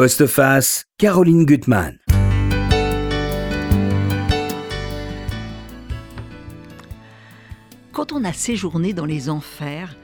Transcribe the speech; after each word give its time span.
Postface, 0.00 0.84
Caroline 0.96 1.44
Gutmann. 1.44 1.98
Quand 7.90 8.12
on 8.12 8.22
a 8.22 8.32
séjourné 8.32 8.92
dans 8.92 9.06
les 9.06 9.28
enfers, 9.28 9.96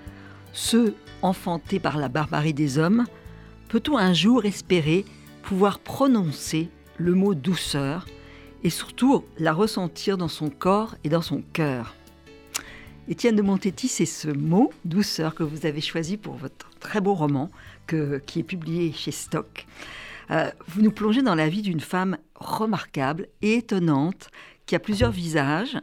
ceux 0.53 0.97
enfantés 1.23 1.79
par 1.79 1.97
la 1.99 2.09
barbarie 2.09 2.53
des 2.53 2.79
hommes, 2.79 3.05
peut-on 3.69 3.97
un 3.97 4.13
jour 4.13 4.45
espérer 4.47 5.05
pouvoir 5.45 5.79
prononcer 5.79 6.71
le 6.99 7.15
mot 7.15 7.37
douceur 7.37 8.05
et 8.65 8.71
surtout 8.71 9.23
la 9.39 9.53
ressentir 9.53 10.19
dans 10.19 10.27
son 10.27 10.51
corps 10.51 10.97
et 11.05 11.09
dans 11.09 11.23
son 11.23 11.41
cœur? 11.53 11.95
Étienne 13.07 13.37
de 13.37 13.43
Montetti, 13.43 13.87
c'est 13.87 14.07
ce 14.07 14.29
mot, 14.29 14.73
douceur, 14.87 15.35
que 15.35 15.43
vous 15.43 15.67
avez 15.67 15.83
choisi 15.83 16.17
pour 16.17 16.35
votre 16.35 16.71
très 16.81 17.03
beau 17.03 17.13
roman 17.13 17.51
qui 17.87 18.41
est 18.41 18.45
publié 18.45 18.93
chez 18.93 19.11
Stock. 19.11 19.67
Euh, 20.31 20.51
vous 20.69 20.83
nous 20.83 20.93
plongez 20.93 21.23
dans 21.23 21.35
la 21.35 21.49
vie 21.49 21.63
d'une 21.63 21.81
femme 21.81 22.19
remarquable 22.35 23.29
et 23.43 23.55
étonnante 23.55 24.31
qui 24.67 24.75
a 24.75 24.79
plusieurs 24.79 25.11
visages. 25.11 25.77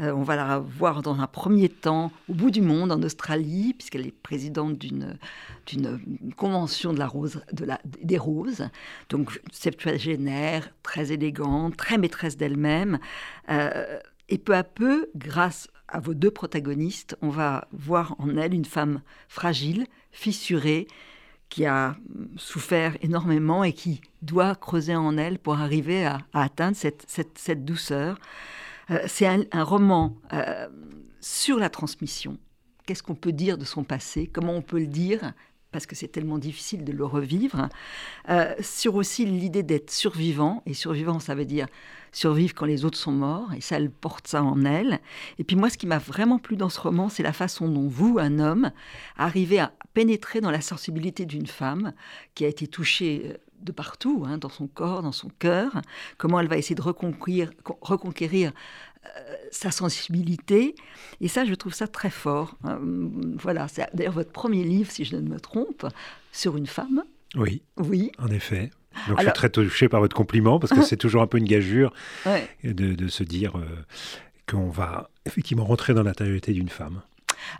Euh, 0.00 0.12
on 0.12 0.22
va 0.22 0.36
la 0.36 0.58
voir 0.58 1.00
dans 1.00 1.20
un 1.20 1.26
premier 1.26 1.70
temps 1.70 2.12
au 2.28 2.34
bout 2.34 2.50
du 2.50 2.60
monde, 2.60 2.92
en 2.92 3.02
Australie, 3.02 3.72
puisqu'elle 3.72 4.06
est 4.06 4.12
présidente 4.12 4.76
d'une, 4.76 5.18
convention 6.36 6.92
de 6.92 6.98
la 6.98 7.06
rose, 7.06 7.40
de 7.52 7.64
la, 7.64 7.80
des 8.02 8.18
roses. 8.18 8.68
Donc 9.08 9.40
septuagénaire, 9.52 10.68
très 10.82 11.12
élégante, 11.12 11.76
très 11.76 11.96
maîtresse 11.96 12.36
d'elle-même. 12.36 12.98
Euh, 13.48 13.98
et 14.28 14.38
peu 14.38 14.54
à 14.54 14.64
peu, 14.64 15.08
grâce 15.16 15.68
à 15.88 16.00
vos 16.00 16.12
deux 16.12 16.30
protagonistes, 16.32 17.16
on 17.22 17.30
va 17.30 17.68
voir 17.72 18.16
en 18.18 18.36
elle 18.36 18.52
une 18.52 18.64
femme 18.64 19.00
fragile, 19.28 19.86
fissurée, 20.10 20.88
qui 21.48 21.66
a 21.66 21.96
souffert 22.36 22.96
énormément 23.02 23.64
et 23.64 23.72
qui 23.72 24.00
doit 24.22 24.54
creuser 24.54 24.96
en 24.96 25.16
elle 25.16 25.38
pour 25.38 25.58
arriver 25.58 26.04
à, 26.04 26.18
atteindre 26.32 26.76
cette, 26.76 27.64
douceur. 27.64 28.18
Euh, 28.90 28.98
c'est 29.06 29.26
un, 29.26 29.64
roman 29.64 30.16
euh, 30.32 30.68
sur 31.20 31.58
la 31.58 31.70
transmission. 31.70 32.38
Qu'est-ce 32.86 33.02
qu'on 33.02 33.14
peut 33.14 33.32
dire 33.32 33.58
de 33.58 33.64
son 33.64 33.84
passé? 33.84 34.28
Comment 34.32 34.54
on 34.54 34.62
peut 34.62 34.78
le 34.78 34.86
dire? 34.86 35.32
Parce 35.72 35.86
que 35.86 35.96
c'est 35.96 36.08
tellement 36.08 36.38
difficile 36.38 36.84
de 36.84 36.92
le 36.92 37.04
revivre, 37.04 37.68
euh, 38.28 38.54
sur 38.60 38.94
aussi 38.94 39.26
l'idée 39.26 39.62
d'être 39.62 39.90
survivant, 39.90 40.62
et 40.64 40.74
survivant, 40.74 41.18
ça 41.18 41.34
veut 41.34 41.44
dire 41.44 41.66
survivre 42.16 42.54
quand 42.54 42.64
les 42.64 42.86
autres 42.86 42.96
sont 42.96 43.12
morts, 43.12 43.52
et 43.54 43.60
ça, 43.60 43.76
elle 43.76 43.90
porte 43.90 44.26
ça 44.26 44.42
en 44.42 44.64
elle. 44.64 45.00
Et 45.38 45.44
puis 45.44 45.54
moi, 45.54 45.68
ce 45.68 45.76
qui 45.76 45.86
m'a 45.86 45.98
vraiment 45.98 46.38
plu 46.38 46.56
dans 46.56 46.70
ce 46.70 46.80
roman, 46.80 47.10
c'est 47.10 47.22
la 47.22 47.34
façon 47.34 47.68
dont 47.68 47.88
vous, 47.88 48.16
un 48.18 48.38
homme, 48.38 48.72
arrivez 49.18 49.58
à 49.58 49.72
pénétrer 49.92 50.40
dans 50.40 50.50
la 50.50 50.62
sensibilité 50.62 51.26
d'une 51.26 51.46
femme 51.46 51.92
qui 52.34 52.46
a 52.46 52.48
été 52.48 52.66
touchée 52.66 53.22
euh, 53.26 53.36
de 53.60 53.70
partout, 53.70 54.24
hein, 54.26 54.38
dans 54.38 54.48
son 54.48 54.66
corps, 54.66 55.02
dans 55.02 55.12
son 55.12 55.28
cœur, 55.38 55.82
comment 56.16 56.40
elle 56.40 56.48
va 56.48 56.56
essayer 56.56 56.74
de 56.74 56.80
reconquérir, 56.80 57.50
reconquérir 57.82 58.52
euh, 59.04 59.34
sa 59.50 59.70
sensibilité. 59.70 60.74
Et 61.20 61.28
ça, 61.28 61.44
je 61.44 61.54
trouve 61.54 61.74
ça 61.74 61.86
très 61.86 62.10
fort. 62.10 62.56
Hein. 62.64 62.78
Voilà, 63.36 63.68
c'est 63.68 63.90
d'ailleurs 63.92 64.14
votre 64.14 64.32
premier 64.32 64.64
livre, 64.64 64.90
si 64.90 65.04
je 65.04 65.16
ne 65.16 65.28
me 65.28 65.38
trompe, 65.38 65.86
sur 66.32 66.56
une 66.56 66.66
femme. 66.66 67.02
Oui. 67.34 67.60
Oui. 67.76 68.10
En 68.18 68.28
effet. 68.28 68.70
Donc 69.08 69.18
je 69.18 69.24
suis 69.24 69.32
très 69.32 69.50
touché 69.50 69.88
par 69.88 70.00
votre 70.00 70.16
compliment 70.16 70.58
parce 70.58 70.72
que 70.72 70.82
c'est 70.84 70.96
toujours 70.96 71.22
un 71.22 71.26
peu 71.26 71.38
une 71.38 71.44
gageure 71.44 71.92
de, 72.64 73.08
se 73.08 73.22
dire 73.22 73.56
euh, 73.56 73.64
qu'on 74.48 74.68
va 74.68 75.10
effectivement 75.24 75.64
rentrer 75.64 75.94
dans 75.94 76.02
l'intériorité 76.02 76.52
d'une 76.52 76.68
femme. 76.68 77.02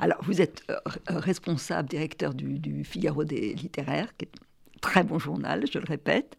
Alors 0.01 0.19
vous 0.23 0.41
êtes 0.41 0.63
euh, 0.71 0.77
responsable, 1.09 1.89
directeur 1.89 2.35
du, 2.35 2.85
Figaro 2.85 3.25
des 3.25 3.55
littéraires, 3.55 4.17
qui 4.17 4.25
est 4.25 4.31
un 4.37 4.81
très 4.81 5.05
bon 5.05 5.19
journal, 5.19 5.65
je 5.73 5.79
le 5.79 5.85
répète, 5.87 6.37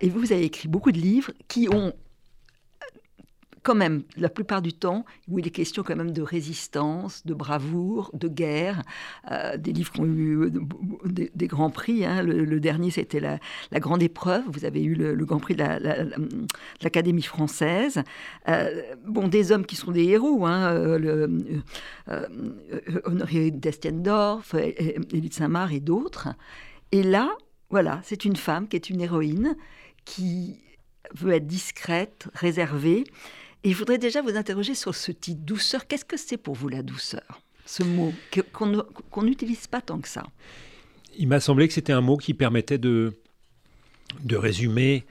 et 0.00 0.08
vous 0.08 0.32
avez 0.32 0.44
écrit 0.44 0.68
beaucoup 0.68 0.92
de 0.92 0.98
livres 0.98 1.32
qui 1.48 1.68
ont 1.70 1.92
quand 3.62 3.74
même, 3.74 4.02
la 4.16 4.28
plupart 4.30 4.62
du 4.62 4.72
temps, 4.72 5.04
où 5.28 5.38
il 5.38 5.46
est 5.46 5.50
question 5.50 5.82
quand 5.82 5.96
même 5.96 6.12
de 6.12 6.22
résistance, 6.22 7.26
de 7.26 7.34
bravoure, 7.34 8.10
de 8.14 8.28
guerre, 8.28 8.82
euh, 9.30 9.56
des 9.56 9.72
livres 9.72 9.92
qui 9.92 10.00
ont 10.00 10.06
eu 10.06 10.38
euh, 10.38 10.50
des, 11.04 11.46
grands 11.46 11.70
prix. 11.70 12.04
Hein. 12.04 12.22
Le, 12.22 12.60
dernier, 12.60 12.90
c'était 12.90 13.20
la, 13.20 13.38
Grande 13.80 14.02
Épreuve. 14.02 14.44
Vous 14.48 14.64
avez 14.64 14.82
eu 14.82 14.94
le, 14.94 15.24
Grand 15.24 15.38
Prix 15.38 15.56
de 15.56 15.64
l'Académie 16.82 17.22
française. 17.22 18.02
Euh, 18.48 18.82
bon, 19.06 19.28
des 19.28 19.52
hommes 19.52 19.66
qui 19.66 19.76
sont 19.76 19.92
des 19.92 20.04
héros. 20.04 20.46
Hein, 20.46 20.98
le, 20.98 21.30
Honoré 23.04 23.50
d'Estiendorf, 23.50 24.54
Élie 24.54 25.32
Saint-Marc 25.32 25.72
et 25.72 25.80
d'autres. 25.80 26.28
Et 26.92 27.02
là, 27.02 27.30
voilà, 27.68 28.00
c'est 28.02 28.24
une 28.24 28.36
femme 28.36 28.68
qui 28.68 28.76
est 28.76 28.90
une 28.90 29.00
héroïne, 29.00 29.56
qui 30.04 30.58
veut 31.14 31.32
être 31.32 31.46
discrète, 31.46 32.28
réservée, 32.34 33.04
et 33.64 33.72
je 33.72 33.76
voudrais 33.76 33.98
déjà 33.98 34.22
vous 34.22 34.36
interroger 34.36 34.74
sur 34.74 34.94
ce 34.94 35.12
titre 35.12 35.42
douceur. 35.42 35.86
Qu'est-ce 35.86 36.04
que 36.04 36.16
c'est 36.16 36.36
pour 36.36 36.54
vous 36.54 36.68
la 36.68 36.82
douceur 36.82 37.42
Ce 37.66 37.82
mot 37.82 38.12
qu'on 38.52 39.22
n'utilise 39.22 39.66
pas 39.66 39.80
tant 39.80 40.00
que 40.00 40.08
ça? 40.08 40.24
Il 41.18 41.28
m'a 41.28 41.40
semblé 41.40 41.68
que 41.68 41.74
c'était 41.74 41.92
un 41.92 42.00
mot 42.00 42.16
qui 42.16 42.34
permettait 42.34 42.78
de, 42.78 43.12
de 44.22 44.36
résumer 44.36 45.04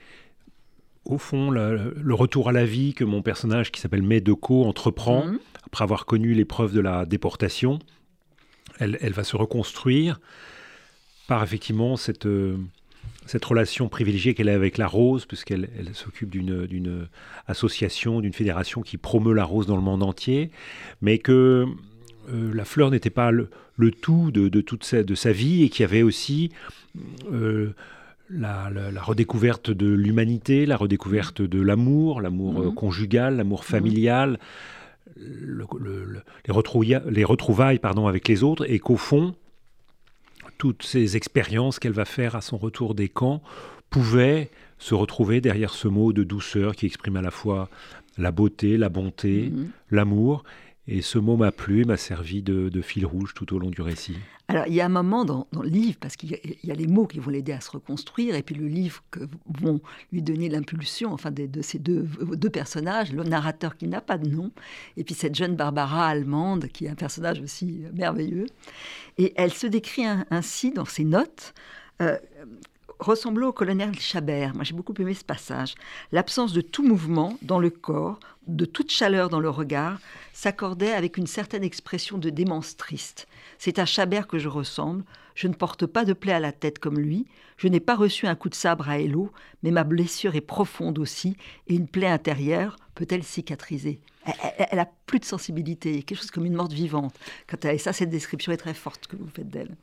au 1.04 1.18
fond 1.18 1.50
le, 1.50 2.14
retour 2.14 2.48
à 2.48 2.52
la 2.52 2.64
vie 2.64 2.94
que 2.94 3.04
mon 3.04 3.22
personnage 3.22 3.70
qui 3.70 3.80
s'appelle 3.80 4.02
Medeko 4.02 4.64
entreprend 4.64 5.26
mhm. 5.26 5.38
après 5.66 5.84
avoir 5.84 6.06
connu 6.06 6.34
l'épreuve 6.34 6.72
de 6.72 6.80
la 6.80 7.06
déportation. 7.06 7.78
Elle, 8.78 8.98
elle, 9.00 9.12
va 9.12 9.24
se 9.24 9.36
reconstruire 9.36 10.20
par 11.28 11.42
effectivement 11.42 11.96
cette, 11.96 12.26
euh, 12.26 12.56
cette 13.30 13.44
relation 13.44 13.88
privilégiée 13.88 14.34
qu'elle 14.34 14.48
a 14.48 14.54
avec 14.54 14.76
la 14.76 14.88
rose, 14.88 15.24
puisqu'elle 15.24 15.68
elle, 15.78 15.94
s'occupe 15.94 16.30
d'une 16.30 17.06
association, 17.46 18.20
d'une 18.20 18.32
fédération 18.32 18.82
qui 18.82 18.96
promeut 18.96 19.34
la 19.34 19.44
rose 19.44 19.68
dans 19.68 19.76
le 19.76 19.82
monde 19.82 20.02
entier, 20.02 20.50
mais 21.00 21.18
que 21.18 21.64
euh, 22.32 22.52
la 22.52 22.64
fleur 22.64 22.90
n'était 22.90 23.08
pas 23.08 23.30
le, 23.30 23.48
tout 24.02 24.32
de, 24.32 24.48
toute 24.60 24.82
sa, 24.82 25.04
de 25.04 25.14
sa 25.14 25.30
vie 25.30 25.62
et 25.62 25.68
qu'il 25.68 25.82
y 25.82 25.84
avait 25.84 26.02
aussi 26.02 26.50
euh, 27.30 27.72
la, 28.28 28.68
redécouverte 29.00 29.70
de 29.70 29.86
l'humanité, 29.86 30.66
la 30.66 30.76
redécouverte 30.76 31.40
de 31.40 31.62
l'amour, 31.62 32.20
l'amour 32.20 32.60
euh, 32.60 32.66
mhm. 32.66 32.74
conjugal, 32.74 33.36
l'amour 33.36 33.64
familial, 33.64 34.40
les, 35.16 36.52
retrouvailles, 36.52 37.00
les 37.08 37.24
retrouvailles 37.24 37.78
pardon, 37.78 38.08
avec 38.08 38.26
les 38.26 38.42
autres, 38.42 38.68
et 38.68 38.80
qu'au 38.80 38.96
fond, 38.96 39.36
toutes 40.60 40.82
ces 40.82 41.16
expériences 41.16 41.78
qu'elle 41.78 41.94
va 41.94 42.04
faire 42.04 42.36
à 42.36 42.42
son 42.42 42.58
retour 42.58 42.94
des 42.94 43.08
camps 43.08 43.42
pouvaient 43.88 44.50
se 44.78 44.94
retrouver 44.94 45.40
derrière 45.40 45.72
ce 45.72 45.88
mot 45.88 46.12
de 46.12 46.22
douceur 46.22 46.76
qui 46.76 46.84
exprime 46.84 47.16
à 47.16 47.22
la 47.22 47.30
fois 47.30 47.70
la 48.18 48.30
beauté, 48.30 48.76
la 48.76 48.90
bonté, 48.90 49.48
mhm. 49.50 49.70
l'amour. 49.90 50.44
Et 50.92 51.02
ce 51.02 51.18
mot 51.18 51.36
m'a 51.36 51.52
plu, 51.52 51.84
m'a 51.84 51.96
servi 51.96 52.42
de, 52.42 52.80
fil 52.82 53.06
rouge 53.06 53.32
tout 53.32 53.54
au 53.54 53.60
long 53.60 53.70
du 53.70 53.80
récit. 53.80 54.16
Alors, 54.48 54.64
il 54.66 54.74
y 54.74 54.80
a 54.80 54.86
un 54.86 54.88
moment 54.88 55.24
dans, 55.24 55.46
le 55.52 55.68
livre, 55.68 55.98
parce 56.00 56.16
qu'il 56.16 56.32
y, 56.32 56.70
a 56.70 56.74
les 56.74 56.88
mots 56.88 57.06
qui 57.06 57.20
vont 57.20 57.30
l'aider 57.30 57.52
à 57.52 57.60
se 57.60 57.70
reconstruire, 57.70 58.34
et 58.34 58.42
puis 58.42 58.56
le 58.56 58.66
livre 58.66 59.00
que 59.12 59.20
vont 59.60 59.80
lui 60.12 60.20
donner 60.20 60.48
l'impulsion, 60.48 61.12
enfin, 61.12 61.30
de, 61.30 61.62
ces 61.62 61.78
deux, 61.78 62.08
personnages, 62.52 63.12
le 63.12 63.22
narrateur 63.22 63.76
qui 63.76 63.86
n'a 63.86 64.00
pas 64.00 64.18
de 64.18 64.28
nom, 64.28 64.50
et 64.96 65.04
puis 65.04 65.14
cette 65.14 65.36
jeune 65.36 65.54
Barbara 65.54 66.08
allemande, 66.08 66.66
qui 66.66 66.86
est 66.86 66.90
un 66.90 66.96
personnage 66.96 67.40
aussi 67.40 67.82
merveilleux. 67.94 68.46
Et 69.16 69.32
elle 69.36 69.52
se 69.52 69.68
décrit 69.68 70.06
ainsi 70.30 70.72
dans 70.72 70.86
ses 70.86 71.04
notes. 71.04 71.54
Euh, 72.02 72.18
ressemblant 72.98 73.48
au 73.48 73.52
colonel 73.52 73.98
Chabert. 73.98 74.54
Moi, 74.54 74.64
j'ai 74.64 74.74
beaucoup 74.74 74.94
aimé 74.98 75.14
ce 75.14 75.24
passage. 75.24 75.74
L'absence 76.12 76.52
de 76.52 76.60
tout 76.60 76.86
mouvement 76.86 77.38
dans 77.42 77.58
le 77.58 77.70
corps, 77.70 78.18
de 78.46 78.64
toute 78.64 78.90
chaleur 78.90 79.28
dans 79.28 79.40
le 79.40 79.50
regard, 79.50 80.00
s'accordait 80.32 80.92
avec 80.92 81.16
une 81.16 81.26
certaine 81.26 81.62
expression 81.62 82.18
de 82.18 82.30
démence 82.30 82.76
triste. 82.76 83.26
C'est 83.58 83.78
à 83.78 83.86
Chabert 83.86 84.26
que 84.26 84.38
je 84.38 84.48
ressemble. 84.48 85.04
Je 85.34 85.48
ne 85.48 85.54
porte 85.54 85.86
pas 85.86 86.04
de 86.04 86.12
plaie 86.12 86.32
à 86.32 86.40
la 86.40 86.52
tête 86.52 86.78
comme 86.78 86.98
lui. 86.98 87.26
Je 87.56 87.68
n'ai 87.68 87.80
pas 87.80 87.94
reçu 87.94 88.26
un 88.26 88.34
coup 88.34 88.48
de 88.48 88.54
sabre 88.54 88.88
à 88.88 88.98
Hello, 88.98 89.30
mais 89.62 89.70
ma 89.70 89.84
blessure 89.84 90.34
est 90.34 90.40
profonde 90.40 90.98
aussi, 90.98 91.36
et 91.66 91.74
une 91.74 91.88
plaie 91.88 92.08
intérieure 92.08 92.76
peut-elle 92.94 93.22
cicatriser? 93.22 94.00
Elle, 94.70 94.78
a 94.78 94.88
plus 95.06 95.18
de 95.18 95.24
sensibilité, 95.24 96.02
quelque 96.02 96.18
chose 96.18 96.30
comme 96.30 96.44
une 96.44 96.54
morte 96.54 96.72
vivante. 96.72 97.18
Quand 97.46 97.64
et 97.64 97.78
ça, 97.78 97.92
cette 97.92 98.10
description 98.10 98.52
est 98.52 98.58
très 98.58 98.74
forte 98.74 99.06
que 99.06 99.16
vous 99.16 99.28
faites 99.34 99.48
d'elle. 99.48 99.76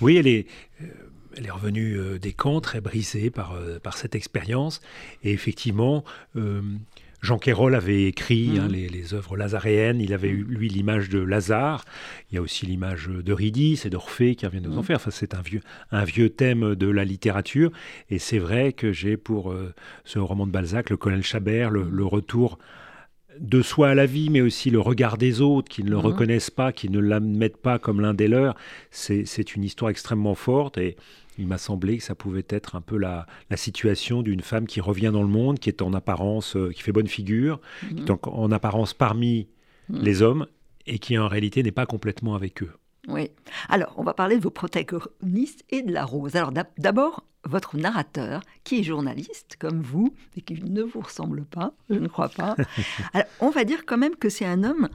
Oui, 0.00 0.16
elle 0.16 0.26
est. 0.26 0.46
Euh, 0.80 0.86
elle 1.36 1.46
est 1.46 1.50
revenue 1.50 1.98
euh, 1.98 2.18
des 2.18 2.32
camps 2.32 2.60
très 2.60 2.80
brisée 2.80 3.30
par, 3.30 3.52
euh, 3.52 3.78
par 3.78 3.96
cette 3.96 4.14
expérience. 4.14 4.80
Et 5.22 5.32
effectivement, 5.32 6.04
Jean 7.22 7.38
Quérol 7.38 7.74
avait 7.74 8.04
écrit 8.04 8.58
hein, 8.58 8.64
mhm. 8.64 8.72
les, 8.72 8.88
les, 8.88 9.14
œuvres 9.14 9.36
lazaréennes. 9.36 10.00
Il 10.00 10.12
avait 10.12 10.28
eu, 10.28 10.44
lui, 10.44 10.68
l'image 10.68 11.08
de 11.08 11.20
Lazare. 11.20 11.84
Il 12.30 12.34
y 12.34 12.38
a 12.38 12.42
aussi 12.42 12.66
l'image 12.66 13.08
d'Eurydice 13.08 13.86
et 13.86 13.90
d'Orphée 13.90 14.34
qui 14.34 14.44
reviennent 14.44 14.66
aux 14.66 14.72
mhm. 14.72 14.78
enfers. 14.78 14.96
Enfin, 14.96 15.10
c'est 15.10 15.34
un 15.34 15.42
vieux, 15.42 15.60
un 15.92 16.04
vieux 16.04 16.30
thème 16.30 16.74
de 16.74 16.88
la 16.88 17.04
littérature. 17.04 17.70
Et 18.10 18.18
c'est 18.18 18.38
vrai 18.38 18.72
que 18.72 18.92
j'ai 18.92 19.16
pour 19.16 19.54
ce 20.04 20.18
roman 20.18 20.46
de 20.46 20.52
Balzac, 20.52 20.90
le 20.90 20.96
colonel 20.96 21.22
Chabert, 21.22 21.70
le, 21.70 21.88
le 21.88 22.04
retour 22.04 22.58
de 23.38 23.62
soi 23.62 23.90
à 23.90 23.94
la 23.94 24.06
vie, 24.06 24.30
mais 24.30 24.40
aussi 24.40 24.70
le 24.70 24.80
regard 24.80 25.16
des 25.16 25.40
autres 25.40 25.68
qui 25.68 25.82
ne 25.82 25.90
le 25.90 25.96
mhm. 25.96 26.06
reconnaissent 26.06 26.50
pas, 26.50 26.72
qui 26.72 26.88
ne 26.88 26.98
l'admettent 26.98 27.56
pas 27.56 27.78
comme 27.78 28.00
l'un 28.00 28.14
des 28.14 28.28
leurs. 28.28 28.54
C'est 28.90 29.54
une 29.56 29.64
histoire 29.64 29.90
extrêmement 29.90 30.34
forte 30.34 30.78
et 30.78 30.96
il 31.38 31.46
m'a 31.46 31.58
semblé 31.58 31.98
que 31.98 32.04
ça 32.04 32.14
pouvait 32.14 32.46
être 32.48 32.76
un 32.76 32.80
peu 32.80 32.96
la, 32.96 33.26
situation 33.54 34.22
d'une 34.22 34.40
femme 34.40 34.66
qui 34.66 34.80
revient 34.80 35.10
dans 35.12 35.22
le 35.22 35.28
monde, 35.28 35.58
qui 35.58 35.68
est 35.68 35.82
en 35.82 35.94
apparence, 35.94 36.56
euh, 36.56 36.70
qui 36.70 36.82
fait 36.82 36.92
bonne 36.92 37.06
figure, 37.06 37.60
qui 37.88 38.02
est 38.02 38.10
en, 38.10 38.18
en 38.24 38.50
apparence 38.52 38.94
parmi 38.94 39.48
les 39.88 40.22
hommes 40.22 40.46
et 40.86 40.98
qui 40.98 41.18
en 41.18 41.28
réalité 41.28 41.62
n'est 41.62 41.72
pas 41.72 41.86
complètement 41.86 42.34
avec 42.34 42.62
eux. 42.62 42.72
Oui. 43.08 43.30
Alors, 43.68 43.94
on 43.96 44.04
va 44.04 44.14
parler 44.14 44.36
de 44.36 44.42
vos 44.42 44.50
protagonistes 44.50 45.64
et 45.70 45.82
de 45.82 45.92
la 45.92 46.04
rose. 46.04 46.36
Alors, 46.36 46.52
d'abord, 46.78 47.24
votre 47.44 47.76
narrateur, 47.76 48.42
qui 48.62 48.80
est 48.80 48.82
journaliste, 48.82 49.56
comme 49.58 49.82
vous, 49.82 50.14
et 50.36 50.40
qui 50.40 50.54
ne 50.62 50.82
vous 50.82 51.00
ressemble 51.00 51.44
pas, 51.44 51.72
je 51.90 51.98
ne 51.98 52.06
crois 52.06 52.28
pas. 52.28 52.54
Alors, 53.12 53.26
on 53.40 53.50
va 53.50 53.64
dire 53.64 53.84
quand 53.86 53.98
même 53.98 54.14
que 54.14 54.28
c'est 54.28 54.44
un 54.44 54.62
homme, 54.62 54.88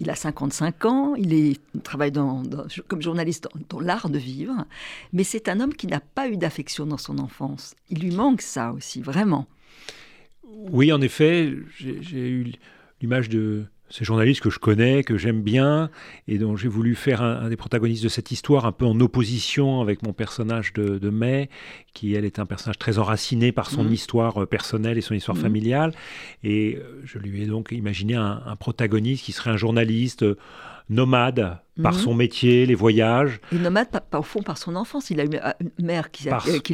il 0.00 0.10
a 0.10 0.14
55 0.14 0.84
ans, 0.86 1.14
il, 1.14 1.56
travaille 1.84 2.12
comme 2.12 3.02
journaliste 3.02 3.48
dans, 3.68 3.80
l'art 3.80 4.08
de 4.08 4.18
vivre, 4.18 4.64
mais 5.12 5.24
c'est 5.24 5.48
un 5.48 5.60
homme 5.60 5.74
qui 5.74 5.86
n'a 5.86 6.00
pas 6.00 6.28
eu 6.28 6.36
d'affection 6.36 6.86
dans 6.86 6.96
son 6.96 7.18
enfance. 7.18 7.74
Il 7.90 8.00
lui 8.00 8.10
manque 8.10 8.40
ça 8.40 8.72
aussi, 8.72 9.02
vraiment. 9.02 9.46
Oui, 10.44 10.90
en 10.92 11.00
effet, 11.00 11.54
j'ai 11.78 12.28
eu 12.28 12.52
l'image 13.00 13.28
de 13.28 13.66
ces 13.90 14.04
journalistes 14.04 14.40
que 14.40 14.50
je 14.50 14.58
connais, 14.58 15.02
que 15.02 15.18
j'aime 15.18 15.42
bien, 15.42 15.90
et 16.28 16.38
dont 16.38 16.56
j'ai 16.56 16.68
voulu 16.68 16.94
faire 16.94 17.22
un, 17.22 17.48
des 17.48 17.56
protagonistes 17.56 18.04
de 18.04 18.08
cette 18.08 18.30
histoire, 18.30 18.64
un 18.64 18.72
peu 18.72 18.86
en 18.86 18.98
opposition 19.00 19.80
avec 19.80 20.02
mon 20.02 20.12
personnage 20.12 20.72
de, 20.72 20.98
de 20.98 21.10
May, 21.10 21.50
qui 21.92 22.14
elle 22.14 22.24
est 22.24 22.38
un 22.38 22.46
personnage 22.46 22.78
très 22.78 22.98
enraciné 22.98 23.52
par 23.52 23.68
son 23.68 23.84
mmh. 23.84 23.92
histoire 23.92 24.42
euh, 24.42 24.46
personnelle 24.46 24.96
et 24.96 25.00
son 25.00 25.14
histoire 25.14 25.36
mmh. 25.36 25.40
familiale. 25.40 25.94
Et 26.44 26.76
euh, 26.76 27.00
je 27.04 27.18
lui 27.18 27.42
ai 27.42 27.46
donc 27.46 27.72
imaginé 27.72 28.14
un, 28.14 28.42
un 28.46 28.56
protagoniste 28.56 29.24
qui 29.24 29.32
serait 29.32 29.50
un 29.50 29.56
journaliste 29.56 30.24
nomade 30.88 31.58
par 31.82 31.94
mhm. 31.94 31.98
son 31.98 32.14
métier, 32.14 32.66
les 32.66 32.74
voyages. 32.74 33.40
Et 33.52 33.58
nomade, 33.58 33.88
pas, 33.90 34.18
au 34.18 34.22
fond, 34.22 34.42
par 34.42 34.58
son 34.58 34.76
enfance. 34.76 35.10
Il 35.10 35.20
a 35.20 35.24
eu 35.24 35.30
une 35.60 35.86
mère 35.86 36.10
qui, 36.10 36.24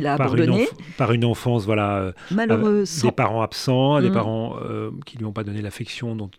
l'a 0.01 0.15
abandonné. 0.15 0.69
Par 0.97 1.13
une, 1.13 1.25
enfance, 1.25 1.65
voilà. 1.65 1.97
Euh, 1.99 2.13
Malheureuse. 2.31 3.03
des 3.03 3.13
parents 3.13 3.43
absents, 3.43 4.01
des 4.01 4.09
mhm. 4.09 4.15
parents 4.15 4.57
euh, 4.63 4.91
qui 5.05 5.19
lui 5.19 5.25
ont 5.25 5.33
pas 5.33 5.45
donné 5.45 5.63
l'affection 5.63 6.17
dont, 6.17 6.31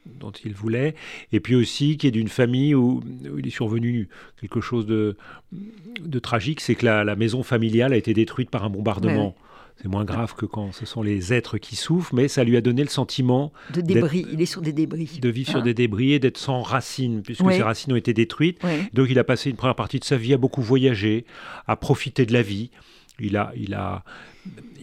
il 0.44 0.54
voulait. 0.54 0.96
Et 1.31 1.40
puis 1.40 1.56
aussi 1.56 1.98
qui 1.98 2.08
est 2.08 2.12
d'une 2.12 2.28
famille 2.28 2.75
où, 2.75 3.02
il 3.38 3.48
est 3.48 3.52
survenu 3.52 4.10
quelque 4.40 4.62
chose 4.62 4.86
de, 4.86 5.18
de 5.52 6.19
tragique, 6.19 6.62
c'est 6.62 6.75
que 6.75 6.86
la, 6.86 7.16
maison 7.16 7.44
familiale 7.44 7.94
a 7.94 7.98
été 7.98 8.14
détruite 8.14 8.50
par 8.50 8.64
un 8.64 8.69
bombardement. 8.69 9.36
C'est 9.81 9.88
moins 9.88 10.06
grave 10.06 10.33
que 10.33 10.45
quand 10.45 10.71
ce 10.71 10.85
sont 10.85 11.03
les 11.03 11.33
êtres 11.33 11.59
qui 11.59 11.75
souffrent, 11.75 12.13
mais 12.15 12.27
ça 12.27 12.44
lui 12.44 12.57
a 12.57 12.62
donné 12.62 12.81
le 12.81 12.89
sentiment 12.89 13.51
de 13.74 13.81
débris. 13.81 14.25
Il 14.31 14.41
est 14.41 14.47
sur 14.47 14.62
des 14.62 14.74
débris. 14.74 15.19
De 15.21 15.29
vivre 15.29 15.50
sur 15.50 15.59
hein 15.59 15.63
des 15.63 15.75
débris 15.75 16.13
et 16.13 16.19
d'être 16.19 16.38
sans 16.38 16.63
racines, 16.63 17.21
puisque 17.21 17.50
ses 17.51 17.62
racines 17.62 17.94
ont 17.94 17.97
été 17.97 18.13
détruites. 18.13 18.59
Donc 18.94 19.07
il 19.09 19.19
a 19.19 19.24
passé 19.24 19.50
une 19.50 19.56
première 19.56 19.75
partie 19.75 20.00
de 20.00 20.03
sa 20.03 20.18
vie 20.18 20.33
à 20.33 20.38
beaucoup 20.38 20.62
voyager, 20.62 21.25
à 21.68 21.75
profiter 21.75 22.25
de 22.25 22.33
la 22.33 22.41
vie. 22.41 22.71
Il 23.19 23.38
a, 23.38 23.51
il 23.56 23.74
a, 23.74 24.03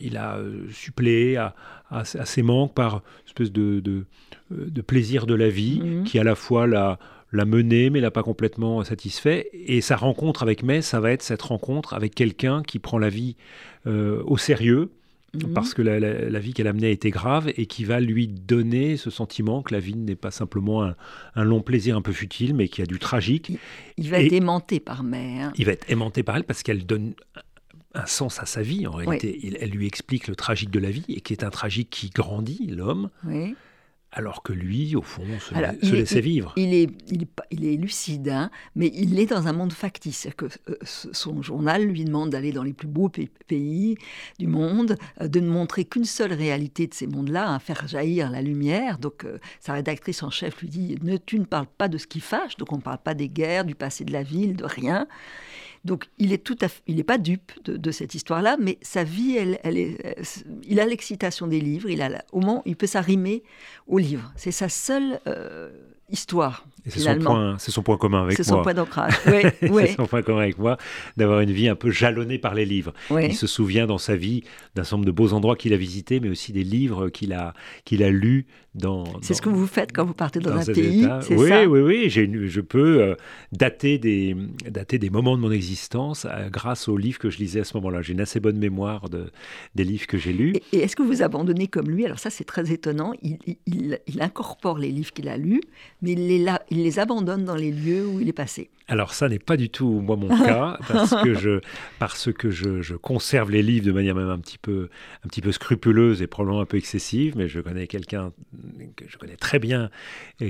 il 0.00 0.16
a 0.16 0.36
euh, 0.36 0.66
suppléé 0.72 1.36
à, 1.36 1.54
à, 1.90 2.04
ses 2.04 2.42
manques 2.42 2.74
par 2.74 2.94
une 2.94 3.26
espèce 3.26 3.52
de, 3.52 3.78
de, 3.78 4.04
de 4.50 4.82
plaisir 4.82 5.26
de 5.26 5.34
la 5.34 5.48
vie 5.48 5.80
mhm. 5.80 6.04
qui 6.04 6.18
à 6.18 6.24
la 6.24 6.34
fois 6.34 6.66
l'a 6.66 6.98
l'a 7.34 7.44
mené, 7.44 7.90
mais 7.90 8.00
l'a 8.00 8.10
pas 8.10 8.22
complètement 8.22 8.82
satisfait. 8.84 9.50
Et 9.52 9.80
sa 9.80 9.96
rencontre 9.96 10.42
avec 10.42 10.62
May, 10.62 10.82
ça 10.82 11.00
va 11.00 11.10
être 11.10 11.22
cette 11.22 11.42
rencontre 11.42 11.94
avec 11.94 12.14
quelqu'un 12.14 12.62
qui 12.62 12.78
prend 12.78 12.98
la 12.98 13.08
vie 13.08 13.36
euh, 13.86 14.22
au 14.24 14.38
sérieux, 14.38 14.92
mhm. 15.34 15.52
parce 15.52 15.74
que 15.74 15.82
la, 15.82 16.38
vie 16.38 16.54
qu'elle 16.54 16.68
a 16.68 16.72
menée 16.72 16.86
a 16.86 16.90
été 16.90 17.10
grave, 17.10 17.52
et 17.56 17.66
qui 17.66 17.84
va 17.84 18.00
lui 18.00 18.28
donner 18.28 18.96
ce 18.96 19.10
sentiment 19.10 19.62
que 19.62 19.74
la 19.74 19.80
vie 19.80 19.96
n'est 19.96 20.14
pas 20.14 20.30
simplement 20.30 20.84
un, 21.34 21.44
long 21.44 21.60
plaisir 21.60 21.96
un 21.96 22.02
peu 22.02 22.12
futile, 22.12 22.54
mais 22.54 22.68
qui 22.68 22.82
a 22.82 22.86
du 22.86 22.98
tragique. 22.98 23.52
Il, 23.96 24.10
va 24.10 24.20
être 24.20 24.32
aimanté 24.32 24.78
par 24.78 25.02
May. 25.02 25.40
Hein. 25.40 25.52
Il 25.56 25.66
va 25.66 25.72
être 25.72 25.90
aimanté 25.90 26.22
par 26.22 26.36
elle 26.36 26.44
parce 26.44 26.62
qu'elle 26.62 26.86
donne 26.86 27.14
un 27.96 28.06
sens 28.06 28.40
à 28.40 28.46
sa 28.46 28.62
vie 28.62 28.86
en 28.86 28.92
réalité. 28.92 29.56
elle 29.60 29.70
lui 29.70 29.86
explique 29.86 30.28
le 30.28 30.36
tragique 30.36 30.70
de 30.70 30.78
la 30.78 30.90
vie, 30.90 31.04
et 31.08 31.20
qui 31.20 31.32
est 31.32 31.42
un 31.42 31.50
tragique 31.50 31.90
qui 31.90 32.10
grandit, 32.10 32.68
l'homme. 32.68 33.10
Oui 33.26 33.56
alors 34.14 34.42
que 34.44 34.52
lui, 34.52 34.94
au 34.94 35.02
fond, 35.02 35.24
se, 35.40 35.92
laissait 35.92 36.20
vivre. 36.20 36.52
Il 36.56 36.72
est, 36.72 36.88
il 37.50 37.66
est, 37.66 37.76
lucide, 37.76 38.28
hein, 38.28 38.50
mais 38.76 38.90
il 38.94 39.18
est 39.18 39.26
dans 39.26 39.48
un 39.48 39.52
monde 39.52 39.72
factice. 39.72 40.28
Que, 40.36 40.46
euh, 40.46 40.76
son 40.84 41.42
journal 41.42 41.84
lui 41.84 42.04
demande 42.04 42.30
d'aller 42.30 42.52
dans 42.52 42.62
les 42.62 42.72
plus 42.72 42.86
beaux 42.86 43.08
pays 43.08 43.96
du 44.38 44.46
monde, 44.46 44.96
euh, 45.20 45.26
de 45.26 45.40
ne 45.40 45.48
montrer 45.48 45.84
qu'une 45.84 46.04
seule 46.04 46.32
réalité 46.32 46.86
de 46.86 46.94
ces 46.94 47.08
mondes-là, 47.08 47.54
à 47.54 47.58
faire 47.58 47.88
jaillir 47.88 48.30
la 48.30 48.40
lumière. 48.40 48.98
Donc 48.98 49.24
euh, 49.24 49.38
sa 49.58 49.72
rédactrice 49.72 50.22
en 50.22 50.30
chef 50.30 50.60
lui 50.60 50.68
dit 50.68 50.96
ne, 51.02 51.16
Tu 51.16 51.40
ne 51.40 51.44
parles 51.44 51.66
pas 51.66 51.88
de 51.88 51.98
ce 51.98 52.06
qui 52.06 52.20
fâche, 52.20 52.56
donc 52.56 52.72
on 52.72 52.76
ne 52.76 52.82
parle 52.82 52.98
pas 52.98 53.14
des 53.14 53.28
guerres, 53.28 53.64
du 53.64 53.74
passé 53.74 54.04
de 54.04 54.12
la 54.12 54.22
ville, 54.22 54.54
de 54.54 54.64
rien. 54.64 55.08
Donc 55.84 56.06
il 56.18 56.32
est 56.32 56.42
tout 56.42 56.56
à 56.62 56.66
il 56.86 56.96
n'est 56.96 57.04
pas 57.04 57.18
dupe 57.18 57.52
de, 57.64 57.90
cette 57.90 58.14
histoire-là, 58.14 58.56
mais 58.58 58.78
sa 58.82 59.04
vie, 59.04 59.36
elle, 59.36 59.78
est, 59.78 60.16
il 60.64 60.80
a 60.80 60.86
l'excitation 60.86 61.46
des 61.46 61.60
livres, 61.60 61.90
il 61.90 62.00
a 62.02 62.24
au 62.32 62.40
moment, 62.40 62.62
il 62.64 62.76
peut 62.76 62.86
s'arrimer 62.86 63.42
au 63.86 63.98
livre. 63.98 64.32
C'est 64.36 64.52
sa 64.52 64.68
seule 64.68 65.20
euh, 65.26 65.70
histoire. 66.10 66.66
c'est 66.86 67.00
son, 67.00 67.18
point, 67.18 67.56
c'est 67.58 67.70
son 67.70 67.82
point 67.82 67.96
commun 67.96 68.22
avec 68.24 68.38
moi. 68.38 68.44
C'est 68.44 68.50
son 68.50 68.62
point 68.62 68.74
d'ancrage. 68.74 69.14
Oui, 69.62 69.84
c'est 69.86 69.96
son 69.96 70.06
point 70.06 70.22
commun 70.22 70.42
avec 70.42 70.58
moi, 70.58 70.76
d'avoir 71.16 71.40
une 71.40 71.50
vie 71.50 71.68
un 71.68 71.74
peu 71.74 71.90
jalonnée 71.90 72.38
par 72.38 72.54
les 72.54 72.64
livres. 72.64 72.92
Il 73.10 73.34
se 73.34 73.46
souvient 73.46 73.86
dans 73.86 73.98
sa 73.98 74.16
vie 74.16 74.42
d'un 74.74 74.84
certain 74.84 74.96
nombre 74.96 75.06
de 75.06 75.12
beaux 75.12 75.32
endroits 75.32 75.56
qu'il 75.56 75.72
a 75.72 75.76
visités, 75.76 76.20
mais 76.20 76.28
aussi 76.28 76.52
des 76.52 76.64
livres 76.64 77.08
qu'il 77.08 77.32
a, 77.32 77.54
qu'il 77.84 78.02
a 78.02 78.10
lus 78.10 78.46
dans. 78.74 79.04
C'est 79.22 79.34
ce 79.34 79.42
que 79.42 79.48
vous 79.48 79.66
faites 79.66 79.92
quand 79.92 80.04
vous 80.04 80.14
partez 80.14 80.40
dans, 80.40 80.52
un 80.52 80.64
pays, 80.64 81.06
oui, 81.30 81.48
ça? 81.48 81.66
Oui, 81.66 81.80
oui, 81.80 81.80
oui. 81.80 82.10
Je 82.10 82.60
peux 82.60 83.02
euh, 83.02 83.14
dater, 83.52 83.98
des, 83.98 84.36
dater 84.68 84.98
des 84.98 85.10
moments 85.10 85.36
de 85.36 85.42
mon 85.42 85.50
existence 85.50 86.26
euh, 86.28 86.48
grâce 86.50 86.88
aux 86.88 86.96
livres 86.96 87.18
que 87.18 87.30
je 87.30 87.38
lisais 87.38 87.60
à 87.60 87.64
ce 87.64 87.76
moment-là. 87.76 88.02
J'ai 88.02 88.12
une 88.12 88.20
assez 88.20 88.40
bonne 88.40 88.58
mémoire 88.58 89.08
de, 89.08 89.30
des 89.74 89.84
livres 89.84 90.06
que 90.06 90.18
j'ai 90.18 90.32
lus. 90.32 90.54
Et, 90.72 90.78
est-ce 90.78 90.96
que 90.96 91.02
vous 91.02 91.22
abandonnez 91.22 91.68
comme 91.68 91.88
lui? 91.88 92.04
Alors 92.04 92.18
ça, 92.18 92.30
c'est 92.30 92.44
très 92.44 92.72
étonnant. 92.72 93.12
Il, 93.22 93.38
il, 93.66 93.98
il 94.06 94.22
incorpore 94.22 94.78
les 94.78 94.90
livres 94.90 95.12
qu'il 95.12 95.28
a 95.28 95.36
lus, 95.36 95.62
mais 96.04 96.12
il 96.12 96.82
les, 96.82 96.98
abandonne 96.98 97.44
dans 97.44 97.56
les 97.56 97.70
lieux 97.70 98.06
où 98.06 98.20
il 98.20 98.28
est 98.28 98.32
passé. 98.34 98.68
Alors 98.86 99.14
ça 99.14 99.28
n'est 99.28 99.38
pas 99.38 99.56
du 99.56 99.70
tout 99.70 100.00
moi 100.00 100.16
mon 100.16 100.28
cas 100.28 100.78
parce 100.88 101.14
que 101.22 101.34
je 101.34 101.60
parce 101.98 102.32
que 102.32 102.50
je, 102.50 102.94
conserve 102.96 103.50
les 103.50 103.62
livres 103.62 103.86
de 103.86 103.92
manière 103.92 104.14
même 104.14 104.28
un 104.28 104.38
petit 104.38 104.58
peu 104.58 104.88
un 105.24 105.28
petit 105.28 105.40
peu 105.40 105.52
scrupuleuse 105.52 106.20
et 106.20 106.26
probablement 106.26 106.60
un 106.60 106.66
peu 106.66 106.76
excessive 106.76 107.34
mais 107.36 107.48
je 107.48 107.60
connais 107.60 107.86
quelqu'un 107.86 108.32
que 108.96 109.04
je 109.08 109.16
connais 109.16 109.36
très 109.36 109.58
bien 109.58 109.90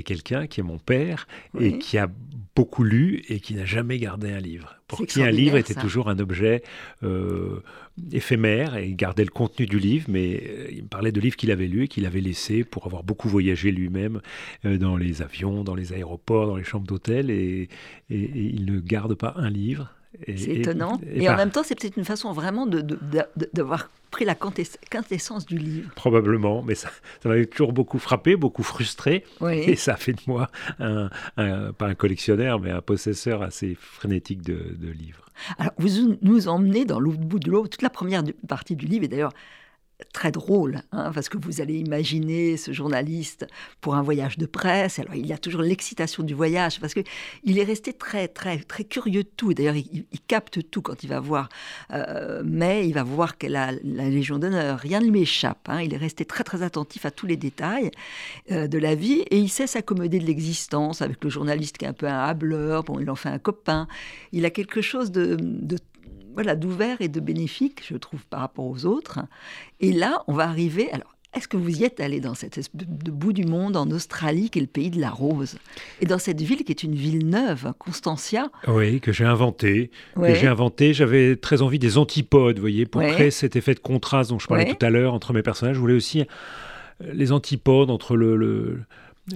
quelqu'un 0.03 0.47
qui 0.47 0.59
est 0.59 0.63
mon 0.63 0.79
père 0.79 1.27
et 1.59 1.77
qui 1.77 1.97
a 1.97 2.09
beaucoup 2.55 2.83
lu 2.83 3.23
et 3.27 3.39
qui 3.39 3.53
n'a 3.53 3.65
jamais 3.65 3.97
gardé 3.97 4.31
un 4.31 4.39
livre. 4.39 4.77
Pour 4.87 5.05
qui 5.05 5.21
un 5.21 5.31
livre 5.31 5.57
était 5.57 5.73
toujours 5.73 6.09
un 6.09 6.19
objet 6.19 6.61
euh, 7.03 7.59
éphémère 8.11 8.77
et 8.77 8.87
il 8.87 8.95
gardait 8.95 9.23
le 9.23 9.31
contenu 9.31 9.65
du 9.65 9.79
livre, 9.79 10.05
mais 10.09 10.43
euh, 10.47 10.67
il 10.71 10.83
me 10.83 10.87
parlait 10.87 11.11
de 11.11 11.19
livres 11.19 11.35
qu'il 11.35 11.51
avait 11.51 11.65
lus 11.65 11.83
et 11.83 11.87
qu'il 11.87 12.05
avait 12.05 12.21
laissés 12.21 12.63
pour 12.63 12.85
avoir 12.85 13.03
beaucoup 13.03 13.27
voyagé 13.27 13.71
lui-même 13.71 14.21
euh, 14.63 14.77
dans 14.77 14.95
les 14.95 15.23
avions, 15.23 15.63
dans 15.63 15.75
les 15.75 15.91
aéroports, 15.91 16.47
dans 16.47 16.55
les 16.55 16.63
chambres 16.63 16.85
d'hôtel 16.85 17.29
et, 17.31 17.67
il 18.33 18.65
ne 18.65 18.79
garde 18.79 19.15
pas 19.15 19.33
un 19.37 19.49
livre. 19.49 19.91
C'est 20.27 20.47
étonnant. 20.47 20.99
Et, 21.13 21.29
en 21.29 21.35
même 21.35 21.51
temps, 21.51 21.63
c'est 21.63 21.79
peut-être 21.79 21.97
une 21.97 22.05
façon 22.05 22.31
vraiment 22.31 22.65
d'avoir 22.65 23.79
de, 23.79 23.85
pris 24.11 24.23
la 24.23 24.35
quintessence 24.35 25.45
du 25.45 25.57
livre. 25.57 25.89
Probablement, 25.95 26.63
mais 26.63 26.75
ça, 26.75 26.89
ça 27.21 27.29
m'avait 27.29 27.45
toujours 27.45 27.73
beaucoup 27.73 27.99
frappé, 27.99 28.35
beaucoup 28.35 28.63
frustré. 28.63 29.25
Et 29.51 29.75
ça 29.75 29.93
a 29.93 29.97
fait 29.97 30.13
de 30.13 30.21
moi, 30.27 30.49
un, 30.79 31.09
pas 31.73 31.87
un 31.87 31.95
collectionneur, 31.95 32.59
mais 32.59 32.71
un 32.71 32.81
possesseur 32.81 33.41
assez 33.41 33.75
frénétique 33.77 34.41
de, 34.41 34.75
de 34.77 34.89
livres. 34.89 35.25
Alors, 35.57 35.73
vous 35.77 36.17
nous 36.21 36.47
emmenez 36.47 36.85
dans 36.85 36.99
l'autre 36.99 37.19
bout 37.19 37.39
de 37.39 37.51
l'eau, 37.51 37.67
toute 37.67 37.81
la 37.81 37.89
première 37.89 38.23
partie 38.47 38.75
du 38.77 38.85
livre, 38.85 39.03
et 39.03 39.09
d'ailleurs, 39.09 39.33
très 40.13 40.31
drôle, 40.31 40.81
hein, 40.91 41.11
parce 41.13 41.29
que 41.29 41.37
vous 41.37 41.61
allez 41.61 41.77
imaginer 41.77 42.57
ce 42.57 42.73
journaliste 42.73 43.47
pour 43.81 43.95
un 43.95 44.01
voyage 44.01 44.37
de 44.37 44.45
presse. 44.45 44.99
Alors 44.99 45.15
il 45.15 45.25
y 45.25 45.33
a 45.33 45.37
toujours 45.37 45.61
l'excitation 45.61 46.23
du 46.23 46.33
voyage, 46.33 46.79
parce 46.79 46.93
que 46.93 47.01
il 47.43 47.59
est 47.59 47.63
resté 47.63 47.93
très 47.93 48.27
très 48.27 48.57
très 48.59 48.83
curieux 48.83 49.23
de 49.23 49.29
tout. 49.35 49.53
D'ailleurs, 49.53 49.75
il, 49.75 50.05
capte 50.27 50.69
tout 50.71 50.81
quand 50.81 51.03
il 51.03 51.09
va 51.09 51.19
voir, 51.19 51.49
euh, 51.91 52.41
mais 52.43 52.87
il 52.87 52.93
va 52.93 53.03
voir 53.03 53.37
qu'elle 53.37 53.55
a 53.55 53.71
la 53.83 54.09
Légion 54.09 54.39
d'honneur. 54.39 54.79
Rien 54.79 54.99
ne 54.99 55.09
lui 55.09 55.21
échappe. 55.21 55.69
Hein. 55.69 55.81
Il 55.81 55.93
est 55.93 55.97
resté 55.97 56.25
très 56.25 56.43
très 56.43 56.63
attentif 56.63 57.05
à 57.05 57.11
tous 57.11 57.27
les 57.27 57.37
détails 57.37 57.91
euh, 58.51 58.67
de 58.67 58.77
la 58.79 58.95
vie 58.95 59.19
et 59.29 59.37
il 59.37 59.49
sait 59.49 59.67
s'accommoder 59.67 60.19
de 60.19 60.25
l'existence 60.25 61.01
avec 61.01 61.23
le 61.23 61.29
journaliste 61.29 61.77
qui 61.77 61.85
est 61.85 61.87
un 61.87 61.93
peu 61.93 62.07
un 62.07 62.23
hableur. 62.25 62.83
Bon, 62.83 62.99
il 62.99 63.09
en 63.09 63.15
fait 63.15 63.29
un 63.29 63.39
copain. 63.39 63.87
Il 64.31 64.45
a 64.45 64.49
quelque 64.49 64.81
chose 64.81 65.11
de, 65.11 65.37
de 65.39 65.77
voilà, 66.35 66.55
d'ouvert 66.55 66.97
et 67.01 67.07
de 67.07 67.19
bénéfique, 67.19 67.83
je 67.89 67.95
trouve, 67.95 68.25
par 68.27 68.41
rapport 68.41 68.65
aux 68.65 68.85
autres. 68.85 69.19
Et 69.79 69.91
là, 69.91 70.23
on 70.27 70.33
va 70.33 70.43
arriver. 70.43 70.91
Alors, 70.91 71.15
est-ce 71.35 71.47
que 71.49 71.57
vous 71.57 71.81
y 71.81 71.83
êtes 71.83 71.99
allé 71.99 72.21
dans 72.21 72.33
cette 72.33 72.59
de 72.73 73.11
bout 73.11 73.33
du 73.33 73.45
monde, 73.45 73.75
en 73.75 73.89
Australie, 73.91 74.49
qui 74.49 74.59
est 74.59 74.61
le 74.61 74.67
pays 74.67 74.89
de 74.89 75.01
la 75.01 75.09
rose? 75.09 75.57
Et 75.99 76.05
dans 76.05 76.17
cette 76.19 76.41
ville 76.41 76.63
qui 76.63 76.71
est 76.71 76.83
une 76.83 76.95
ville 76.95 77.27
neuve, 77.27 77.73
Constantia? 77.77 78.49
Oui, 78.67 79.01
que 79.01 79.11
j'ai 79.11 79.25
inventée. 79.25 79.91
Que 80.15 80.33
j'ai 80.33 80.47
inventé. 80.47 80.93
J'avais 80.93 81.35
très 81.35 81.61
envie 81.61 81.79
des 81.79 81.97
antipodes, 81.97 82.55
vous 82.55 82.61
voyez, 82.61 82.85
pour 82.85 83.01
créer 83.01 83.31
cet 83.31 83.55
effet 83.55 83.73
de 83.73 83.79
contraste 83.79 84.29
dont 84.29 84.39
je 84.39 84.47
parlais 84.47 84.73
tout 84.73 84.85
à 84.85 84.89
l'heure 84.89 85.13
entre 85.13 85.33
mes 85.33 85.41
personnages. 85.41 85.75
Je 85.75 85.81
voulais 85.81 85.93
aussi 85.93 86.21
euh, 86.21 87.11
les 87.13 87.33
antipodes 87.33 87.89
entre 87.89 88.15
le 88.15 88.79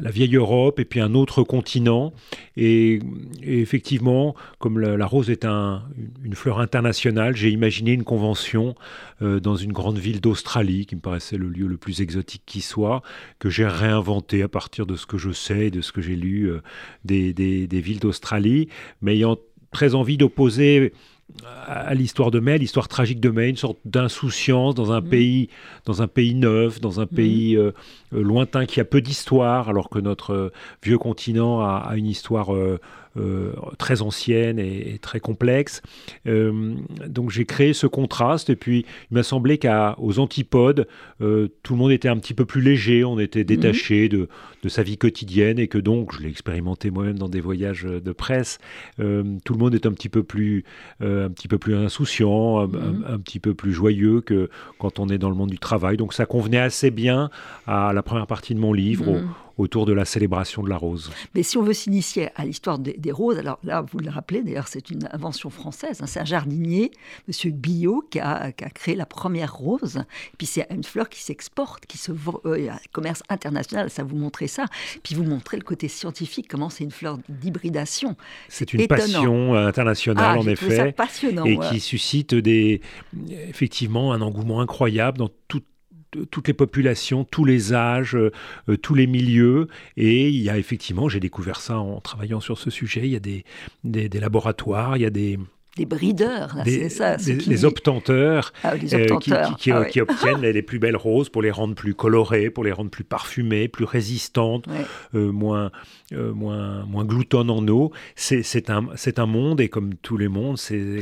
la 0.02 0.12
vieille 0.12 0.36
Europe 0.36 0.80
et 0.80 0.86
puis 0.86 1.00
un 1.00 1.14
autre 1.16 1.44
continent. 1.44 2.14
Et, 2.58 3.00
effectivement, 3.42 4.36
comme 4.60 4.80
la, 4.80 5.06
rose 5.06 5.30
est 5.30 5.46
une 5.46 6.36
fleur 6.36 6.60
internationale, 6.60 7.36
j'ai 7.36 7.50
imaginé 7.50 7.94
une 7.94 8.04
convention 8.04 8.76
euh, 9.22 9.40
dans 9.40 9.56
une 9.56 9.74
grande 9.74 9.98
ville 9.98 10.22
d'Australie, 10.22 10.86
qui 10.86 10.96
me 10.96 11.02
paraissait 11.02 11.38
le 11.38 11.50
lieu 11.50 11.68
le 11.68 11.78
plus 11.78 12.02
exotique 12.02 12.44
qui 12.46 12.62
soit, 12.62 13.02
que 13.40 13.50
j'ai 13.50 13.68
réinventé 13.68 14.44
à 14.44 14.48
partir 14.48 14.86
de 14.86 14.96
ce 14.96 15.06
que 15.06 15.18
je 15.18 15.32
sais 15.32 15.68
et 15.68 15.72
de 15.72 15.82
ce 15.82 15.92
que 15.92 16.02
j'ai 16.02 16.16
lu 16.16 16.46
euh, 16.46 16.62
des, 17.04 17.34
des 17.34 17.82
villes 17.82 18.00
d'Australie, 18.00 18.70
mais 19.02 19.16
ayant 19.16 19.38
très 19.72 19.96
envie 19.96 20.18
d'opposer 20.18 20.94
à 21.68 21.94
l'histoire 21.94 22.32
de 22.32 22.40
Mai, 22.40 22.58
l'histoire 22.58 22.88
tragique 22.88 23.20
de 23.20 23.30
Mai, 23.30 23.50
une 23.50 23.56
sorte 23.56 23.80
d'insouciance 23.86 24.76
dans 24.76 24.92
un 24.92 25.02
mm. 25.02 25.10
pays, 25.10 25.50
dans 25.86 26.02
un 26.02 26.08
pays 26.08 26.36
neuf, 26.36 26.82
dans 26.82 27.00
un 27.00 27.06
mm. 27.06 27.16
pays 27.16 27.56
euh, 27.56 27.72
lointain 28.12 28.66
qui 28.66 28.80
a 28.80 28.86
peu 28.86 29.02
d'histoire, 29.02 29.70
alors 29.70 29.90
que 29.90 30.00
notre 30.00 30.34
euh, 30.34 30.52
vieux 30.84 30.98
continent 30.98 31.62
a, 31.62 31.94
une 31.96 32.08
histoire 32.08 32.54
euh, 32.54 32.80
très 33.78 34.02
ancienne 34.02 34.60
et, 34.60 35.00
très 35.02 35.20
complexe. 35.20 35.82
Euh, 36.28 36.76
donc 37.08 37.32
j'ai 37.32 37.46
créé 37.46 37.74
ce 37.74 37.88
contraste 37.88 38.50
et 38.50 38.56
puis 38.56 38.86
il 39.12 39.16
m'a 39.16 39.24
semblé 39.24 39.58
qu'aux 39.58 40.20
antipodes, 40.20 40.88
euh, 41.22 41.48
tout 41.64 41.74
le 41.74 41.80
monde 41.80 41.92
était 41.92 42.10
un 42.10 42.18
petit 42.18 42.34
peu 42.34 42.46
plus 42.46 42.62
léger, 42.62 43.04
on 43.04 43.20
était 43.20 43.44
détaché 43.44 44.10
de, 44.10 44.28
de, 44.64 44.70
sa 44.70 44.84
vie 44.84 44.98
quotidienne 44.98 45.60
et 45.60 45.68
que 45.68 45.78
donc, 45.78 46.14
je 46.14 46.22
l'ai 46.22 46.30
expérimenté 46.30 46.92
moi-même 46.92 47.18
dans 47.18 47.30
des 47.30 47.42
voyages 47.42 47.84
de 47.84 48.12
presse, 48.12 48.60
tout 48.98 49.54
le 49.54 49.58
monde 49.58 49.76
est 49.76 49.86
un 49.86 49.94
petit 49.94 50.10
peu 50.10 50.24
plus, 50.24 50.64
un 51.02 51.30
petit 51.30 51.48
peu 51.48 51.58
plus 51.58 51.76
insouciant, 51.76 52.60
un, 52.60 52.68
mhm. 52.68 53.22
petit 53.24 53.40
peu 53.40 53.54
plus 53.54 53.74
joyeux 53.74 54.22
que 54.22 54.50
quand 54.78 55.00
on 55.00 55.10
est 55.10 55.18
dans 55.18 55.30
le 55.30 55.36
monde 55.36 55.50
du 55.50 55.60
travail. 55.60 55.98
Donc 55.98 56.14
ça 56.14 56.26
convenait 56.26 56.60
assez 56.60 56.92
bien 56.92 57.30
à 57.68 57.94
la 57.94 58.04
première 58.04 58.28
partie 58.28 58.54
de 58.54 58.60
mon 58.60 58.74
livre. 58.74 59.12
Mhm 59.12 59.28
autour 59.60 59.86
de 59.86 59.94
la 59.94 60.06
célébration 60.06 60.64
de 60.64 60.70
la 60.70 60.78
rose. 60.78 61.12
Mais 61.36 61.44
si 61.44 61.58
on 61.58 61.64
veut 61.64 61.74
s'initier 61.74 62.30
à 62.36 62.46
l'histoire 62.46 62.80
des, 62.80 63.12
roses, 63.12 63.38
alors 63.38 63.60
là, 63.64 63.82
vous 63.82 64.00
le 64.00 64.10
rappelez, 64.10 64.42
d'ailleurs, 64.42 64.68
c'est 64.68 64.90
une 64.90 65.08
invention 65.12 65.50
française. 65.50 66.02
Hein, 66.02 66.08
c'est 66.08 66.20
un 66.20 66.26
jardinier, 66.26 66.92
Monsieur 67.28 67.52
Billot, 67.52 68.06
qui 68.10 68.20
a, 68.20 68.52
créé 68.52 68.96
la 68.96 69.06
première 69.06 69.54
rose. 69.54 69.98
Et 69.98 70.38
puis 70.38 70.48
c'est 70.48 70.66
une 70.72 70.84
fleur 70.84 71.10
qui 71.10 71.22
s'exporte, 71.22 71.86
qui 71.86 71.98
se 71.98 72.12
vend, 72.12 72.40
euh, 72.46 72.70
commerce 72.92 73.22
international. 73.30 73.90
Ça 73.90 74.04
vous 74.04 74.16
montrait 74.16 74.48
ça. 74.48 74.66
Puis 75.04 75.14
vous 75.14 75.24
montrez 75.24 75.58
le 75.58 75.64
côté 75.64 75.88
scientifique, 75.88 76.48
comment 76.48 76.70
c'est 76.70 76.86
une 76.86 76.92
fleur 76.92 77.18
d'hybridation. 77.28 78.16
C'est 78.48 78.74
une 78.74 78.88
passion 78.88 79.56
internationale, 79.56 80.38
ah, 80.38 80.40
en 80.40 80.48
effet, 80.48 80.94
passionnant, 80.94 81.46
et 81.46 81.58
qui 81.58 81.80
suscite 81.80 82.34
des, 82.34 82.82
effectivement 83.48 84.14
un 84.14 84.22
engouement 84.22 84.62
incroyable 84.62 85.18
dans 85.18 85.30
toute 85.48 85.66
toutes 86.32 86.48
les 86.48 86.54
populations, 86.54 87.24
tous 87.24 87.46
les 87.46 87.74
âges, 87.74 88.16
euh, 88.16 88.78
tous 88.78 88.96
les 88.96 89.08
milieux. 89.08 89.68
Et 89.98 90.30
il 90.30 90.42
y 90.42 90.50
a 90.50 90.58
effectivement, 90.58 91.10
j'ai 91.10 91.20
découvert 91.20 91.62
ça 91.62 91.80
en 91.80 92.02
travaillant 92.02 92.40
sur 92.40 92.58
ce 92.58 92.70
sujet, 92.70 93.02
il 93.02 93.12
y 93.12 93.16
a 93.16 93.20
des, 93.20 93.46
des 93.84 94.20
laboratoires, 94.20 94.98
il 94.98 95.02
y 95.02 95.06
a 95.06 95.10
des, 95.10 95.40
des 95.78 95.86
brideurs, 95.86 96.58
c'est 96.66 96.90
ça. 96.90 97.16
Les, 97.18 97.64
obtenteurs, 97.64 98.52
ah, 98.64 98.74
euh, 98.74 99.18
qui, 99.20 99.32
ah 99.72 99.82
obtiennent 100.02 100.42
les, 100.42 100.62
plus 100.62 100.80
belles 100.80 100.98
roses 100.98 101.30
pour 101.30 101.42
les 101.42 101.52
rendre 101.52 101.76
plus 101.76 101.94
colorées, 101.94 102.50
pour 102.50 102.64
les 102.64 102.72
rendre 102.72 102.90
plus 102.90 103.04
parfumées, 103.04 103.68
plus 103.68 103.86
résistantes, 103.86 104.66
euh, 105.16 105.32
moins, 105.32 105.72
euh, 106.12 106.34
moins, 106.34 106.86
moins 106.86 107.06
gloutonnes 107.06 107.50
en 107.50 107.66
eau. 107.68 107.92
C'est 108.16 108.70
un, 108.70 108.88
un 109.18 109.26
monde, 109.26 109.62
et 109.62 109.70
comme 109.70 109.94
tous 109.96 110.18
les 110.18 110.28
mondes, 110.28 110.58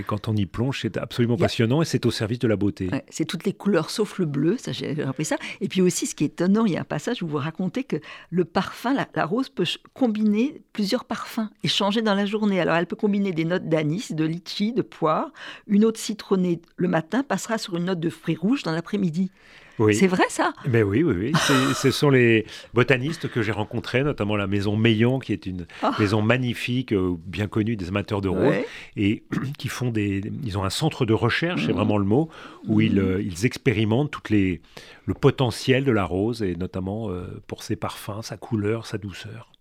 quand 0.05 0.27
on 0.27 0.35
y 0.35 0.45
plonge, 0.45 0.81
c'est 0.81 0.97
absolument 0.97 1.37
passionnant 1.37 1.81
et 1.81 1.85
c'est 1.85 2.05
au 2.05 2.11
service 2.11 2.39
de 2.39 2.47
la 2.47 2.55
beauté. 2.55 2.89
c'est 3.09 3.25
toutes 3.25 3.45
les 3.45 3.53
couleurs 3.53 3.89
sauf 3.89 4.19
le 4.19 4.25
bleu, 4.25 4.57
ça 4.57 4.73
j'ai 4.73 5.01
appris 5.01 5.25
ça. 5.25 5.37
Et 5.61 5.69
puis 5.69 5.81
aussi, 5.81 6.05
ce 6.05 6.13
qui 6.13 6.23
est 6.25 6.27
étonnant, 6.27 6.65
il 6.65 6.73
y 6.73 6.77
a 6.77 6.81
un 6.81 6.83
passage 6.83 7.23
où 7.23 7.27
vous 7.27 7.37
racontez 7.37 7.83
que 7.83 7.97
le 8.29 8.45
parfum, 8.45 8.93
la, 8.93 9.07
la 9.15 9.25
rose 9.25 9.49
peut 9.49 9.65
combiner 9.93 10.61
plusieurs 10.73 11.05
parfums 11.05 11.49
et 11.63 11.67
changer 11.67 12.01
dans 12.01 12.15
la 12.15 12.25
journée. 12.25 12.59
Alors 12.59 12.75
elle 12.75 12.85
peut 12.85 12.95
combiner 12.95 13.31
des 13.31 13.45
notes 13.45 13.67
d'anis, 13.67 14.13
de 14.13 14.25
litchi, 14.25 14.56
de 14.73 14.81
poire, 14.81 15.31
une 15.67 15.85
autre 15.85 15.99
citronnée 15.99 16.61
le 16.75 16.87
matin 16.87 17.23
passera 17.23 17.57
sur 17.57 17.77
une 17.77 17.85
note 17.85 17.99
de 17.99 18.09
fruits 18.09 18.35
rouges 18.35 18.63
dans 18.63 18.71
l'après-midi. 18.71 19.31
C'est 19.93 20.07
vrai 20.07 20.23
ça? 20.29 20.53
Mais 20.67 20.81
oui, 20.81 21.03
oui, 21.03 21.13
oui. 21.15 21.31
ce 21.75 21.91
sont 21.91 22.09
les 22.09 22.45
botanistes 22.73 23.27
que 23.27 23.41
j'ai 23.41 23.51
rencontrés, 23.51 24.03
notamment 24.03 24.35
la 24.35 24.47
maison 24.47 24.75
Meillon, 24.75 25.19
qui 25.19 25.33
est 25.33 25.45
une 25.45 25.67
ah. 25.83 25.91
maison 25.99 26.21
magnifique, 26.21 26.93
euh, 26.93 27.15
bien 27.25 27.47
connue 27.47 27.75
des 27.75 27.89
amateurs 27.89 28.21
de 28.21 28.29
roses, 28.29 28.55
et 28.95 29.23
qui 29.57 29.67
font 29.67 29.89
des. 29.89 30.21
Ils 30.43 30.57
ont 30.57 30.63
un 30.63 30.71
centre 30.71 31.05
de 31.05 31.13
recherche, 31.13 31.65
c'est 31.65 31.73
mmh. 31.73 31.75
vraiment 31.75 31.97
le 31.97 32.05
mot, 32.05 32.29
où 32.67 32.81
ils, 32.81 32.95
mmh. 32.95 32.99
euh, 32.99 33.21
ils, 33.21 33.45
expérimentent 33.45 34.11
toutes 34.11 34.31
les, 34.31 34.61
le 35.05 35.13
potentiel 35.13 35.83
de 35.83 35.91
la 35.91 36.05
rose, 36.05 36.41
et 36.41 36.55
notamment 36.55 37.09
euh, 37.09 37.41
pour 37.45 37.61
ses 37.63 37.75
parfums, 37.75 38.21
sa 38.23 38.37
couleur, 38.37 38.87
sa 38.87 38.97
douceur. 38.97 39.51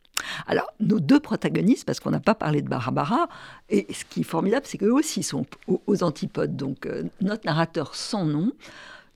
Alors, 0.47 0.73
nos 0.81 1.01
deux 1.01 1.21
protagonistes, 1.21 1.85
parce 1.85 2.01
qu'on 2.01 2.11
n'a 2.11 2.21
pas 2.21 2.35
parlé 2.35 2.63
de 2.63 2.69
Barbara, 2.69 3.29
et 3.69 3.87
ce 3.93 4.05
qui 4.05 4.21
est 4.21 4.25
formidable, 4.25 4.67
c'est 4.67 4.79
qu'eux 4.79 4.93
aussi 4.93 5.23
sont 5.23 5.47
aux, 5.67 6.03
antipodes. 6.03 6.57
Donc, 6.57 6.87
euh, 6.87 7.05
notre 7.21 7.47
narrateur 7.47 7.95
sans 7.95 8.25
nom 8.25 8.53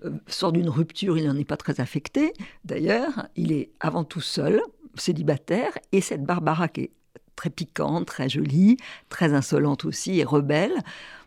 euh, 0.05 0.11
sort 0.27 0.53
d'une 0.53 0.69
rupture, 0.69 1.19
il 1.19 1.27
n'en 1.27 1.37
est 1.37 1.45
pas 1.45 1.57
très 1.57 1.81
affecté. 1.81 2.33
D'ailleurs, 2.65 3.27
il 3.37 3.53
est 3.53 3.71
avant 3.81 4.05
tout 4.05 4.21
seul, 4.21 4.61
célibataire, 4.95 5.73
et 5.93 6.01
cette 6.01 6.25
Barbara 6.25 6.69
qui 6.69 6.83
est 6.83 6.91
très 7.37 7.51
piquante, 7.51 8.07
très 8.07 8.29
jolie, 8.29 8.77
très 9.09 9.33
insolente 9.33 9.87
aussi 9.87 10.21
et 10.21 10.25
rebelle. 10.25 10.75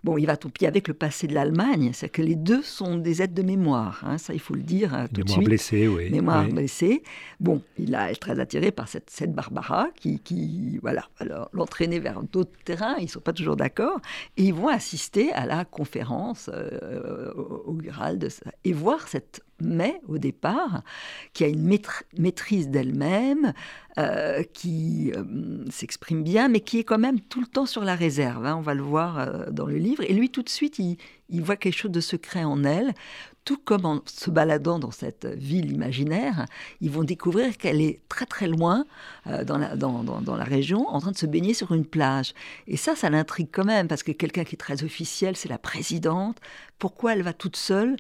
Bon, 0.04 0.18
il 0.18 0.26
va 0.26 0.36
pied 0.50 0.68
avec 0.68 0.88
le 0.88 0.94
passé 0.94 1.28
de 1.28 1.34
l'Allemagne, 1.34 1.92
c'est 1.94 2.10
que 2.10 2.22
les 2.22 2.36
deux 2.36 2.62
sont 2.62 2.98
des 2.98 3.22
aides 3.22 3.34
de 3.34 3.42
mémoire, 3.42 4.04
hein, 4.06 4.18
ça 4.18 4.34
il 4.34 4.40
faut 4.40 4.54
le 4.54 4.62
dire 4.62 4.94
tout 5.14 5.22
mémoire 5.22 5.40
de 5.40 5.46
blessée, 5.46 5.88
oui. 5.88 6.10
Mémoire 6.10 6.48
blessée. 6.48 7.04
Bon, 7.40 7.62
il 7.78 7.94
est 7.96 8.16
très 8.16 8.40
attiré 8.40 8.72
par 8.72 8.88
cette, 8.88 9.10
cette 9.10 9.34
Barbara 9.34 9.88
qui, 9.96 10.20
qui 10.20 10.78
voilà, 10.82 11.08
l'entraîner 11.54 12.00
vers 12.00 12.22
d'autres 12.24 12.52
terrains, 12.66 12.96
ils 13.00 13.10
sont 13.10 13.22
pas 13.22 13.34
toujours 13.34 13.56
d'accord, 13.56 14.02
et 14.36 14.44
ils 14.44 14.54
vont 14.54 14.68
assister 14.68 15.32
à 15.32 15.46
la 15.46 15.64
conférence 15.64 16.50
euh, 16.54 17.32
au 17.34 17.78
ça, 18.30 18.52
et 18.64 18.74
voir 18.74 19.08
cette 19.08 19.42
mais 19.64 20.02
au 20.08 20.18
départ, 20.18 20.84
qui 21.34 21.44
a 21.44 21.48
une 21.48 21.78
maîtrise 22.18 22.70
d'elle-même, 22.70 23.54
euh, 24.00 24.44
qui 24.54 25.12
euh, 25.16 25.24
s'exprime 25.70 26.24
bien, 26.24 26.48
mais 26.48 26.60
qui 26.60 26.80
est 26.80 26.84
quand 26.84 26.98
même 26.98 27.20
tout 27.20 27.40
le 27.40 27.48
temps 27.48 27.66
sur 27.66 27.84
la 27.84 27.96
réserve. 27.96 28.46
Hein, 28.46 28.56
on 28.58 28.62
va 28.62 28.74
le 28.74 28.82
voir 28.82 29.20
euh, 29.20 29.52
dans 29.52 29.68
le 29.68 29.78
livre. 29.78 29.93
Et 30.02 30.14
lui, 30.14 30.30
tout 30.30 30.44
de 30.44 30.50
suite, 30.50 30.80
il, 30.80 31.42
voit 31.42 31.56
quelque 31.56 31.78
chose 31.78 31.92
de 31.92 32.02
secret 32.02 32.44
en 32.44 32.64
elle. 32.64 32.94
Tout 33.46 33.58
comme 33.58 33.86
en 33.86 34.02
se 34.06 34.30
baladant 34.30 34.80
dans 34.80 34.92
cette 34.92 35.26
ville 35.26 35.72
imaginaire, 35.72 36.46
ils 36.80 36.90
vont 36.90 37.04
découvrir 37.04 37.58
qu'elle 37.58 37.82
est 37.82 38.00
très 38.08 38.26
très 38.26 38.48
loin 38.48 38.86
dans, 39.26 39.58
la, 39.58 39.76
dans, 39.76 40.02
dans, 40.04 40.38
la 40.38 40.44
région, 40.46 40.88
en 40.88 41.02
train 41.02 41.12
de 41.12 41.18
se 41.18 41.26
baigner 41.26 41.54
sur 41.54 41.74
une 41.74 41.86
plage. 41.86 42.34
Et 42.68 42.78
ça, 42.78 42.96
ça 42.96 43.10
l'intrigue 43.10 43.50
quand 43.52 43.66
même, 43.66 43.90
parce 43.90 44.02
que 44.02 44.14
quelqu'un 44.14 44.46
qui 44.46 44.56
est 44.56 44.58
très 44.58 44.86
officiel, 44.86 45.36
c'est 45.36 45.50
la 45.50 45.58
présidente. 45.58 46.38
Pourquoi 46.80 47.14
elle 47.14 47.24
va 47.24 47.34
toute 47.34 47.58
seule 47.58 47.98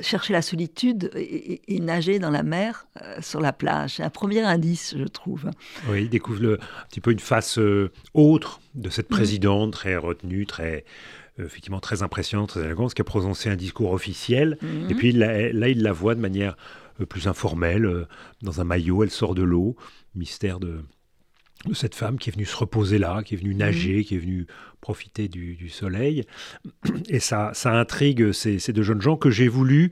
chercher 0.00 0.32
la 0.32 0.42
solitude 0.42 1.10
et, 1.14 1.80
nager 1.80 2.18
dans 2.18 2.30
la 2.30 2.42
mer 2.42 2.86
euh, 3.00 3.20
sur 3.20 3.40
la 3.40 3.52
plage? 3.52 3.96
C'est 3.96 4.02
un 4.02 4.10
premier 4.10 4.40
indice, 4.40 4.94
je 4.96 5.04
trouve. 5.04 5.50
Oui, 5.88 6.02
il 6.02 6.10
découvre 6.10 6.42
le, 6.42 6.54
un 6.54 6.86
petit 6.88 7.00
peu 7.00 7.12
une 7.12 7.18
face 7.18 7.58
euh, 7.58 7.92
autre 8.12 8.60
de 8.74 8.90
cette 8.90 9.10
mm. 9.10 9.14
présidente, 9.14 9.72
très 9.72 9.96
retenue, 9.96 10.46
très 10.46 10.78
euh, 10.78 11.23
effectivement 11.38 11.80
très 11.80 12.02
impressionnante, 12.02 12.50
très 12.50 12.64
élégante, 12.64 12.94
qui 12.94 13.00
a 13.00 13.04
prononcé 13.04 13.48
un 13.48 13.56
discours 13.56 13.92
officiel. 13.92 14.58
Mm. 14.62 14.90
Et 14.90 14.94
puis 14.94 15.12
là, 15.12 15.52
là, 15.52 15.68
il 15.68 15.82
la 15.82 15.92
voit 15.92 16.14
de 16.14 16.20
manière 16.20 16.56
plus 17.08 17.26
informelle, 17.26 18.06
dans 18.42 18.60
un 18.60 18.64
maillot, 18.64 19.02
elle 19.02 19.10
sort 19.10 19.34
de 19.34 19.42
l'eau, 19.42 19.74
mystère 20.14 20.60
de, 20.60 20.84
de 21.66 21.74
cette 21.74 21.94
femme 21.94 22.18
qui 22.18 22.30
est 22.30 22.32
venue 22.32 22.44
se 22.44 22.56
reposer 22.56 22.98
là, 22.98 23.22
qui 23.22 23.34
est 23.34 23.38
venue 23.38 23.54
nager, 23.54 23.98
mhm. 23.98 24.04
qui 24.04 24.14
est 24.14 24.18
venue 24.18 24.46
profiter 24.80 25.28
du, 25.28 25.68
soleil. 25.68 26.24
Et 27.08 27.20
ça, 27.20 27.50
ça 27.54 27.72
intrigue 27.72 28.32
ces, 28.32 28.58
deux 28.72 28.82
jeunes 28.82 29.00
gens 29.00 29.16
que 29.16 29.30
j'ai 29.30 29.48
voulu 29.48 29.90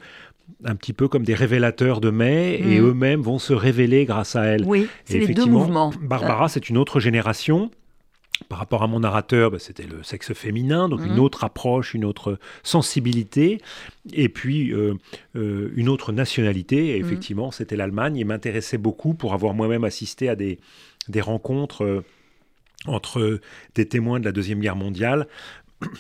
un 0.65 0.77
petit 0.77 0.93
peu 0.93 1.09
comme 1.09 1.25
des 1.25 1.35
révélateurs 1.35 2.01
de 2.01 2.11
mai, 2.11 2.61
et 2.61 2.81
mhm. 2.81 2.89
eux-mêmes 2.89 3.23
vont 3.23 3.39
se 3.39 3.53
révéler 3.53 4.05
grâce 4.05 4.37
à 4.37 4.45
elle. 4.45 4.65
Oui, 4.65 4.87
c'est 5.05 5.19
les 5.19 5.35
deux 5.35 5.47
mouvements. 5.47 5.93
Barbara, 6.01 6.49
c'est 6.49 6.69
une 6.69 6.77
autre 6.77 7.01
génération. 7.01 7.71
Par 8.49 8.59
rapport 8.59 8.83
à 8.83 8.87
mon 8.87 9.01
narrateur, 9.01 9.51
bah, 9.51 9.59
c'était 9.59 9.87
le 9.87 10.03
sexe 10.03 10.33
féminin, 10.33 10.89
donc 10.89 11.01
une 11.05 11.15
mhm. 11.15 11.21
autre 11.21 11.45
approche, 11.45 11.95
une 11.95 12.05
autre 12.05 12.39
sensibilité, 12.63 13.61
et 14.13 14.29
puis 14.29 14.73
euh, 14.73 14.95
euh, 15.37 15.73
une 15.77 15.89
autre 15.89 16.13
nationalité. 16.13 16.89
Et 16.89 16.97
effectivement, 16.97 17.51
c'était 17.51 17.77
l'Allemagne. 17.77 18.17
Il 18.17 18.27
m'intéressait 18.27 18.79
beaucoup 18.79 19.15
pour 19.15 19.35
avoir 19.35 19.55
moi-même 19.55 19.85
assisté 19.85 20.29
à 20.29 20.37
des, 20.37 20.59
des 21.09 21.21
rencontres 21.21 21.85
euh, 21.85 22.05
entre 22.87 23.41
des 23.75 23.87
témoins 23.87 24.19
de 24.19 24.25
la 24.25 24.33
Deuxième 24.33 24.61
Guerre 24.61 24.77
mondiale 24.77 25.29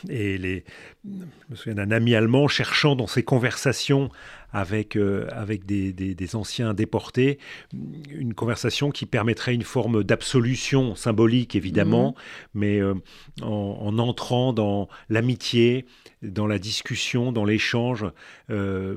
et 0.08 0.38
les, 0.38 0.64
je 1.04 1.10
me 1.50 1.56
souviens 1.56 1.74
d'un 1.74 1.90
ami 1.90 2.14
allemand 2.14 2.48
cherchant 2.48 2.96
dans 2.96 3.06
ses 3.06 3.22
conversations 3.22 4.10
avec, 4.52 4.96
euh, 4.96 5.26
avec 5.32 5.64
des, 5.64 5.92
des, 5.92 6.36
anciens 6.36 6.74
déportés, 6.74 7.38
une 8.10 8.34
conversation 8.34 8.90
qui 8.90 9.06
permettrait 9.06 9.54
une 9.54 9.62
forme 9.62 10.04
d'absolution 10.04 10.94
symbolique 10.94 11.56
évidemment, 11.56 12.10
mmh. 12.10 12.58
mais 12.58 12.80
euh, 12.80 12.94
en, 13.42 13.98
entrant 13.98 14.52
dans 14.52 14.88
l'amitié, 15.08 15.86
dans 16.22 16.46
la 16.46 16.58
discussion, 16.58 17.32
dans 17.32 17.44
l'échange. 17.44 18.06
il 18.48 18.96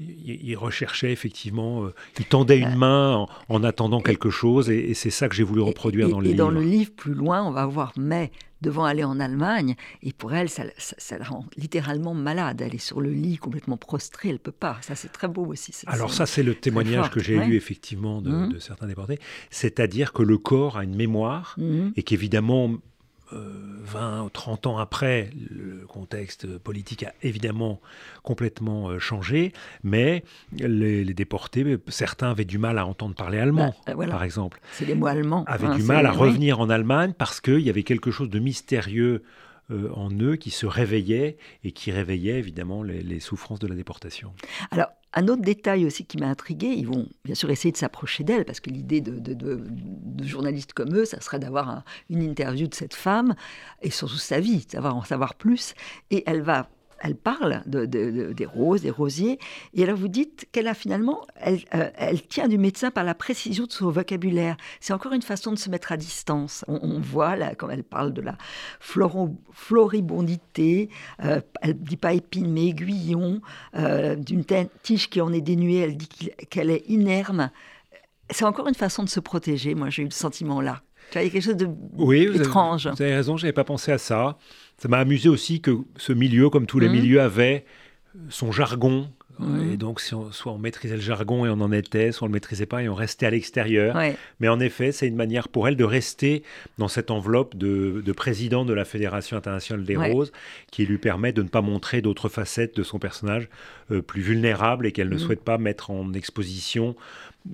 il, 0.00 0.56
recherchait 0.56 1.12
effectivement, 1.12 1.84
euh, 1.84 1.94
il 2.18 2.24
tendait 2.24 2.58
une 2.58 2.74
main 2.74 3.26
en, 3.48 3.64
attendant 3.64 4.00
quelque 4.00 4.30
chose, 4.30 4.70
et, 4.70 4.94
c'est 4.94 5.10
ça 5.10 5.28
que 5.28 5.34
j'ai 5.34 5.42
voulu 5.42 5.60
reproduire 5.60 6.08
dans 6.08 6.20
le 6.20 6.24
livre. 6.24 6.34
Et 6.34 6.38
dans 6.38 6.50
le 6.50 6.62
livre, 6.62 6.92
plus 6.92 7.14
loin, 7.14 7.42
on 7.42 7.50
va 7.50 7.66
voir 7.66 7.92
mais 7.96 8.30
devant 8.60 8.84
aller 8.84 9.04
en 9.04 9.20
Allemagne, 9.20 9.74
et 10.02 10.12
pour 10.12 10.34
elle, 10.34 10.48
ça, 10.50 10.64
la 11.18 11.24
rend 11.24 11.46
littéralement 11.56 12.14
malade. 12.14 12.60
Elle 12.60 12.74
est 12.74 12.78
sur 12.78 13.00
le 13.00 13.10
lit, 13.10 13.38
complètement 13.38 13.78
prostrée, 13.78 14.28
elle 14.28 14.38
peut 14.38 14.52
pas. 14.52 14.78
Ça, 14.82 14.94
c'est 14.94 15.08
très 15.08 15.28
beau 15.28 15.46
aussi. 15.46 15.72
Alors 15.86 16.12
ça, 16.12 16.26
c'est 16.26 16.42
le 16.42 16.54
témoignage 16.54 17.10
que 17.10 17.20
j'ai 17.20 17.38
lu 17.38 17.56
effectivement 17.56 18.20
de, 18.20 18.30
mmh. 18.30 18.60
certains 18.60 18.86
déportés, 18.86 19.18
c'est-à-dire 19.50 20.12
que 20.12 20.22
le 20.22 20.36
corps 20.36 20.76
a 20.76 20.84
une 20.84 20.94
mémoire, 20.94 21.54
mmh. 21.58 21.90
et 21.96 22.02
qu'évidemment, 22.02 22.74
20 23.32 24.24
ou 24.24 24.28
30 24.28 24.66
ans 24.66 24.78
après, 24.78 25.30
contexte 25.90 26.58
politique 26.58 27.02
a 27.02 27.12
évidemment 27.22 27.80
complètement 28.22 28.88
euh, 28.88 28.98
changé, 28.98 29.52
mais 29.82 30.24
les, 30.52 31.04
déportés, 31.12 31.78
certains 31.88 32.30
avaient 32.30 32.44
du 32.44 32.58
mal 32.58 32.78
à 32.78 32.86
entendre 32.86 33.14
parler 33.14 33.38
allemand, 33.38 33.74
bah, 33.86 33.94
euh, 33.98 34.06
par 34.06 34.22
exemple. 34.22 34.60
C'est 34.72 34.86
les 34.86 34.94
mots 34.94 35.06
allemands. 35.06 35.44
Avaient 35.46 35.66
hein, 35.66 35.76
du 35.76 35.82
mal 35.82 36.06
à 36.06 36.12
revenir 36.12 36.60
en 36.60 36.70
Allemagne 36.70 37.12
parce 37.16 37.40
qu'il 37.40 37.60
y 37.60 37.70
avait 37.70 37.82
quelque 37.82 38.10
chose 38.10 38.30
de 38.30 38.38
mystérieux 38.38 39.22
euh, 39.70 39.90
en 39.94 40.10
eux 40.10 40.36
qui 40.36 40.50
se 40.50 40.66
réveillait 40.66 41.36
et 41.64 41.72
qui 41.72 41.92
réveillait 41.92 42.38
évidemment 42.38 42.82
les, 42.82 43.02
les 43.02 43.20
souffrances 43.20 43.58
de 43.58 43.66
la 43.66 43.74
déportation. 43.74 44.32
Alors, 44.70 44.88
un 45.12 45.26
autre 45.28 45.42
détail 45.42 45.86
aussi 45.86 46.04
qui 46.04 46.18
m'a 46.18 46.28
intrigué, 46.28 46.68
ils 46.68 46.86
vont 46.86 47.08
bien 47.24 47.34
sûr 47.34 47.50
essayer 47.50 47.72
de 47.72 47.76
s'approcher 47.76 48.22
d'elle, 48.22 48.44
parce 48.44 48.60
que 48.60 48.70
l'idée 48.70 49.00
de, 49.00 50.24
journalistes 50.24 50.72
comme 50.72 50.94
eux, 50.96 51.04
ça 51.04 51.20
serait 51.20 51.38
d'avoir 51.38 51.82
une 52.08 52.22
interview 52.22 52.68
de 52.68 52.74
cette 52.74 52.94
femme, 52.94 53.34
et 53.82 53.90
surtout 53.90 54.18
sa 54.18 54.38
vie, 54.38 54.64
savoir 54.68 54.96
en 54.96 55.04
savoir 55.04 55.34
plus. 55.34 55.74
Et 56.10 56.22
elle 56.26 56.42
va 56.42 56.68
elle 57.00 57.16
parle 57.16 57.62
de, 57.66 57.86
des 57.86 58.46
roses, 58.46 58.82
des 58.82 58.90
rosiers, 58.90 59.38
et 59.74 59.82
alors 59.82 59.96
vous 59.96 60.08
dites 60.08 60.46
qu'elle 60.52 60.68
a 60.68 60.74
finalement, 60.74 61.26
elle, 61.36 61.60
euh, 61.74 61.90
elle, 61.96 62.26
tient 62.26 62.48
du 62.48 62.58
médecin 62.58 62.90
par 62.90 63.04
la 63.04 63.14
précision 63.14 63.66
de 63.66 63.72
son 63.72 63.90
vocabulaire. 63.90 64.56
C'est 64.80 64.92
encore 64.92 65.12
une 65.12 65.22
façon 65.22 65.52
de 65.52 65.58
se 65.58 65.70
mettre 65.70 65.92
à 65.92 65.96
distance. 65.96 66.64
On, 66.68 67.00
voit 67.00 67.36
là, 67.36 67.54
quand 67.54 67.70
elle 67.70 67.84
parle 67.84 68.12
de 68.12 68.20
la 68.20 68.36
floribondité, 68.80 70.90
euh, 71.24 71.40
elle 71.62 71.70
ne 71.70 71.84
dit 71.84 71.96
pas 71.96 72.12
épine 72.12 72.52
mais 72.52 72.66
aiguillon, 72.66 73.40
euh, 73.76 74.16
d'une 74.16 74.44
tige 74.82 75.08
qui 75.08 75.20
en 75.20 75.32
est 75.32 75.40
dénuée, 75.40 75.78
elle 75.78 75.96
dit 75.96 76.30
qu'elle 76.50 76.70
est 76.70 76.84
inerme. 76.88 77.50
C'est 78.30 78.44
encore 78.44 78.68
une 78.68 78.74
façon 78.74 79.02
de 79.02 79.08
se 79.08 79.20
protéger. 79.20 79.74
Moi, 79.74 79.90
j'ai 79.90 80.02
eu 80.02 80.06
le 80.06 80.10
sentiment 80.10 80.60
là. 80.60 80.82
Il 81.14 81.22
y 81.22 81.26
a 81.26 81.30
quelque 81.30 81.42
chose 81.42 81.56
de 81.56 81.68
oui, 81.94 82.28
étrange. 82.34 82.86
vous 82.86 83.02
avez 83.02 83.14
raison, 83.14 83.36
je 83.36 83.44
n'avais 83.44 83.52
pas 83.52 83.64
pensé 83.64 83.90
à 83.90 83.98
ça. 83.98 84.38
Ça 84.80 84.88
m'a 84.88 84.98
amusé 84.98 85.28
aussi 85.28 85.60
que 85.60 85.76
ce 85.98 86.14
milieu, 86.14 86.48
comme 86.48 86.64
tous 86.64 86.78
les 86.78 86.88
mmh. 86.88 86.92
milieux, 86.92 87.20
avait 87.20 87.66
son 88.30 88.50
jargon. 88.50 89.10
Mmh. 89.38 89.72
Et 89.72 89.76
donc, 89.76 90.00
soit 90.00 90.52
on 90.52 90.56
maîtrisait 90.56 90.94
le 90.94 91.02
jargon 91.02 91.44
et 91.44 91.50
on 91.50 91.60
en 91.60 91.70
était, 91.70 92.12
soit 92.12 92.24
on 92.24 92.28
ne 92.28 92.32
le 92.32 92.36
maîtrisait 92.36 92.64
pas 92.64 92.82
et 92.82 92.88
on 92.88 92.94
restait 92.94 93.26
à 93.26 93.30
l'extérieur. 93.30 93.94
Mais 94.40 94.48
en 94.48 94.58
effet, 94.58 94.90
c'est 94.90 95.06
une 95.06 95.16
manière 95.16 95.48
pour 95.48 95.68
elle 95.68 95.76
de 95.76 95.84
rester 95.84 96.44
dans 96.78 96.88
cette 96.88 97.10
enveloppe 97.10 97.56
de, 97.56 98.12
président 98.12 98.64
de 98.64 98.72
la 98.72 98.86
Fédération 98.86 99.36
internationale 99.36 99.84
des 99.84 99.96
roses, 99.96 100.32
qui 100.70 100.86
lui 100.86 100.96
permet 100.96 101.34
de 101.34 101.42
ne 101.42 101.48
pas 101.48 101.60
montrer 101.60 102.00
d'autres 102.00 102.30
facettes 102.30 102.74
de 102.74 102.82
son 102.82 102.98
personnage 102.98 103.50
euh, 103.90 104.00
plus 104.00 104.22
vulnérable 104.22 104.86
et 104.86 104.92
qu'elle 104.92 105.10
ne 105.10 105.16
mmh. 105.16 105.18
souhaite 105.18 105.44
pas 105.44 105.58
mettre 105.58 105.90
en 105.90 106.14
exposition, 106.14 106.96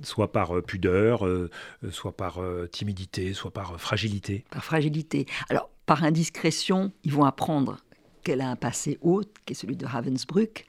soit 0.04 0.30
par 0.30 0.56
euh, 0.56 0.62
pudeur, 0.62 1.26
euh, 1.26 1.50
soit 1.90 2.16
par 2.16 2.38
timidité, 2.71 3.33
soit 3.33 3.50
par 3.50 3.80
fragilité. 3.80 4.45
Par 4.50 4.64
fragilité. 4.64 5.26
Alors, 5.50 5.71
par 5.87 6.05
indiscrétion, 6.05 6.93
ils 7.05 7.12
vont 7.12 7.25
apprendre 7.25 7.78
qu'elle 8.23 8.40
a 8.40 8.50
un 8.50 8.57
passé 8.57 8.99
haut, 9.02 9.23
qui 9.45 9.52
est 9.52 9.57
celui 9.57 9.76
de 9.76 9.87
Ravensbrück, 9.87 10.66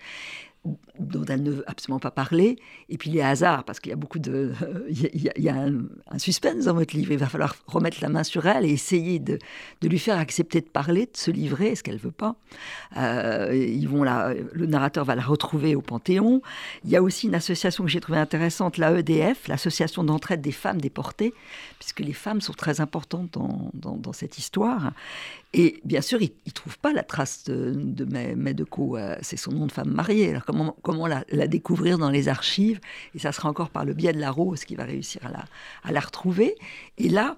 dont 1.00 1.26
elle 1.26 1.44
ne 1.44 1.52
veut 1.52 1.64
absolument 1.68 2.00
pas 2.00 2.12
parler. 2.12 2.58
Et 2.90 2.98
puis 2.98 3.10
les 3.10 3.22
hasards, 3.22 3.64
parce 3.64 3.80
qu'il 3.80 3.90
y 3.90 3.94
a 3.94 3.96
beaucoup 3.96 4.20
de. 4.20 4.54
Il 4.90 5.32
y 5.44 5.50
a, 5.50 5.56
un, 5.56 6.18
suspense 6.18 6.66
dans 6.66 6.74
votre 6.74 6.96
livre. 6.96 7.12
Il 7.12 7.18
va 7.18 7.28
falloir 7.28 7.56
remettre 7.68 7.98
la 8.02 8.10
main 8.10 8.24
sur 8.24 8.46
elle 8.48 8.66
et 8.66 8.70
essayer 8.70 9.20
de, 9.20 9.38
lui 9.82 10.00
faire 10.00 10.18
accepter 10.18 10.62
de 10.62 10.68
parler, 10.68 11.06
de 11.06 11.18
se 11.18 11.32
livrer. 11.32 11.68
Est-ce 11.68 11.84
qu'elle 11.84 11.98
veut 11.98 12.12
pas 12.12 12.36
euh, 12.98 13.54
ils 13.54 13.88
vont 13.88 14.04
la, 14.04 14.34
Le 14.54 14.66
narrateur 14.66 15.06
va 15.06 15.16
la 15.16 15.22
retrouver 15.22 15.76
au 15.76 15.82
Panthéon. 15.82 16.42
Il 16.84 16.90
y 16.90 16.96
a 16.96 17.02
aussi 17.02 17.28
une 17.28 17.36
association 17.36 17.84
que 17.84 17.90
j'ai 17.90 18.00
trouvée 18.00 18.18
intéressante, 18.18 18.78
la 18.78 18.98
EDF, 18.98 19.48
l'Association 19.48 20.04
d'entraide 20.04 20.42
des 20.42 20.52
femmes 20.52 20.82
déportées, 20.82 21.34
puisque 21.80 22.00
les 22.00 22.14
femmes 22.14 22.42
sont 22.42 22.54
très 22.54 22.82
importantes 22.82 23.38
dans, 23.74 24.14
cette 24.14 24.38
histoire. 24.38 24.94
Et 25.54 25.80
bien 25.84 26.02
sûr, 26.02 26.22
ils 26.22 26.32
ne 26.46 26.52
trouvent 26.52 26.80
pas 26.80 26.94
la 26.94 27.04
trace 27.04 27.44
de, 27.44 27.74
de 27.76 28.06
Medeco. 28.36 28.98
Euh, 28.98 29.16
c'est 29.22 29.38
son 29.38 29.52
nom 29.52 29.68
de 29.68 29.72
femme 29.72 29.92
mariée. 29.92 30.32
Alors 30.32 30.46
comment, 30.82 31.08
la, 31.08 31.24
découvrir 31.48 31.98
dans 31.98 32.10
les 32.10 32.30
archives? 32.30 32.80
Et 33.16 33.20
ça 33.20 33.32
sera 33.32 33.50
encore 33.50 33.70
par 33.70 33.86
le 33.86 33.94
biais 33.94 34.14
de 34.14 34.20
la 34.20 34.32
rose 34.32 34.64
qui 34.64 34.76
va 34.76 34.86
réussir 34.86 35.22
à 35.84 35.92
la, 35.92 36.00
retrouver. 36.00 36.56
Et 36.98 37.10
là, 37.10 37.36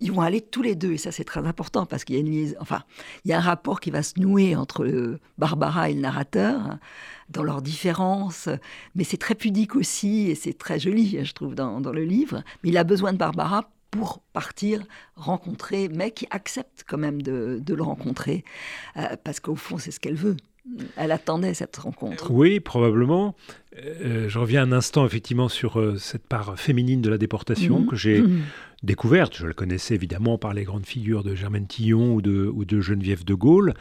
ils 0.00 0.12
vont 0.12 0.22
aller 0.22 0.40
tous 0.40 0.62
les 0.62 0.74
deux, 0.74 0.92
et 0.92 0.98
ça 0.98 1.12
c'est 1.12 1.24
très 1.24 1.46
important 1.46 1.84
parce 1.84 2.04
qu'il 2.04 2.16
y 2.16 2.18
a 2.18 2.54
il 3.24 3.32
un 3.32 3.40
rapport 3.40 3.80
qui 3.80 3.90
va 3.90 4.02
se 4.02 4.18
nouer 4.18 4.56
entre 4.56 5.18
Barbara 5.36 5.90
et 5.90 5.94
le 5.94 6.00
narrateur 6.00 6.58
hein, 6.58 6.80
dans 7.28 7.42
leurs 7.42 7.60
différences, 7.60 8.48
mais 8.94 9.04
c'est 9.04 9.18
très 9.18 9.34
pudique 9.34 9.76
aussi 9.76 10.30
et 10.30 10.34
c'est 10.34 10.56
très 10.56 10.78
joli, 10.78 11.22
je 11.22 11.32
trouve, 11.32 11.54
dans, 11.54 11.80
le 11.80 12.04
livre. 12.04 12.42
Mais 12.62 12.70
il 12.70 12.78
a 12.78 12.84
besoin 12.84 13.12
de 13.12 13.18
Barbara 13.18 13.70
pour 13.90 14.20
partir 14.32 14.84
rencontrer, 15.16 15.88
mais 15.88 16.10
qui 16.12 16.26
accepte 16.30 16.84
quand 16.86 16.98
même 16.98 17.22
de, 17.22 17.62
le 17.66 17.82
rencontrer, 17.82 18.44
euh, 18.96 19.16
parce 19.24 19.40
qu'au 19.40 19.56
fond, 19.56 19.78
c'est 19.78 19.90
ce 19.90 20.00
qu'elle 20.00 20.14
veut. 20.14 20.36
Elle 20.96 21.12
attendait 21.12 21.54
cette 21.54 21.76
rencontre. 21.76 22.30
Oui, 22.30 22.60
probablement. 22.60 23.34
Euh, 23.84 24.28
je 24.28 24.38
reviens 24.38 24.62
un 24.62 24.72
instant 24.72 25.06
effectivement 25.06 25.48
sur 25.48 25.78
euh, 25.78 25.96
cette 25.96 26.26
part 26.26 26.58
féminine 26.58 27.00
de 27.00 27.08
la 27.08 27.18
déportation 27.18 27.80
mhm. 27.80 27.86
que 27.86 27.96
j'ai 27.96 28.20
mhm. 28.20 28.42
découverte. 28.82 29.36
Je 29.36 29.46
la 29.46 29.52
connaissais 29.52 29.94
évidemment 29.94 30.38
par 30.38 30.52
les 30.54 30.64
grandes 30.64 30.86
figures 30.86 31.22
de 31.22 31.34
Germaine 31.34 31.66
Tillon 31.66 32.14
ou 32.14 32.22
de, 32.22 32.50
ou 32.52 32.64
de 32.64 32.80
Geneviève 32.80 33.24
de 33.24 33.34
Gaulle, 33.34 33.74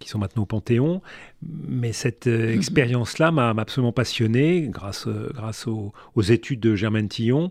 qui 0.00 0.08
sont 0.08 0.18
maintenant 0.18 0.42
au 0.42 0.46
Panthéon. 0.46 1.02
Mais 1.42 1.92
cette 1.92 2.26
mhm. 2.26 2.50
expérience-là 2.50 3.32
m'a 3.32 3.50
absolument 3.50 3.92
passionné 3.92 4.68
grâce, 4.68 5.08
grâce 5.34 5.66
aux, 5.66 5.92
aux, 6.14 6.22
études 6.22 6.60
de 6.60 6.74
Germaine 6.76 7.08
Tillon 7.08 7.50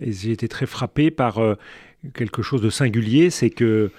et 0.00 0.12
j'ai 0.12 0.30
été 0.30 0.48
très 0.48 0.66
frappé 0.66 1.10
par 1.10 1.38
euh, 1.38 1.56
quelque 2.14 2.42
chose 2.42 2.62
de 2.62 2.70
singulier, 2.70 3.30
c'est 3.30 3.50
que 3.50 3.90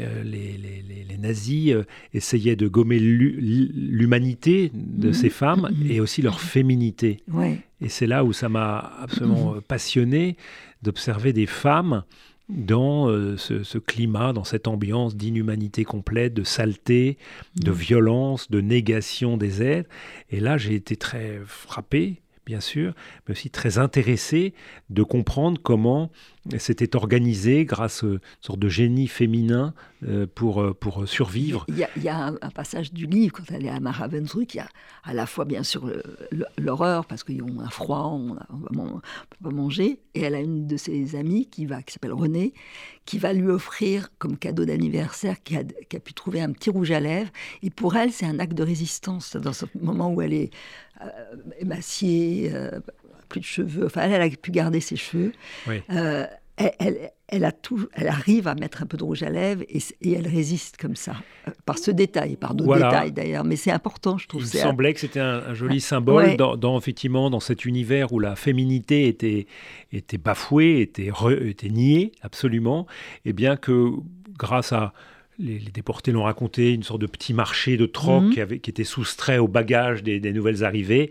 euh, 0.00 0.22
les, 0.22 1.16
nazis 1.18 1.72
euh, 1.72 1.84
essayaient 2.14 2.54
de 2.54 2.68
gommer 2.68 3.00
l'humanité 3.00 4.70
de 4.72 5.08
mhm. 5.08 5.12
ces 5.12 5.30
femmes 5.30 5.68
mhm. 5.72 5.90
et 5.90 6.00
aussi 6.00 6.22
leur 6.22 6.40
féminité. 6.40 7.18
Et 7.80 7.88
c'est 7.88 8.06
là 8.06 8.24
où 8.24 8.32
ça 8.32 8.48
m'a 8.48 8.78
absolument 9.00 9.54
mhm. 9.54 9.60
passionné 9.62 10.36
d'observer 10.82 11.32
des 11.32 11.46
femmes 11.46 12.04
dans 12.48 13.08
ce, 13.36 13.62
ce, 13.62 13.76
climat, 13.76 14.32
dans 14.32 14.44
cette 14.44 14.68
ambiance 14.68 15.16
d'inhumanité 15.16 15.84
complète, 15.84 16.32
de 16.32 16.44
saleté, 16.44 17.18
de 17.56 17.70
violence, 17.70 18.50
de 18.50 18.60
négation 18.60 19.36
des 19.36 19.60
êtres. 19.62 19.90
Et 20.30 20.40
là, 20.40 20.56
j'ai 20.56 20.74
été 20.74 20.96
très 20.96 21.40
frappé 21.44 22.22
bien 22.48 22.60
sûr, 22.60 22.94
mais 23.26 23.32
aussi 23.32 23.50
très 23.50 23.76
intéressé 23.76 24.54
de 24.88 25.02
comprendre 25.02 25.60
comment 25.62 26.10
c'était 26.58 26.96
organisé 26.96 27.64
grâce 27.64 28.02
à 28.02 28.06
une 28.06 28.20
sorte 28.40 28.58
de 28.58 28.68
génie 28.68 29.08
féminin 29.08 29.74
euh, 30.06 30.26
pour, 30.32 30.62
euh, 30.62 30.72
pour 30.72 31.06
survivre. 31.06 31.66
Il 31.68 31.76
y 32.02 32.08
a, 32.08 32.26
un, 32.26 32.50
passage 32.50 32.92
du 32.92 33.06
livre, 33.06 33.34
quand 33.36 33.54
elle 33.54 33.66
est 33.66 33.70
à 33.70 33.80
Maravensbrück, 33.80 34.54
il 34.54 34.58
y 34.58 34.60
a 34.60 34.68
à 35.04 35.12
la 35.12 35.26
fois 35.26 35.44
bien 35.44 35.62
sûr 35.62 35.90
l'horreur, 36.56 37.06
parce 37.06 37.24
qu'ils 37.24 37.42
ont 37.42 37.60
un 37.60 37.68
froid, 37.68 38.10
on 38.12 38.34
ne 38.34 39.00
peut 39.00 39.36
pas 39.42 39.50
manger, 39.50 40.00
et 40.14 40.22
elle 40.22 40.34
a 40.34 40.40
une 40.40 40.66
de 40.66 40.76
ses 40.76 41.16
amies 41.16 41.46
qui, 41.46 41.66
va, 41.66 41.82
qui 41.82 41.92
s'appelle 41.92 42.12
Renée, 42.12 42.54
qui 43.04 43.18
va 43.18 43.32
lui 43.32 43.48
offrir 43.48 44.08
comme 44.18 44.36
cadeau 44.36 44.64
d'anniversaire, 44.64 45.42
qui 45.42 45.56
a 45.56 46.00
pu 46.00 46.14
trouver 46.14 46.40
un 46.40 46.52
petit 46.52 46.70
rouge 46.70 46.90
à 46.90 47.00
lèvres, 47.00 47.30
et 47.62 47.70
pour 47.70 47.96
elle 47.96 48.12
c'est 48.12 48.26
un 48.26 48.38
acte 48.38 48.54
de 48.54 48.62
résistance 48.62 49.36
dans 49.36 49.52
ce 49.52 49.66
moment 49.80 50.12
où 50.12 50.22
elle 50.22 50.32
est 50.32 50.50
euh, 51.00 51.36
émaciée, 51.60 52.50
euh, 52.52 52.80
plus 53.28 53.40
de 53.40 53.44
cheveux. 53.44 53.86
Enfin, 53.86 54.02
elle, 54.02 54.20
a 54.20 54.28
pu 54.28 54.50
garder 54.50 54.80
ses 54.80 54.96
cheveux. 54.96 55.32
Euh, 55.90 56.26
elle, 56.56 57.10
elle, 57.28 57.44
a 57.44 57.52
tout, 57.52 57.86
elle 57.92 58.08
arrive 58.08 58.48
à 58.48 58.54
mettre 58.54 58.82
un 58.82 58.86
peu 58.86 58.96
de 58.96 59.04
rouge 59.04 59.22
à 59.22 59.30
lèvres 59.30 59.62
et, 59.68 59.80
elle 60.12 60.26
résiste 60.26 60.76
comme 60.76 60.96
ça, 60.96 61.14
par 61.66 61.78
ce 61.78 61.90
détail, 61.90 62.36
par 62.36 62.54
d'autres 62.54 62.74
détails 62.74 63.12
d'ailleurs. 63.12 63.44
Mais 63.44 63.56
c'est 63.56 63.70
important, 63.70 64.18
je 64.18 64.26
trouve. 64.26 64.42
Il 64.42 64.46
semblait 64.46 64.92
que 64.94 65.00
c'était 65.00 65.20
un, 65.20 65.54
joli 65.54 65.80
symbole 65.80 66.36
dans, 66.36 66.78
effectivement, 66.78 67.30
dans 67.30 67.40
cet 67.40 67.64
univers 67.64 68.12
où 68.12 68.18
la 68.18 68.34
féminité 68.34 69.06
était, 69.06 69.46
était 69.92 70.18
bafouée, 70.18 70.80
était, 70.80 71.12
était 71.42 71.68
niée 71.70 72.12
absolument. 72.22 72.86
Et 73.24 73.32
bien 73.32 73.56
que 73.56 73.90
grâce 74.36 74.72
à 74.72 74.92
les, 75.38 75.58
déportés 75.58 76.12
l'ont 76.12 76.24
raconté, 76.24 76.72
une 76.72 76.82
sorte 76.82 77.00
de 77.00 77.06
petit 77.06 77.32
marché 77.32 77.76
de 77.76 77.86
troc 77.86 78.24
mhm. 78.24 78.60
qui, 78.60 78.70
était 78.70 78.84
soustrait 78.84 79.38
au 79.38 79.48
bagage 79.48 80.02
des, 80.02 80.32
nouvelles 80.32 80.64
arrivées. 80.64 81.10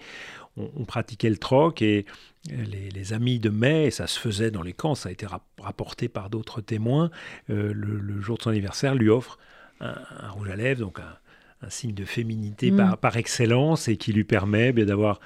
On, 0.57 0.85
pratiquait 0.85 1.29
le 1.29 1.37
troc 1.37 1.81
et 1.81 2.05
les, 2.49 3.13
amis 3.13 3.39
de 3.39 3.49
mai, 3.49 3.91
ça 3.91 4.07
se 4.07 4.19
faisait 4.19 4.51
dans 4.51 4.63
les 4.63 4.73
camps, 4.73 4.95
ça 4.95 5.09
a 5.09 5.11
été 5.11 5.27
rapporté 5.59 6.07
par 6.07 6.29
d'autres 6.29 6.61
témoins, 6.61 7.11
euh, 7.49 7.71
le, 7.73 8.21
jour 8.21 8.37
de 8.37 8.43
son 8.43 8.49
anniversaire 8.49 8.95
lui 8.95 9.09
offre 9.09 9.37
un, 9.79 9.95
rouge 10.31 10.49
à 10.49 10.55
lèvres, 10.55 10.81
donc 10.81 10.99
un, 10.99 11.15
un 11.61 11.69
signe 11.69 11.93
de 11.93 12.05
féminité 12.05 12.71
par, 12.71 12.97
par, 12.97 13.17
excellence 13.17 13.87
et 13.87 13.97
qui 13.97 14.13
lui 14.13 14.23
permet 14.23 14.71
bien 14.71 14.85
d'avoir 14.85 15.19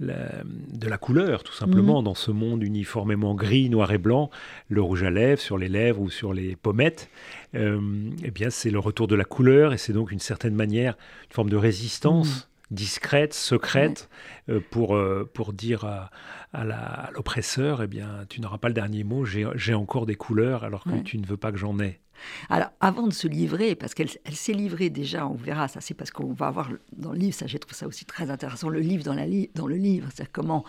de 0.00 0.88
la 0.88 0.96
couleur, 0.96 1.42
tout 1.42 1.52
simplement, 1.52 2.02
dans 2.02 2.14
ce 2.14 2.30
monde 2.30 2.62
uniformément 2.62 3.34
gris, 3.34 3.68
noir 3.68 3.90
et 3.92 3.98
blanc, 3.98 4.30
le 4.68 4.80
rouge 4.80 5.02
à 5.02 5.10
lèvres 5.10 5.40
sur 5.40 5.58
les 5.58 5.68
lèvres 5.68 6.00
ou 6.00 6.10
sur 6.10 6.32
les 6.32 6.54
pommettes, 6.54 7.10
euh, 7.56 7.80
eh 8.22 8.30
bien, 8.30 8.50
c'est 8.50 8.70
le 8.70 8.78
retour 8.78 9.08
de 9.08 9.16
la 9.16 9.24
couleur 9.24 9.72
et 9.72 9.78
c'est 9.78 9.92
donc 9.92 10.12
une 10.12 10.20
certaine 10.20 10.54
manière 10.54 10.96
une 11.28 11.34
forme 11.34 11.50
de 11.50 11.56
résistance 11.56 12.47
discrète, 12.70 13.34
secrète, 13.34 14.08
euh, 14.48 14.60
pour, 14.70 14.94
euh, 14.96 15.28
pour 15.32 15.52
dire 15.52 15.84
à, 15.84 16.10
à 16.52 17.10
l'oppresseur, 17.12 17.82
eh 17.82 17.86
bien, 17.86 18.24
tu 18.28 18.40
n'auras 18.40 18.58
pas 18.58 18.68
le 18.68 18.74
dernier 18.74 19.04
mot, 19.04 19.24
j'ai 19.24 19.74
encore 19.74 20.06
des 20.06 20.16
couleurs 20.16 20.64
alors 20.64 20.84
que 20.84 20.98
tu 21.02 21.18
ne 21.18 21.26
veux 21.26 21.36
pas 21.36 21.52
que 21.52 21.58
j'en 21.58 21.78
ai. 21.78 22.00
Alors, 22.48 22.70
avant 22.80 23.06
de 23.06 23.12
se 23.12 23.28
livrer, 23.28 23.76
parce 23.76 23.94
qu'elle 23.94 24.08
s'est 24.08 24.52
livrée 24.52 24.90
déjà, 24.90 25.26
on 25.26 25.34
verra, 25.34 25.68
ça 25.68 25.80
c'est 25.80 25.94
parce 25.94 26.10
qu'on 26.10 26.32
va 26.32 26.48
avoir 26.48 26.68
dans 26.96 27.12
le 27.12 27.18
livre, 27.18 27.34
ça 27.34 27.46
j'ai 27.46 27.60
trouvé 27.60 27.76
ça 27.76 27.86
aussi 27.86 28.04
très 28.06 28.28
intéressant, 28.28 28.68
le 28.68 28.80
livre 28.80 29.04
dans, 29.04 29.14
la 29.14 29.26
dans 29.54 29.68
le 29.68 29.76
livre, 29.76 30.08
c'est 30.12 30.30
comment 30.30 30.64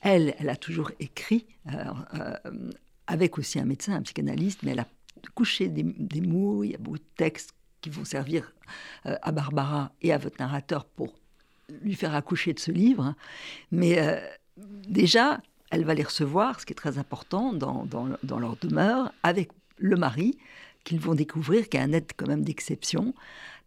elle, 0.00 0.34
elle 0.38 0.48
a 0.48 0.54
toujours 0.54 0.92
écrit, 1.00 1.46
euh, 1.72 2.36
avec 3.08 3.36
aussi 3.36 3.58
un 3.58 3.64
médecin, 3.64 3.94
un 3.94 4.02
psychanalyste, 4.02 4.62
mais 4.62 4.72
elle 4.72 4.80
a 4.80 4.86
couché 5.34 5.68
des, 5.68 5.82
des 5.82 6.20
mots, 6.20 6.62
il 6.62 6.70
y 6.70 6.74
a 6.74 6.78
beaucoup 6.78 6.98
de 6.98 7.04
textes 7.16 7.52
qui 7.80 7.90
vont 7.90 8.04
servir 8.04 8.54
à 9.04 9.32
Barbara 9.32 9.90
et 10.02 10.12
à 10.12 10.18
votre 10.18 10.36
narrateur 10.38 10.84
pour 10.84 11.12
lui 11.68 11.94
faire 11.94 12.14
accoucher 12.14 12.52
de 12.52 12.60
ce 12.60 12.70
livre. 12.70 13.14
Mais 13.70 13.98
euh, 13.98 14.20
déjà, 14.56 15.40
elle 15.70 15.84
va 15.84 15.94
les 15.94 16.02
recevoir, 16.02 16.60
ce 16.60 16.66
qui 16.66 16.72
est 16.72 16.76
très 16.76 16.98
important, 16.98 17.52
dans, 17.52 17.86
dans, 17.86 18.38
leur 18.38 18.56
demeure, 18.56 19.12
avec 19.22 19.50
le 19.78 19.96
mari, 19.96 20.38
qu'ils 20.84 21.00
vont 21.00 21.14
découvrir, 21.14 21.68
qui 21.68 21.76
est 21.78 21.80
un 21.80 21.92
être 21.92 22.12
quand 22.16 22.26
même 22.26 22.44
d'exception, 22.44 23.14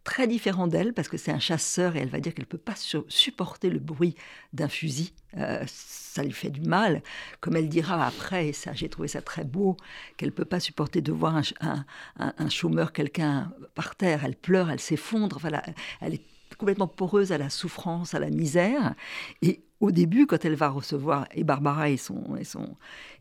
très 0.04 0.28
différent 0.28 0.68
d'elle, 0.68 0.92
parce 0.92 1.08
que 1.08 1.16
c'est 1.16 1.32
un 1.32 1.40
chasseur, 1.40 1.96
et 1.96 1.98
elle 1.98 2.08
va 2.08 2.20
dire 2.20 2.32
qu'elle 2.32 2.44
ne 2.44 2.48
peut 2.50 2.58
pas 2.58 2.76
supporter 3.08 3.70
le 3.70 3.80
bruit 3.80 4.14
d'un 4.52 4.68
fusil. 4.68 5.12
Euh, 5.36 5.64
ça 5.66 6.22
lui 6.22 6.32
fait 6.32 6.50
du 6.50 6.60
mal. 6.60 7.02
Comme 7.40 7.56
elle 7.56 7.68
dira 7.68 8.06
après, 8.06 8.48
et 8.48 8.52
ça 8.52 8.72
j'ai 8.72 8.88
trouvé 8.88 9.08
ça 9.08 9.20
très 9.20 9.42
beau, 9.42 9.76
qu'elle 10.16 10.28
ne 10.28 10.34
peut 10.34 10.44
pas 10.44 10.60
supporter 10.60 11.00
de 11.02 11.10
voir 11.10 11.42
un, 11.60 11.84
un, 12.18 12.48
chômeur, 12.48 12.92
quelqu'un 12.92 13.52
par 13.74 13.96
terre. 13.96 14.24
Elle 14.24 14.36
pleure, 14.36 14.70
elle 14.70 14.80
s'effondre. 14.80 15.38
Voilà, 15.40 15.64
elle 16.00 16.14
est 16.14 16.22
complètement 16.58 16.88
poreuse 16.88 17.32
à 17.32 17.38
la 17.38 17.50
souffrance, 17.50 18.14
à 18.14 18.18
la 18.18 18.30
misère. 18.30 18.94
Et 19.42 19.62
au 19.80 19.90
début, 19.90 20.26
quand 20.26 20.44
elle 20.44 20.54
va 20.54 20.68
recevoir 20.68 21.26
et 21.32 21.44
Barbara 21.44 21.90
et 21.90 21.96
son 21.96 22.24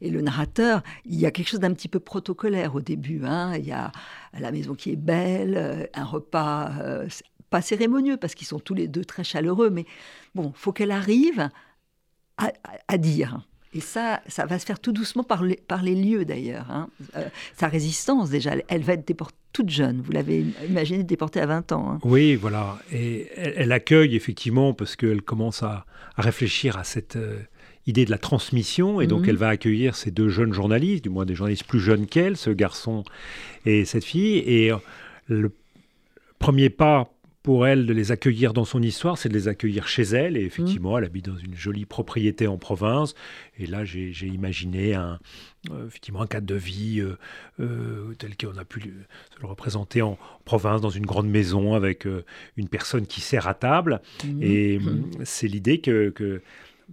et 0.01 0.09
le 0.09 0.21
narrateur, 0.21 0.81
il 1.05 1.19
y 1.19 1.25
a 1.25 1.31
quelque 1.31 1.49
chose 1.49 1.59
d'un 1.59 1.73
petit 1.73 1.89
peu 1.89 1.99
protocolaire 1.99 2.75
au 2.75 2.81
début. 2.81 3.25
Hein. 3.25 3.55
Il 3.57 3.65
y 3.65 3.71
a 3.71 3.91
la 4.33 4.51
maison 4.51 4.73
qui 4.73 4.91
est 4.91 4.95
belle, 4.95 5.57
euh, 5.57 5.85
un 5.93 6.05
repas 6.05 6.71
euh, 6.79 7.07
pas 7.49 7.61
cérémonieux 7.61 8.17
parce 8.17 8.35
qu'ils 8.35 8.47
sont 8.47 8.59
tous 8.59 8.73
les 8.73 8.87
deux 8.87 9.05
très 9.05 9.23
chaleureux, 9.23 9.69
mais 9.69 9.85
bon, 10.33 10.51
faut 10.55 10.71
qu'elle 10.71 10.91
arrive 10.91 11.49
à 12.37 12.97
dire. 12.97 13.45
Et 13.75 13.81
ça, 13.81 14.21
ça 14.27 14.45
va 14.45 14.57
se 14.57 14.65
faire 14.65 14.79
tout 14.79 14.93
doucement 14.93 15.23
par 15.23 15.43
les, 15.43 15.57
par 15.57 15.83
les 15.83 15.95
lieux 15.95 16.23
d'ailleurs. 16.23 16.71
Hein. 16.71 16.88
Euh, 17.17 17.27
sa 17.57 17.67
résistance 17.67 18.29
déjà, 18.29 18.53
elle, 18.69 18.83
va 18.83 18.93
être 18.93 19.05
déportée 19.05 19.35
toute 19.51 19.69
jeune. 19.69 20.01
Vous 20.01 20.11
l'avez 20.11 20.45
imaginé 20.67 21.03
déportée 21.03 21.39
à 21.39 21.45
20 21.45 21.71
ans. 21.71 21.91
Hein. 21.91 21.99
Oui, 22.03 22.35
voilà. 22.35 22.77
Et 22.91 23.29
elle, 23.35 23.71
accueille 23.71 24.15
effectivement 24.15 24.73
parce 24.73 24.95
qu'elle 24.95 25.21
commence 25.21 25.63
à, 25.63 25.85
réfléchir 26.17 26.77
à 26.77 26.83
cette 26.83 27.17
euh, 27.17 27.39
idée 27.85 28.05
de 28.05 28.11
la 28.11 28.17
transmission. 28.17 29.01
Et 29.01 29.07
donc 29.07 29.23
mhm. 29.23 29.29
elle 29.29 29.38
va 29.38 29.49
accueillir 29.49 29.95
ces 29.95 30.11
deux 30.11 30.29
jeunes 30.29 30.53
journalistes, 30.53 31.03
du 31.03 31.09
moins 31.09 31.25
des 31.25 31.35
journalistes 31.35 31.65
plus 31.65 31.79
jeunes 31.79 32.05
qu'elle, 32.05 32.38
ce 32.38 32.49
garçon 32.49 33.03
et 33.65 33.83
cette 33.83 34.05
fille. 34.05 34.38
Et 34.39 34.71
euh, 34.71 34.77
le 35.27 35.51
premier 36.39 36.69
pas 36.69 37.09
pour 37.45 37.67
elle 37.67 37.86
de 37.86 37.93
les 37.93 38.12
accueillir 38.12 38.53
dans 38.53 38.65
son 38.65 38.81
histoire, 38.81 39.19
c'est 39.19 39.29
de 39.29 39.36
les 39.36 39.47
accueillir 39.47 39.88
chez 39.88 40.01
elle. 40.01 40.36
Et 40.36 40.43
effectivement, 40.45 40.95
mmh. 40.95 40.97
elle 40.97 41.03
habite 41.03 41.25
dans 41.25 41.38
une 41.38 41.53
jolie 41.53 41.86
propriété 41.86 42.47
en 42.47 42.58
province. 42.58 43.13
Et 43.60 43.67
là, 43.67 43.86
j'ai 43.86 44.25
imaginé 44.25 44.95
un, 44.95 45.19
euh, 45.69 45.86
effectivement 45.86 46.23
un 46.23 46.27
cadre 46.27 46.47
de 46.47 46.55
vie 46.55 47.01
euh, 47.01 47.19
euh, 47.60 48.15
tel 48.17 48.36
qu'on 48.36 48.58
a 48.58 48.65
pu 48.65 48.79
le, 48.79 48.93
le 49.43 49.47
représenter 49.47 50.01
en 50.01 50.17
province, 50.43 50.81
dans 50.81 50.89
une 50.89 51.05
grande 51.05 51.29
maison 51.29 51.75
avec 51.75 52.08
une 52.58 52.67
personne 52.67 53.05
qui 53.05 53.21
sert 53.21 53.47
à 53.47 53.53
table. 53.53 54.01
Mmh. 54.23 54.41
Et 54.41 54.79
mmh. 54.79 55.03
c'est 55.23 55.47
l'idée 55.47 55.81
que, 55.81 56.41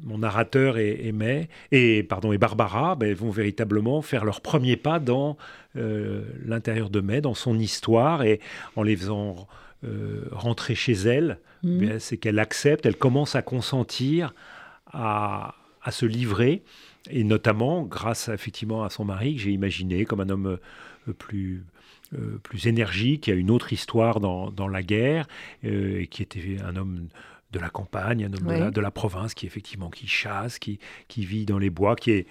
mon 0.05 0.19
narrateur 0.19 0.77
et, 0.77 0.91
et, 0.91 1.49
et, 1.71 2.03
pardon, 2.03 2.31
et 2.33 2.38
Barbara 2.38 2.95
ben, 2.95 3.15
vont 3.15 3.31
véritablement 3.31 4.03
faire 4.03 4.27
leur 4.27 4.43
premier 4.43 4.77
pas 4.77 4.99
dans 4.99 5.38
l'intérieur 5.75 6.91
de 6.91 7.01
May, 7.01 7.23
dans 7.23 7.35
son 7.35 7.59
histoire, 7.59 8.23
et 8.23 8.41
en 8.77 8.83
les 8.83 8.97
faisant 8.97 9.49
euh, 9.85 10.29
rentrer 10.31 10.77
chez 10.77 10.92
elle, 10.92 11.38
mmh. 11.64 11.99
c'est 11.99 12.16
qu'elle 12.16 12.38
accepte, 12.38 12.87
elle 12.87 12.97
commence 12.97 13.35
à 13.35 13.42
consentir 13.42 14.33
à, 14.87 15.57
se 15.90 16.07
livrer, 16.07 16.62
et 17.11 17.25
notamment 17.25 17.83
grâce 17.83 18.29
effectivement 18.29 18.85
à 18.85 18.90
son 18.90 19.05
mari 19.05 19.35
que 19.35 19.42
j'ai 19.42 19.51
imaginé 19.51 20.05
comme 20.05 20.21
un 20.21 20.29
homme 20.29 20.59
euh, 21.09 21.12
plus 21.12 21.64
euh, 22.14 22.38
plus 22.45 22.68
énergique, 22.68 23.23
qui 23.23 23.33
a 23.33 23.35
une 23.35 23.51
autre 23.51 23.73
histoire 23.73 24.21
dans, 24.21 24.68
la 24.68 24.83
guerre, 24.83 25.27
et 25.64 26.07
qui 26.09 26.23
était 26.23 26.59
un 26.62 26.77
homme 26.77 27.09
de 27.51 27.59
la 27.59 27.71
campagne, 27.71 28.27
un 28.27 28.33
homme 28.35 28.71
de, 28.71 28.81
la, 28.81 28.90
province, 28.90 29.35
qui 29.35 29.47
effectivement 29.47 29.90
qui 29.90 30.07
chasse, 30.07 30.59
qui, 30.59 30.79
qui 31.09 31.25
vit 31.25 31.47
dans 31.47 31.59
les 31.59 31.71
bois, 31.71 31.97
qui 31.97 32.11
est, 32.12 32.27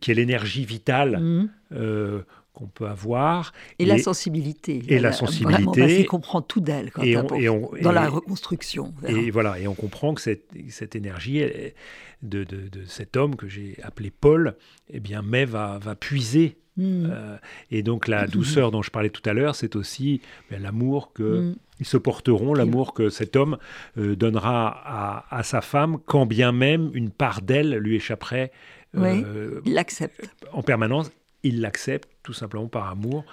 qui 0.00 0.10
est 0.10 0.14
l'énergie 0.14 0.64
vitale 0.64 1.20
mmh 1.20 2.24
qu'on 2.54 2.66
peut 2.66 2.86
avoir. 2.86 3.52
Et, 3.78 3.84
la 3.84 3.98
sensibilité. 3.98 4.82
Et 4.88 4.98
la 4.98 5.12
sensibilité. 5.12 6.00
il 6.00 6.06
comprend 6.06 6.40
tout 6.40 6.60
d'elle 6.60 6.90
et 7.02 7.14
dans 7.14 7.92
la 7.92 8.08
reconstruction. 8.08 8.94
Et 9.06 9.30
voilà, 9.30 9.58
et 9.58 9.66
on 9.66 9.74
comprend 9.74 10.14
que 10.14 10.20
cette, 10.20 10.48
cette 10.70 10.96
énergie 10.96 11.44
de, 12.22 12.44
de, 12.44 12.68
de, 12.68 12.84
cet 12.86 13.16
homme 13.16 13.36
que 13.36 13.48
j'ai 13.48 13.76
appelé 13.82 14.10
Paul, 14.10 14.56
eh 14.88 15.00
bien, 15.00 15.22
mais 15.22 15.44
va, 15.44 15.78
va 15.78 15.94
puiser. 15.94 16.56
Hmm. 16.76 17.06
Euh, 17.08 17.36
et 17.70 17.82
donc 17.82 18.08
la 18.08 18.26
douceur 18.28 18.70
dont 18.70 18.82
je 18.82 18.90
parlais 18.90 19.10
tout 19.10 19.28
à 19.28 19.32
l'heure, 19.32 19.54
c'est 19.54 19.76
aussi 19.76 20.20
ben, 20.50 20.60
l'amour 20.60 21.12
que 21.12 21.40
hmm. 21.40 21.56
ils 21.80 21.86
se 21.86 21.96
porteront, 21.96 22.54
l'amour 22.54 22.94
que 22.94 23.10
cet 23.10 23.36
homme 23.36 23.58
euh, 23.98 24.16
donnera 24.16 24.68
à, 24.68 25.36
à, 25.36 25.42
sa 25.42 25.60
femme, 25.60 25.98
quand 26.04 26.26
bien 26.26 26.52
même 26.52 26.90
une 26.94 27.10
part 27.10 27.42
d'elle 27.42 27.74
lui 27.76 27.96
échapperait. 27.96 28.50
Euh, 28.96 29.60
il 29.64 29.74
l'accepte. 29.74 30.28
En 30.52 30.62
permanence 30.62 31.10
il 31.44 31.60
l'accepte 31.60 32.08
tout 32.22 32.32
simplement 32.32 32.66
par 32.66 32.88
amour 32.88 33.24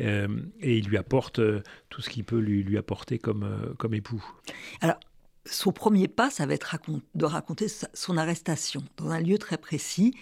euh, 0.00 0.26
et 0.60 0.78
il 0.78 0.88
lui 0.88 0.96
apporte 0.96 1.38
euh, 1.38 1.62
tout 1.90 2.00
ce 2.00 2.10
qu'il 2.10 2.24
peut 2.24 2.38
lui, 2.38 2.64
lui 2.64 2.78
apporter 2.78 3.18
comme, 3.18 3.44
euh, 3.44 3.74
comme 3.78 3.94
époux. 3.94 4.24
Alors, 4.80 4.98
son 5.44 5.70
premier 5.70 6.08
pas, 6.08 6.30
ça 6.30 6.46
va 6.46 6.54
être 6.54 6.76
de 7.14 7.24
raconter 7.24 7.66
son 7.94 8.16
arrestation 8.16 8.82
dans 8.96 9.10
un 9.10 9.20
lieu 9.20 9.38
très 9.38 9.56
précis 9.56 10.14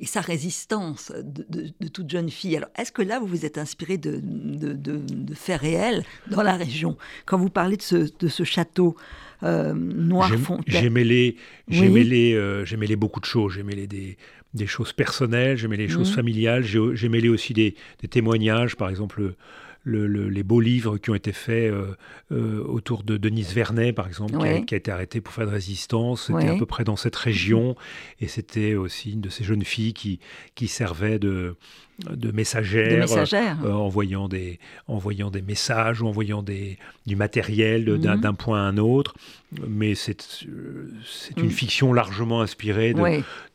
et 0.00 0.06
sa 0.06 0.20
résistance 0.20 1.12
de, 1.22 1.88
toute 1.88 2.10
jeune 2.10 2.28
fille. 2.28 2.56
Alors, 2.56 2.68
est-ce 2.76 2.90
que 2.90 3.00
là, 3.00 3.20
vous 3.20 3.26
vous 3.26 3.46
êtes 3.46 3.58
inspiré 3.58 3.96
de, 3.96 4.20
de, 4.22 5.34
faits 5.34 5.60
réels 5.60 6.04
dans 6.30 6.42
la 6.42 6.56
région? 6.56 6.98
Quand 7.26 7.38
vous 7.38 7.48
parlez 7.48 7.76
de 7.76 7.82
ce, 7.82 8.10
de 8.18 8.28
ce 8.28 8.44
château 8.44 8.96
euh, 9.42 9.72
Noirfontaine. 9.72 10.64
J'ai 10.66 10.90
mêlé, 10.90 11.36
mêlé, 11.68 12.64
mêlé, 12.76 12.96
beaucoup 12.96 13.20
de 13.20 13.24
choses. 13.24 13.54
J'ai 13.54 13.62
mêlé 13.62 13.86
des, 13.86 14.16
des 14.54 14.66
choses 14.66 14.92
personnelles, 14.92 15.56
j'ai 15.56 15.68
mêlé 15.68 15.86
des 15.86 15.92
choses 15.92 16.12
mmh. 16.12 16.14
familiales, 16.14 16.64
j'ai 16.64 17.08
mêlé 17.08 17.28
aussi 17.28 17.52
des, 17.52 17.74
des, 18.00 18.08
témoignages, 18.08 18.76
par 18.76 18.88
exemple 18.88 19.34
les 19.86 20.42
beaux 20.42 20.60
livres 20.60 20.96
qui 20.98 21.10
ont 21.10 21.14
été 21.14 21.32
faits 21.32 21.70
euh, 21.70 21.94
euh, 22.32 22.62
autour 22.64 23.02
de 23.02 23.16
Denise 23.16 23.52
Vernet, 23.52 23.92
par 23.92 24.06
exemple, 24.06 24.32
qui, 24.64 24.74
a, 24.74 24.76
été 24.76 24.90
arrêtée 24.90 25.20
pour 25.20 25.34
faire 25.34 25.46
de 25.46 25.50
résistance. 25.50 26.26
C'était 26.26 26.48
à 26.48 26.56
peu 26.56 26.66
près 26.66 26.84
dans 26.84 26.96
cette 26.96 27.16
région. 27.16 27.76
Et 28.20 28.28
c'était 28.28 28.74
aussi 28.74 29.12
une 29.12 29.20
de 29.20 29.28
ces 29.28 29.44
jeunes 29.44 29.64
filles 29.64 29.92
qui, 29.92 30.20
qui 30.54 30.68
servait 30.68 31.18
de, 31.18 31.56
de 31.98 32.32
messagère, 32.32 33.06
euh, 33.64 33.72
envoyant, 33.72 34.28
des, 34.28 34.58
envoyant 34.88 35.30
des 35.30 35.42
messages 35.42 36.02
ou 36.02 36.06
envoyant 36.06 36.42
des, 36.42 36.78
du 37.06 37.16
matériel 37.16 37.84
d'un 37.98 38.34
point 38.34 38.58
à 38.58 38.62
un 38.62 38.78
autre. 38.78 39.14
Mais 39.68 39.94
c'est 39.94 40.42
une 41.36 41.44
mhm. 41.44 41.50
fiction 41.50 41.92
largement 41.92 42.40
inspirée 42.40 42.94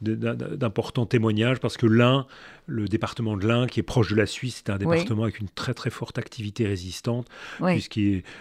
d'importants 0.01 1.05
témoignages 1.05 1.59
parce 1.59 1.75
que 1.75 1.85
l'un, 1.85 2.25
le 2.69 2.87
département 2.87 3.35
de 3.35 3.47
l'Ain, 3.47 3.67
qui 3.67 3.79
est 3.79 3.83
proche 3.83 4.11
de 4.11 4.15
la 4.15 4.25
Suisse, 4.25 4.63
c'est 4.63 4.71
un 4.71 4.77
département 4.77 5.23
avec 5.23 5.39
une 5.39 5.49
très 5.49 5.73
très 5.73 5.89
forte 5.89 6.17
activité 6.17 6.67
résistante, 6.67 7.27
puisque 7.61 7.99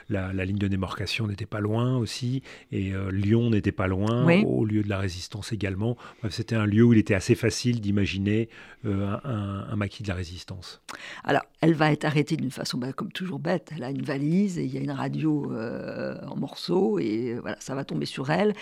la, 0.08 0.32
la, 0.32 0.44
ligne 0.44 0.58
de 0.58 0.68
démarcation 0.68 1.26
n'était 1.26 1.46
pas 1.46 1.60
loin 1.60 1.96
aussi, 1.96 2.42
et 2.70 2.92
euh, 2.92 3.10
Lyon 3.10 3.50
n'était 3.50 3.72
pas 3.72 3.86
loin, 3.88 4.42
au 4.42 4.64
lieu 4.64 4.82
de 4.82 4.88
la 4.88 4.98
résistance 4.98 5.52
également. 5.52 5.96
C'était 6.30 6.56
un 6.56 6.66
lieu 6.66 6.84
où 6.84 6.92
il 6.92 6.98
était 6.98 7.14
assez 7.14 7.34
facile 7.34 7.80
d'imaginer 7.80 8.48
euh, 8.84 9.16
un, 9.24 9.66
un 9.70 9.76
de 10.02 10.08
la 10.08 10.14
résistance. 10.14 10.80
Alors, 11.24 11.42
elle 11.60 11.74
va 11.74 11.92
être 11.92 12.04
arrêtée 12.04 12.36
d'une 12.36 12.50
façon, 12.50 12.78
bah, 12.78 12.92
comme 12.92 13.12
toujours 13.12 13.38
bête. 13.38 13.70
Elle 13.74 13.84
a 13.84 13.90
une 13.90 14.02
valise 14.02 14.58
et 14.58 14.64
il 14.64 14.74
y 14.74 14.78
a 14.78 14.80
une 14.80 14.90
radio 14.90 15.52
euh, 15.52 16.16
en 16.26 16.36
morceaux 16.36 16.98
et 16.98 17.38
voilà, 17.40 17.56
ça 17.60 17.74
va 17.74 17.84
tomber 17.84 18.06
sur 18.06 18.30
elle. 18.30 18.54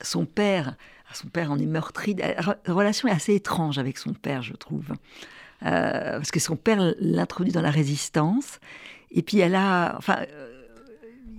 Son 0.00 0.24
père, 0.24 0.76
son 1.12 1.28
père 1.28 1.50
en 1.50 1.58
est 1.58 1.66
meurtri. 1.66 2.14
La 2.14 2.56
relation 2.72 3.08
est 3.08 3.12
assez 3.12 3.34
étrange 3.34 3.78
avec 3.78 3.98
son 3.98 4.12
père, 4.12 4.42
je 4.42 4.54
trouve. 4.54 4.92
Euh, 5.66 6.12
parce 6.12 6.30
que 6.30 6.40
son 6.40 6.56
père 6.56 6.94
l'introduit 7.00 7.52
dans 7.52 7.62
la 7.62 7.70
résistance. 7.70 8.60
Et 9.10 9.22
puis 9.22 9.38
elle 9.38 9.54
a, 9.54 9.96
enfin, 9.96 10.18
euh, 10.32 10.47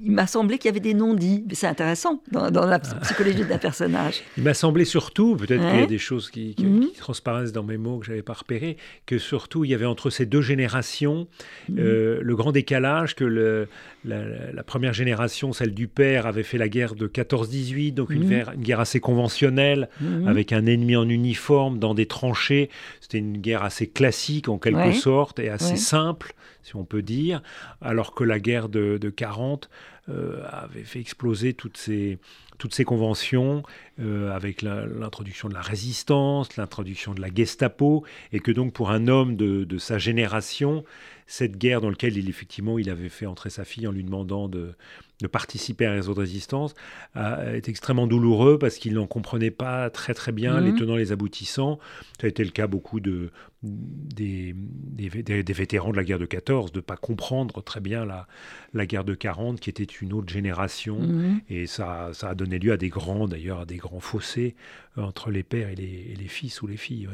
il 0.01 0.11
m'a 0.11 0.27
semblé 0.27 0.57
qu'il 0.57 0.69
y 0.69 0.71
avait 0.71 0.79
des 0.79 0.93
non-dits. 0.93 1.45
C'est 1.51 1.67
intéressant 1.67 2.21
dans, 2.31 2.49
la 2.65 2.75
ah. 2.75 2.95
psychologie 3.01 3.43
d'un 3.43 3.57
personnage. 3.57 4.21
Il 4.37 4.43
m'a 4.43 4.53
semblé 4.53 4.85
surtout, 4.85 5.35
peut-être 5.35 5.67
qu'il 5.69 5.79
y 5.79 5.83
a 5.83 5.87
des 5.87 5.97
choses 5.97 6.29
qui, 6.29 6.55
mhm. 6.57 6.91
transparaissent 6.97 7.51
dans 7.51 7.63
mes 7.63 7.77
mots 7.77 7.99
que 7.99 8.05
je 8.05 8.11
n'avais 8.11 8.23
pas 8.23 8.33
repérées, 8.33 8.77
que 9.05 9.17
surtout 9.17 9.65
il 9.65 9.71
y 9.71 9.73
avait 9.73 9.85
entre 9.85 10.09
ces 10.09 10.25
deux 10.25 10.41
générations 10.41 11.27
mhm. 11.69 11.79
euh, 11.79 12.19
le 12.21 12.35
grand 12.35 12.51
décalage 12.51 13.15
que 13.15 13.23
le, 13.23 13.67
la, 14.05 14.63
première 14.63 14.93
génération, 14.93 15.53
celle 15.53 15.73
du 15.73 15.87
père, 15.87 16.27
avait 16.27 16.43
fait 16.43 16.57
la 16.57 16.69
guerre 16.69 16.95
de 16.95 17.07
14-18, 17.07 17.93
donc 17.93 18.09
une, 18.09 18.25
mhm. 18.25 18.43
une, 18.55 18.61
guerre 18.61 18.79
assez 18.79 18.99
conventionnelle, 18.99 19.89
avec 20.25 20.53
un 20.53 20.65
ennemi 20.65 20.95
en 20.95 21.07
uniforme 21.07 21.79
dans 21.79 21.93
des 21.93 22.05
tranchées. 22.05 22.69
C'était 23.01 23.17
une 23.17 23.37
guerre 23.37 23.63
assez 23.63 23.87
classique 23.87 24.49
en 24.49 24.57
quelque 24.57 24.93
sorte 24.93 25.39
et 25.39 25.49
assez 25.49 25.75
simple 25.75 26.33
si 26.63 26.75
on 26.75 26.85
peut 26.85 27.01
dire, 27.01 27.41
alors 27.81 28.13
que 28.13 28.23
la 28.23 28.39
guerre 28.39 28.69
de, 28.69 28.97
40 29.09 29.69
euh, 30.09 30.43
avait 30.49 30.83
fait 30.83 30.99
exploser 30.99 31.53
toutes 31.53 31.77
ces, 31.77 32.19
toutes 32.57 32.73
ces 32.73 32.83
conventions 32.83 33.63
euh, 33.99 34.31
avec 34.31 34.61
l'introduction 34.61 35.49
de 35.49 35.53
la 35.53 35.61
résistance, 35.61 36.57
l'introduction 36.57 37.13
de 37.13 37.21
la 37.21 37.33
Gestapo, 37.33 38.03
et 38.31 38.39
que 38.39 38.51
donc 38.51 38.73
pour 38.73 38.91
un 38.91 39.07
homme 39.07 39.35
de, 39.35 39.77
sa 39.77 39.97
génération, 39.97 40.83
cette 41.25 41.57
guerre 41.57 41.81
dans 41.81 41.89
laquelle 41.89 42.17
il 42.17 42.29
effectivement 42.29 42.77
il 42.77 42.89
avait 42.89 43.09
fait 43.09 43.25
entrer 43.25 43.49
sa 43.49 43.65
fille 43.65 43.87
en 43.87 43.91
lui 43.91 44.03
demandant 44.03 44.47
de, 44.47 44.73
de 45.21 45.27
participer 45.27 45.85
à 45.85 45.91
un 45.91 45.95
réseau 45.95 46.13
de 46.13 46.19
résistance 46.19 46.73
est 47.15 47.67
extrêmement 47.67 48.07
douloureux 48.07 48.57
parce 48.57 48.77
qu'il 48.77 48.93
n'en 48.93 49.07
comprenait 49.07 49.51
pas 49.51 49.89
très 49.89 50.13
très 50.13 50.31
bien 50.31 50.59
les 50.61 50.71
mhm. 50.71 50.79
tenants 50.79 50.95
les 50.95 51.11
aboutissants. 51.11 51.79
Ça 52.19 52.27
a 52.27 52.29
été 52.29 52.43
le 52.43 52.51
cas 52.51 52.67
beaucoup 52.67 52.99
de, 52.99 53.31
des, 53.61 54.55
des, 54.55 55.53
vétérans 55.53 55.91
de 55.91 55.97
la 55.97 56.03
guerre 56.03 56.19
de 56.19 56.25
14 56.25 56.71
de 56.71 56.77
ne 56.77 56.81
pas 56.81 56.95
comprendre 56.95 57.61
très 57.61 57.81
bien 57.81 58.05
la, 58.05 58.27
la 58.73 58.85
guerre 58.85 59.03
de 59.03 59.13
40 59.13 59.59
qui 59.59 59.69
était 59.69 59.83
une 59.83 60.13
autre 60.13 60.31
génération 60.31 60.99
mhm. 60.99 61.41
et 61.49 61.67
ça, 61.67 62.11
ça 62.13 62.29
a 62.29 62.35
donné 62.35 62.59
lieu 62.59 62.71
à 62.71 62.77
des 62.77 62.89
grands 62.89 63.27
d'ailleurs 63.27 63.61
à 63.61 63.65
des 63.65 63.77
grands 63.77 63.99
fossés 63.99 64.55
entre 64.97 65.31
les 65.31 65.43
pères 65.43 65.69
et 65.69 65.75
les, 65.75 66.15
les 66.17 66.27
fils 66.27 66.61
ou 66.61 66.67
les 66.67 66.77
filles. 66.77 67.09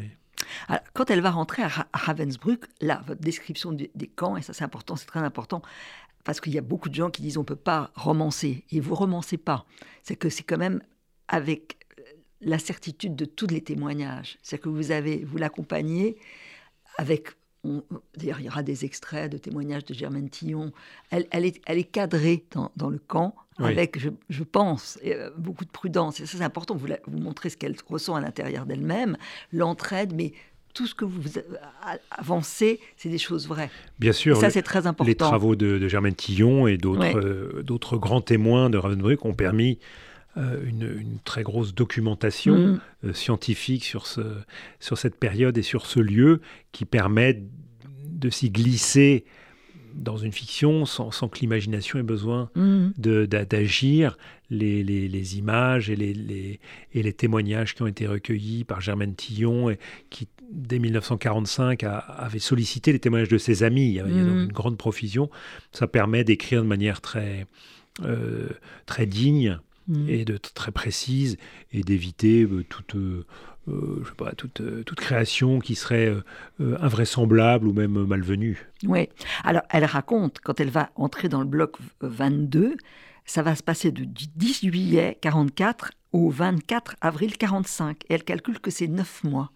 quand 0.94 1.10
elle 1.10 1.22
va 1.22 1.32
rentrer 1.32 1.63
à 1.63 1.88
Ravensbrück, 1.94 2.65
là, 2.82 3.02
votre 3.08 3.22
description 3.22 3.72
des, 3.72 3.91
des 3.96 4.08
camps, 4.08 4.38
et 4.38 4.41
ça 4.41 4.54
c'est 4.54 4.63
important, 4.63 4.96
c'est 4.96 5.08
très 5.08 5.22
important, 5.22 5.62
parce 6.26 6.42
qu'il 6.42 6.54
y 6.54 6.58
a 6.58 6.62
beaucoup 6.62 6.90
de 6.90 6.96
gens 6.96 7.10
qui 7.10 7.22
disent 7.22 7.38
on 7.38 7.42
ne 7.42 7.46
peut 7.46 7.56
pas 7.56 7.92
romancer, 7.96 8.66
et 8.72 8.82
vous 8.82 8.96
romancez 8.96 9.38
pas. 9.38 9.66
C'est 10.04 10.18
que 10.18 10.28
c'est 10.28 10.44
quand 10.44 10.58
même 10.58 10.82
avec 11.30 11.78
euh, 11.98 12.04
la 12.42 12.60
certitude 12.60 13.16
de 13.16 13.24
tous 13.24 13.48
les 13.48 13.62
témoignages. 13.62 14.38
C'est 14.42 14.58
que 14.58 14.68
vous 14.68 14.92
avez, 14.92 15.24
vous 15.24 15.38
l'accompagnez 15.38 16.18
avec. 16.98 17.30
D'ailleurs, 18.16 18.40
il 18.40 18.46
y 18.46 18.50
aura 18.50 18.62
des 18.62 18.86
extraits 18.86 19.32
de 19.32 19.40
témoignages 19.40 19.86
de 19.86 19.96
Germaine 19.96 20.30
Tillon. 20.30 20.72
Elle, 21.10 21.26
elle, 21.32 21.46
est, 21.46 21.60
elle 21.66 21.80
est 21.80 21.84
cadrée 21.84 22.46
dans, 22.52 22.72
dans 22.76 22.92
le 22.92 23.00
camp 23.00 23.34
avec, 23.58 23.98
je, 23.98 24.10
je, 24.30 24.44
pense, 24.44 25.00
euh, 25.04 25.32
beaucoup 25.38 25.66
de 25.66 25.72
prudence. 25.72 26.20
Et 26.20 26.28
ça, 26.28 26.38
c'est 26.38 26.44
important. 26.44 26.76
Vous, 26.76 26.88
vous 27.08 27.18
montrez 27.18 27.50
ce 27.50 27.58
qu'elle 27.58 27.76
ressent 27.88 28.14
à 28.14 28.22
l'intérieur 28.22 28.68
d'elle-même, 28.68 29.18
l'entraide, 29.52 30.14
mais 30.14 30.34
tout 30.76 30.86
ce 30.86 30.94
que 30.94 31.06
vous 31.06 31.24
avancez, 32.12 32.80
c'est 32.98 33.10
des 33.10 33.18
choses 33.18 33.48
vraies. 33.48 33.72
Bien 33.98 34.12
sûr. 34.12 34.38
ça, 34.38 34.52
c'est 34.52 34.62
très 34.62 34.86
important. 34.86 35.08
Les 35.08 35.16
travaux 35.16 35.56
de, 35.56 35.88
Germaine 35.88 36.14
Tillon 36.14 36.68
et 36.68 36.78
d'autres 36.78 37.16
euh, 37.18 37.98
grands 37.98 38.22
témoins 38.22 38.70
de 38.70 38.78
Ravensbrück 38.78 39.26
ont 39.26 39.34
permis 39.34 39.80
euh, 40.38 40.62
une, 40.68 41.18
très 41.24 41.44
grosse 41.44 41.74
documentation 41.74 42.58
mm. 42.58 42.82
euh, 43.06 43.14
scientifique 43.14 43.86
sur, 43.86 44.06
ce, 44.06 44.22
sur 44.82 44.98
cette 44.98 45.16
période 45.16 45.58
et 45.58 45.62
sur 45.62 45.86
ce 45.86 46.02
lieu 46.02 46.42
qui 46.74 46.84
permet 46.84 47.42
de 48.10 48.30
s'y 48.30 48.50
glisser 48.50 49.24
dans 49.94 50.18
une 50.18 50.34
fiction 50.34 50.86
sans, 50.86 51.10
sans 51.12 51.30
que 51.30 51.40
l'imagination 51.40 52.00
ait 52.00 52.04
besoin 52.04 52.50
mm. 52.56 52.90
d'agir. 53.00 54.18
Les, 54.52 54.84
les, 54.84 55.08
les, 55.08 55.38
images 55.40 55.90
et 55.90 55.96
les, 55.96 56.60
et 56.94 57.02
les 57.02 57.14
témoignages 57.14 57.74
qui 57.74 57.82
ont 57.82 57.88
été 57.88 58.06
recueillis 58.06 58.64
par 58.64 58.80
Germaine 58.80 59.16
Tillon 59.16 59.72
et 59.72 59.80
qui 60.12 60.28
dès 60.51 60.79
1945, 60.79 61.84
avait 61.84 62.39
sollicité 62.39 62.91
les 62.91 62.99
témoignages 62.99 63.29
de 63.29 63.38
ses 63.38 63.63
amis. 63.63 63.88
Il 63.88 63.93
y 63.93 63.99
a, 63.99 64.03
donc 64.03 64.12
mm. 64.13 64.43
une 64.43 64.51
grande 64.51 64.77
profusion. 64.77 65.29
Ça 65.71 65.88
permet 65.88 66.23
d'écrire 66.23 66.62
de 66.62 66.67
manière 66.67 67.01
très, 67.01 67.47
euh, 68.03 68.49
très 68.86 69.05
digne 69.05 69.60
mm. 69.88 70.10
et 70.10 70.25
de 70.25 70.38
très 70.38 70.71
précise 70.71 71.38
et 71.71 71.81
d'éviter 71.81 72.43
euh, 72.43 72.63
toute, 72.67 72.95
euh, 72.95 73.25
je 73.67 74.08
sais 74.08 74.15
pas, 74.15 74.31
toute, 74.34 74.62
toute, 74.86 74.99
création 74.99 75.60
qui 75.60 75.75
serait 75.75 76.13
invraisemblable 76.60 77.67
ou 77.67 77.73
même 77.73 78.05
malvenue. 78.05 78.67
Oui. 78.84 79.10
Alors, 79.43 79.63
elle 79.69 79.86
raconte, 79.86 80.39
quand 80.43 80.60
elle 80.60 80.69
va 80.69 80.91
entrer 80.95 81.29
dans 81.29 81.39
le 81.39 81.47
bloc 81.47 81.77
22, 82.01 82.75
ça 83.25 83.41
va 83.41 83.55
se 83.55 83.63
passer 83.63 83.91
du 83.91 84.05
10 84.05 84.62
juillet 84.62 85.17
44 85.21 85.91
au 86.12 86.29
24 86.29 86.95
avril 87.01 87.38
45. 87.38 88.03
Et 88.08 88.13
elle 88.13 88.23
calcule 88.23 88.60
que 88.60 88.71
c'est 88.71 88.88
neuf 88.88 89.23
mois 89.23 89.51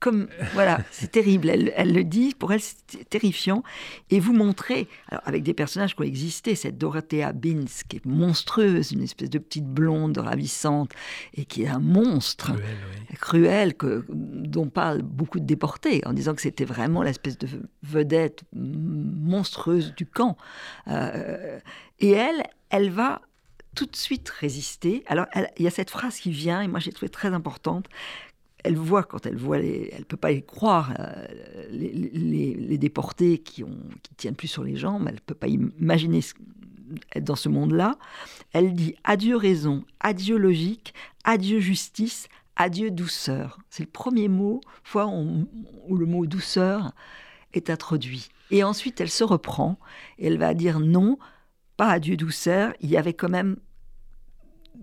comme 0.00 0.28
voilà, 0.54 0.80
c'est 0.90 1.10
terrible. 1.10 1.48
Elle, 1.48 1.92
le 1.92 2.04
dit, 2.04 2.34
pour 2.34 2.52
elle, 2.52 2.60
c'est 2.60 3.08
terrifiant. 3.08 3.62
Et 4.10 4.18
vous 4.18 4.32
montrez, 4.32 4.88
avec 5.08 5.42
des 5.42 5.54
personnages 5.54 5.94
qui 5.94 6.02
ont 6.02 6.04
existé, 6.04 6.54
cette 6.54 6.76
Dorothea 6.76 7.32
Bins, 7.32 7.64
qui 7.88 7.96
est 7.96 8.04
monstrueuse, 8.04 8.92
une 8.92 9.02
espèce 9.02 9.30
de 9.30 9.38
petite 9.38 9.66
blonde 9.66 10.18
ravissante, 10.18 10.92
et 11.34 11.44
qui 11.44 11.62
est 11.62 11.68
un 11.68 11.78
monstre 11.78 12.52
cruel, 13.20 13.74
que, 13.74 14.04
dont 14.10 14.68
parlent 14.68 15.02
beaucoup 15.02 15.38
de 15.38 15.46
déportés, 15.46 16.02
en 16.04 16.12
disant 16.12 16.34
que 16.34 16.42
c'était 16.42 16.64
vraiment 16.64 17.02
l'espèce 17.02 17.38
de 17.38 17.48
vedette 17.82 18.42
monstrueuse 18.52 19.94
du 19.94 20.06
camp. 20.06 20.36
Euh, 20.88 21.60
et 22.00 22.10
elle, 22.10 22.42
elle 22.70 22.90
va 22.90 23.22
tout 23.74 23.86
de 23.86 23.96
suite 23.96 24.28
résister. 24.28 25.02
Alors, 25.06 25.26
il 25.56 25.64
y 25.64 25.66
a 25.66 25.70
cette 25.70 25.90
phrase 25.90 26.18
qui 26.18 26.30
vient, 26.30 26.60
et 26.60 26.68
moi 26.68 26.80
j'ai 26.80 26.92
trouvé 26.92 27.08
très 27.08 27.28
importante, 27.28 27.86
elle 28.64 28.76
voit, 28.76 29.02
quand 29.02 29.26
elle 29.26 29.36
voit, 29.36 29.58
les, 29.58 29.90
elle 29.92 30.04
peut 30.04 30.16
pas 30.16 30.32
y 30.32 30.44
croire, 30.44 30.94
euh, 30.98 31.26
les, 31.70 32.78
déportés 32.78 33.38
qui, 33.38 33.64
ont, 33.64 33.78
qui 34.02 34.14
tiennent 34.14 34.36
plus 34.36 34.48
sur 34.48 34.64
les 34.64 34.76
jambes, 34.76 35.06
elle 35.08 35.20
peut 35.20 35.34
pas 35.34 35.48
imaginer 35.48 36.20
être 37.14 37.24
dans 37.24 37.36
ce 37.36 37.48
monde-là. 37.48 37.98
Elle 38.52 38.74
dit 38.74 38.94
adieu 39.04 39.36
raison, 39.36 39.84
adieu 40.00 40.36
logique, 40.36 40.94
adieu 41.24 41.60
justice, 41.60 42.28
adieu 42.56 42.90
douceur. 42.90 43.58
C'est 43.70 43.84
le 43.84 43.90
premier 43.90 44.28
mot, 44.28 44.60
fois 44.84 45.06
où 45.06 45.96
le 45.96 46.06
mot 46.06 46.26
douceur 46.26 46.92
est 47.54 47.70
introduit. 47.70 48.28
Et 48.50 48.64
ensuite, 48.64 49.00
elle 49.00 49.10
se 49.10 49.24
reprend 49.24 49.78
et 50.18 50.26
elle 50.26 50.38
va 50.38 50.54
dire 50.54 50.80
non, 50.80 51.18
pas 51.76 51.88
adieu 51.88 52.16
douceur, 52.16 52.74
il 52.80 52.90
y 52.90 52.96
avait 52.96 53.14
quand 53.14 53.30
même 53.30 53.56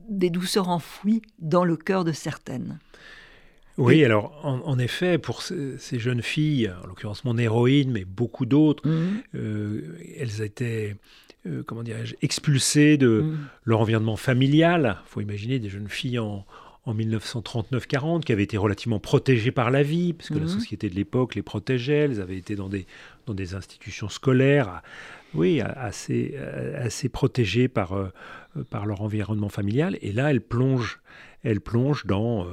des 0.10 0.30
douceurs 0.30 0.70
enfouies 0.70 1.22
dans 1.40 1.64
le 1.64 1.78
cœur 1.78 2.04
de 2.04 2.12
certaines. 2.12 2.80
Oui, 3.80 4.04
alors 4.04 4.38
en, 4.44 4.78
effet, 4.78 5.18
pour 5.18 5.42
ces, 5.42 6.00
jeunes 6.00 6.22
filles, 6.22 6.72
en 6.84 6.88
l'occurrence 6.88 7.24
mon 7.24 7.38
héroïne, 7.38 7.92
mais 7.92 8.04
beaucoup 8.04 8.46
d'autres, 8.46 8.88
mhm. 8.88 9.22
euh, 9.36 9.98
elles 10.18 10.42
étaient, 10.42 10.98
euh, 11.48 11.64
comment 11.66 11.84
dirais-je, 11.84 12.16
expulsées 12.22 12.98
de 12.98 13.22
mhm. 13.22 13.38
leur 13.64 13.80
environnement 13.80 14.18
familial. 14.18 14.98
Il 15.06 15.10
faut 15.10 15.22
imaginer 15.22 15.60
des 15.60 15.70
jeunes 15.70 15.90
filles 15.90 16.20
en, 16.20 16.46
1939-40 16.88 18.22
qui 18.22 18.32
avaient 18.32 18.42
été 18.42 18.58
relativement 18.58 19.00
protégées 19.00 19.52
par 19.52 19.70
la 19.70 19.84
vie, 19.84 20.14
parce 20.14 20.30
que 20.30 20.40
la 20.40 20.46
mhm. 20.46 20.48
société 20.48 20.90
de 20.90 20.96
l'époque 20.96 21.36
les 21.36 21.44
protégeait, 21.44 22.06
elles 22.06 22.20
avaient 22.20 22.38
été 22.38 22.56
dans 22.56 22.68
des, 22.68 22.88
dans 23.28 23.36
des 23.36 23.54
institutions 23.54 24.10
scolaires, 24.10 24.82
oui, 25.36 25.62
assez, 25.62 26.36
assez 26.76 27.08
protégées 27.08 27.68
par, 27.68 27.94
euh, 27.94 28.12
par 28.72 28.88
leur 28.88 29.04
environnement 29.04 29.50
familial. 29.50 30.00
Et 30.02 30.12
là, 30.12 30.32
elles 30.32 30.42
plongent, 30.42 31.00
elles 31.44 31.62
plongent 31.62 32.08
dans 32.08 32.48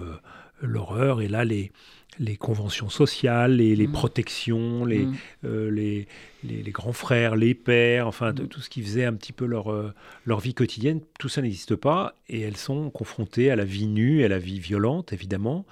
l'horreur. 0.61 1.21
Et 1.21 1.29
là, 1.29 1.45
les, 1.45 1.73
les 2.19 2.37
conventions 2.37 2.89
sociales, 2.89 3.57
les, 3.57 3.77
les 3.77 3.87
mmh. 3.87 3.93
protections, 3.93 4.85
les, 4.85 5.07
mmh. 5.07 5.17
euh, 5.45 5.71
les, 5.71 6.09
les, 6.45 6.71
grands 6.71 6.93
frères, 6.93 7.37
les 7.37 7.55
pères, 7.55 8.07
enfin 8.07 8.33
mmh. 8.33 8.49
tout 8.49 8.61
ce 8.61 8.71
qui 8.71 8.83
faisait 8.83 9.05
un 9.05 9.15
petit 9.15 9.33
peu 9.33 9.45
leur, 9.45 9.73
euh, 9.73 9.93
leur 10.25 10.41
vie 10.41 10.55
quotidienne, 10.55 11.01
tout 11.19 11.29
ça 11.29 11.43
n'existe 11.43 11.77
pas. 11.77 12.15
Et 12.29 12.41
elles 12.41 12.57
sont 12.57 12.91
confrontées 12.91 13.51
à 13.51 13.57
la 13.57 13.65
vie 13.65 13.87
nue, 13.87 14.25
à 14.25 14.29
la 14.29 14.39
vie 14.39 14.61
violente, 14.61 15.13
évidemment. 15.13 15.67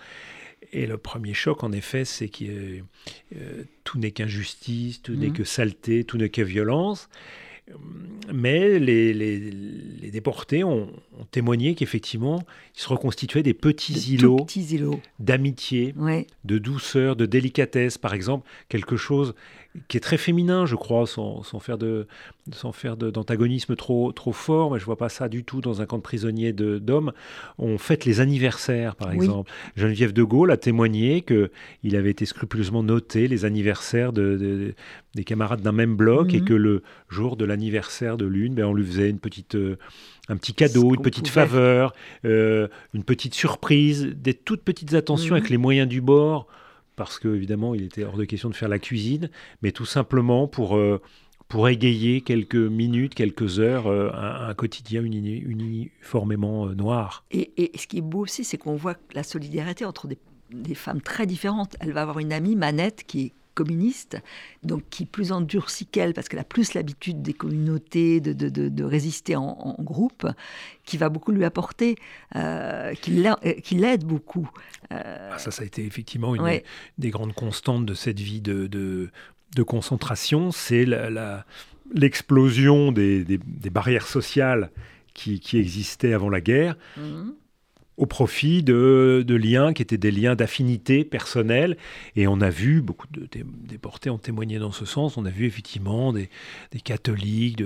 Et 0.73 0.87
le 0.87 0.99
premier 0.99 1.35
choc, 1.35 1.63
en 1.63 1.73
effet, 1.73 2.05
c'est 2.05 2.29
que 2.29 2.81
euh, 3.37 3.65
tout 3.85 3.99
n'est 3.99 4.11
qu'injustice, 4.11 5.03
tout 5.03 5.15
n'est 5.15 5.31
que 5.31 5.45
saleté, 5.45 6.05
tout 6.05 6.17
n'est 6.17 6.31
que 6.31 6.43
violence. 6.43 7.09
Mais 8.33 8.79
les, 8.79 10.11
déportés 10.11 10.65
ont, 10.65 10.89
témoigné 11.31 11.75
qu'effectivement, 11.75 12.43
ils 12.75 12.81
se 12.81 12.89
reconstituaient 12.89 13.43
des 13.43 13.55
petits 13.55 14.15
îlots, 14.15 14.47
d'amitié, 15.19 15.95
de 16.45 16.59
douceur, 16.59 17.17
de 17.17 17.27
délicatesse. 17.27 17.99
Par 17.99 18.15
exemple, 18.15 18.49
quelque 18.69 18.97
chose 18.97 19.35
qui 19.89 19.97
est 19.97 20.01
très 20.01 20.19
féminin, 20.19 20.67
je 20.67 20.77
crois, 20.77 21.07
sans, 21.07 21.43
faire 21.61 21.79
de 21.79 22.07
sans 22.53 22.73
faire 22.73 22.97
d'antagonisme 22.97 23.75
trop 23.75 24.13
trop 24.13 24.33
fort. 24.33 24.73
Mais 24.73 24.79
je 24.79 24.85
vois 24.85 24.97
pas 24.97 25.09
ça 25.09 25.29
du 25.29 25.45
tout 25.45 25.61
dans 25.61 25.83
un 25.83 25.87
camp 25.87 25.97
de 25.97 26.03
prisonniers 26.03 26.53
d'hommes. 26.53 27.13
On 27.59 27.77
fête 27.79 28.05
les 28.05 28.21
anniversaires, 28.21 28.95
par 28.95 29.11
exemple. 29.11 29.51
Geneviève 29.77 30.13
de 30.13 30.23
Gaulle 30.23 30.53
a 30.53 30.57
témoigné 30.57 31.23
que 31.23 31.51
il 31.83 31.97
avait 31.97 32.11
été 32.11 32.25
scrupuleusement 32.25 32.83
noté 32.83 33.27
les 33.27 33.45
anniversaires 33.45 34.13
de, 34.13 34.75
des 35.15 35.25
camarades 35.25 35.61
d'un 35.61 35.73
même 35.73 35.97
bloc 35.97 36.35
et 36.35 36.41
mhm. 36.41 36.47
que 36.47 36.55
le 36.55 36.83
jour 37.09 37.37
de 37.37 37.45
l'anniversaire 37.45 38.17
de 38.17 38.27
l'une, 38.27 38.55
ben, 38.55 38.67
on 38.67 38.75
lui 38.75 38.87
faisait 38.87 39.11
une 39.11 39.19
petite 39.19 39.57
euh, 39.57 39.77
un 40.29 40.37
petit 40.37 40.55
cadeau, 40.55 40.95
une 40.95 41.03
petite 41.03 41.29
faveur, 41.29 41.93
euh, 42.25 42.69
une 42.95 43.05
petite 43.05 43.35
surprise, 43.35 44.07
des 44.17 44.35
toutes 44.35 44.63
petites 44.63 44.95
attentions 44.95 45.35
mhm. 45.35 45.41
avec 45.41 45.51
les 45.51 45.59
moyens 45.59 45.89
du 45.89 46.01
bord 46.01 46.47
parce 46.97 47.19
qu'évidemment, 47.19 47.75
il 47.75 47.83
était 47.85 48.05
hors 48.05 48.17
de 48.17 48.25
question 48.25 48.51
de 48.51 48.55
faire 48.55 48.69
la 48.69 48.79
cuisine, 48.79 49.31
mais 49.63 49.73
tout 49.73 49.85
simplement 49.85 50.47
pour, 50.47 50.77
euh, 50.77 51.01
pour 51.49 51.69
égayer 51.69 52.21
quelques 52.21 52.55
minutes, 52.55 53.15
quelques 53.15 53.59
heures, 53.61 53.87
euh, 53.87 54.11
un, 54.13 54.55
quotidien 54.55 55.03
uniformément 55.03 56.67
euh, 56.67 56.75
noir. 56.75 57.25
Et, 57.31 57.53
et, 57.57 57.77
ce 57.77 57.87
qui 57.87 57.99
est 57.99 58.03
beau 58.03 58.21
aussi, 58.21 58.45
c'est 58.45 58.59
qu'on 58.59 58.77
voit 58.77 58.97
la 59.15 59.23
solidarité 59.23 59.85
entre 59.85 60.07
des, 60.07 60.19
des 60.51 60.75
femmes 60.75 61.01
très 61.01 61.27
différentes. 61.27 61.77
Elle 61.81 61.93
va 61.93 62.03
avoir 62.03 62.19
une 62.19 62.33
amie, 62.33 62.57
Manette, 62.57 63.05
qui 63.07 63.33
communiste, 63.55 64.19
donc 64.63 64.83
qui 64.91 65.07
plus 65.07 65.33
endurcie 65.33 65.87
qu'elle, 65.87 66.13
parce 66.13 66.29
qu'elle 66.29 66.41
a 66.41 66.45
plus 66.45 66.75
l'habitude 66.75 67.23
des 67.23 67.33
communautés, 67.33 68.21
de, 68.21 68.33
de, 68.33 68.69
de, 68.69 68.85
résister 68.85 69.37
en, 69.37 69.77
groupe, 69.79 70.27
qui 70.85 70.97
va 70.97 71.09
beaucoup 71.09 71.33
lui 71.33 71.45
apporter, 71.45 71.97
euh, 72.37 72.93
qui 72.95 73.75
l'aide 73.75 74.05
beaucoup. 74.05 74.51
Euh, 74.93 75.31
ah, 75.33 75.39
ça, 75.39 75.51
ça 75.51 75.63
a 75.63 75.67
été 75.67 75.85
effectivement 75.85 76.35
une 76.35 76.61
des 76.99 77.11
grandes 77.11 77.35
constantes 77.35 77.87
de 77.87 77.95
cette 77.95 78.21
vie 78.21 78.41
de, 78.41 78.67
de 78.67 79.63
concentration, 79.63 80.51
c'est 80.51 80.87
l'explosion 81.95 82.93
des, 82.93 83.25
des, 83.25 83.71
barrières 83.71 84.07
sociales 84.07 84.71
qui, 85.15 85.41
qui, 85.41 85.59
existaient 85.59 86.13
avant 86.13 86.29
la 86.29 86.41
guerre. 86.41 86.77
Mhm 86.97 87.35
au 87.97 88.07
profit 88.07 88.63
de, 88.63 89.25
liens 89.29 89.73
qui 89.73 89.83
étaient 89.83 89.99
des 89.99 90.11
liens 90.11 90.35
d'affinité 90.35 91.05
personnelle. 91.05 91.77
Et 92.17 92.27
on 92.27 92.41
a 92.41 92.51
vu, 92.51 92.83
beaucoup 92.83 93.07
de 93.11 93.29
déportés 93.69 94.11
ont 94.11 94.19
témoigné 94.19 94.59
dans 94.59 94.73
ce 94.73 94.85
sens, 94.85 95.17
on 95.17 95.25
a 95.25 95.31
vu 95.31 95.47
effectivement 95.47 96.13
des, 96.13 96.29
catholiques 96.83 97.63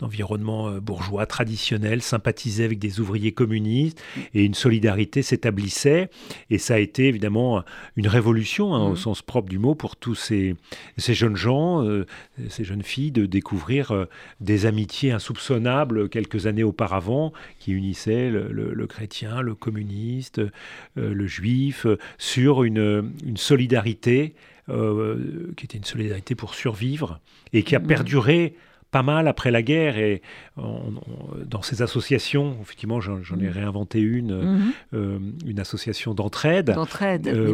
d'environnement 0.00 0.70
de, 0.70 0.76
euh, 0.76 0.80
bourgeois 0.80 1.26
traditionnel 1.26 2.02
sympathiser 2.02 2.64
avec 2.64 2.78
des 2.78 3.00
ouvriers 3.00 3.32
communistes 3.32 4.02
et 4.34 4.44
une 4.44 4.54
solidarité 4.54 5.22
s'établissait. 5.22 6.10
Et 6.50 6.58
ça 6.58 6.74
a 6.74 6.78
été 6.78 7.06
évidemment 7.06 7.62
une 7.96 8.08
révolution, 8.08 8.74
hein, 8.74 8.86
au 8.88 8.92
mmh. 8.92 8.96
sens 8.96 9.22
propre 9.22 9.48
du 9.48 9.58
mot, 9.58 9.74
pour 9.74 9.96
tous 9.96 10.16
ces, 10.16 10.56
ces 10.96 11.14
jeunes 11.14 11.36
gens, 11.36 11.84
euh, 11.84 12.06
ces 12.48 12.64
jeunes 12.64 12.82
filles, 12.82 13.12
de 13.12 13.26
découvrir 13.26 13.92
euh, 13.92 14.06
des 14.40 14.66
amitiés 14.66 15.12
insoupçonnables 15.12 16.08
quelques 16.08 16.46
années 16.46 16.64
auparavant 16.64 17.32
qui 17.60 17.72
unissaient 17.72 18.30
le 18.30 18.86
chrétien 18.86 19.11
le 19.20 19.54
communiste, 19.54 20.38
euh, 20.38 20.50
le 20.96 21.26
juif, 21.26 21.86
euh, 21.86 21.98
sur 22.18 22.64
une, 22.64 23.12
solidarité 23.36 24.34
euh, 24.68 25.52
qui 25.56 25.64
était 25.64 25.78
une 25.78 25.84
solidarité 25.84 26.34
pour 26.34 26.54
survivre 26.54 27.20
et 27.52 27.62
qui 27.62 27.74
a 27.76 27.78
mmh. 27.78 27.86
perduré 27.86 28.54
pas 28.90 29.02
mal 29.02 29.26
après 29.26 29.50
la 29.50 29.62
guerre 29.62 29.96
et 29.96 30.20
dans 30.58 31.62
ces 31.62 31.80
associations, 31.80 32.58
effectivement, 32.60 33.00
j'en 33.00 33.16
ai 33.16 33.48
mmh. 33.48 33.48
réinventé 33.48 34.00
une, 34.00 34.72
mmh. 34.92 35.32
une 35.46 35.60
association 35.60 36.12
d'entraide, 36.12 36.74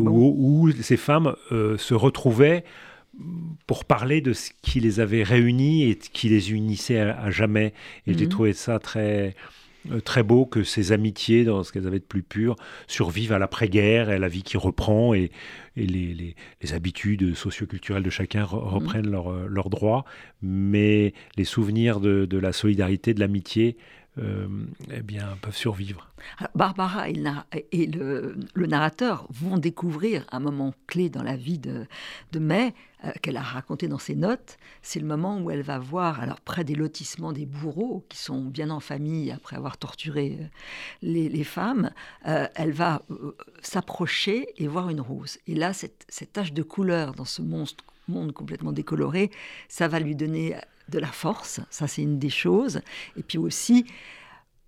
où, 0.00 0.68
ces 0.82 0.96
femmes 0.96 1.36
se 1.50 1.94
retrouvaient 1.94 2.64
pour 3.68 3.84
parler 3.84 4.20
de 4.20 4.32
ce 4.32 4.50
qui 4.62 4.80
les 4.80 4.98
avait 4.98 5.22
réunis 5.22 5.84
et 5.84 5.96
qui 5.96 6.28
les 6.28 6.52
unissait 6.52 6.98
à, 6.98 7.30
jamais. 7.30 7.72
Et 8.08 8.18
j'ai 8.18 8.28
trouvé 8.28 8.52
ça 8.52 8.80
très 8.80 9.36
très 10.04 10.22
beau 10.22 10.46
que 10.46 10.62
ces 10.62 10.92
amitiés, 10.92 11.44
dans 11.44 11.62
ce 11.64 11.72
qu'elles 11.72 11.86
avaient 11.86 11.98
de 11.98 12.04
plus 12.04 12.22
pur, 12.22 12.56
survivent 12.86 13.32
à 13.32 13.38
l'après-guerre 13.38 14.10
et 14.10 14.14
à 14.14 14.18
la 14.18 14.28
vie 14.28 14.42
qui 14.42 14.56
reprend 14.56 15.14
et, 15.14 15.30
les, 15.76 16.34
habitudes 16.72 17.34
socioculturelles 17.34 18.02
de 18.02 18.10
chacun 18.10 18.42
mmh. 18.42 18.46
reprennent 18.46 19.10
leurs 19.10 19.32
leur 19.46 19.66
euh, 19.66 19.70
droits. 19.70 20.04
Mais 20.42 21.14
les 21.36 21.44
souvenirs 21.44 22.00
de 22.00 22.38
la 22.38 22.52
solidarité, 22.52 23.14
de 23.14 23.20
l'amitié 23.20 23.76
euh, 23.76 24.07
eh 24.90 25.02
bien, 25.02 25.36
peuvent 25.40 25.56
survivre. 25.56 26.08
Barbara 26.54 27.08
et, 27.08 27.86
le, 27.86 28.66
narrateur 28.66 29.26
vont 29.30 29.58
découvrir 29.58 30.26
un 30.32 30.40
moment 30.40 30.74
clé 30.86 31.08
dans 31.08 31.22
la 31.22 31.36
vie 31.36 31.58
de, 31.58 31.86
de 32.32 32.38
May, 32.38 32.74
euh, 33.04 33.10
qu'elle 33.22 33.36
a 33.36 33.42
raconté 33.42 33.88
dans 33.88 33.98
ses 33.98 34.14
notes. 34.14 34.58
C'est 34.82 35.00
le 35.00 35.06
moment 35.06 35.40
où 35.40 35.50
elle 35.50 35.62
va 35.62 35.78
voir, 35.78 36.20
alors 36.20 36.40
près 36.40 36.64
des 36.64 36.74
lotissements 36.74 37.32
des 37.32 37.46
bourreaux, 37.46 38.04
qui 38.08 38.18
sont 38.18 38.42
bien 38.42 38.70
en 38.70 38.80
famille 38.80 39.30
après 39.30 39.56
avoir 39.56 39.78
torturé 39.78 40.38
euh, 40.40 40.46
les, 41.02 41.44
femmes, 41.44 41.90
elle 42.24 42.72
va 42.72 43.02
s'approcher 43.62 44.48
et 44.56 44.66
voir 44.66 44.90
une 44.90 45.00
rose. 45.00 45.38
Et 45.46 45.54
là, 45.54 45.72
cette, 45.72 46.06
tache 46.32 46.52
de 46.52 46.62
couleur 46.62 47.14
dans 47.14 47.24
ce 47.24 47.42
monde 47.42 48.32
complètement 48.32 48.72
décoloré, 48.72 49.30
ça 49.68 49.88
va 49.88 50.00
lui 50.00 50.14
donner 50.14 50.56
de 50.88 50.98
la 50.98 51.08
force, 51.08 51.60
ça 51.70 51.86
c'est 51.86 52.02
une 52.02 52.18
des 52.18 52.30
choses. 52.30 52.80
Et 53.16 53.22
puis 53.22 53.38
aussi, 53.38 53.86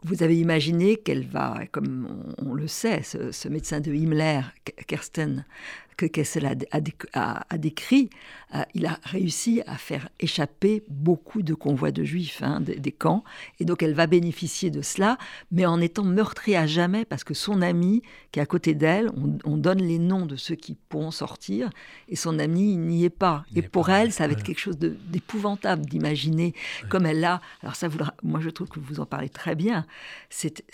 vous 0.03 0.23
avez 0.23 0.39
imaginé 0.39 0.97
qu'elle 0.97 1.27
va, 1.27 1.61
comme 1.73 2.35
on, 2.39 2.55
le 2.55 2.67
sait, 2.67 3.03
ce, 3.03 3.49
médecin 3.49 3.81
de 3.81 3.93
Himmler, 3.93 4.41
Kersten, 4.87 5.45
que 6.01 6.07
Kessel 6.07 6.47
a, 6.47 7.59
décrit, 7.59 8.09
euh, 8.55 8.63
il 8.73 8.87
a 8.87 8.99
réussi 9.03 9.61
à 9.67 9.77
faire 9.77 10.09
échapper 10.19 10.83
beaucoup 10.89 11.43
de 11.43 11.53
convois 11.53 11.91
de 11.91 12.05
juifs 12.05 12.41
hein, 12.43 12.63
des, 12.63 12.93
camps. 12.93 13.23
Et 13.59 13.67
donc 13.67 13.83
elle 13.83 13.93
va 13.93 14.07
bénéficier 14.07 14.71
de 14.71 14.81
cela, 14.81 15.19
mais 15.51 15.67
en 15.67 15.79
étant 15.79 16.05
meurtrie 16.05 16.57
à 16.57 16.67
jamais, 16.67 17.05
parce 17.05 17.23
que 17.23 17.35
son 17.35 17.61
ami, 17.61 18.03
qui 18.33 18.39
est 18.39 18.43
à 18.43 18.47
côté 18.47 18.75
d'elle, 18.75 19.11
on, 19.45 19.59
donne 19.59 19.83
les 19.83 19.99
noms 19.99 20.25
de 20.25 20.37
ceux 20.37 20.55
qui 20.55 20.75
pourront 20.89 21.11
sortir, 21.11 21.69
et 22.09 22.17
son 22.17 22.39
ami 22.39 22.79
n'y 22.79 23.05
est 23.05 23.11
pas. 23.11 23.45
et 23.55 23.61
pour 23.61 23.91
elle, 23.91 24.11
ça 24.11 24.27
va 24.27 24.33
être 24.33 24.43
quelque 24.43 24.59
chose 24.59 24.79
d'épouvantable 24.79 25.85
d'imaginer 25.85 26.55
comme 26.89 27.05
elle 27.05 27.21
l'a. 27.21 27.43
Alors 27.63 27.77
ça, 27.77 27.89
voudra, 27.89 28.15
moi 28.23 28.41
je 28.41 28.49
trouve 28.49 28.69
que 28.69 28.81
vous 28.81 29.01
en 29.01 29.07
parlez 29.07 29.29
très 29.29 29.55
bien. 29.55 29.85
C'est 30.31 30.65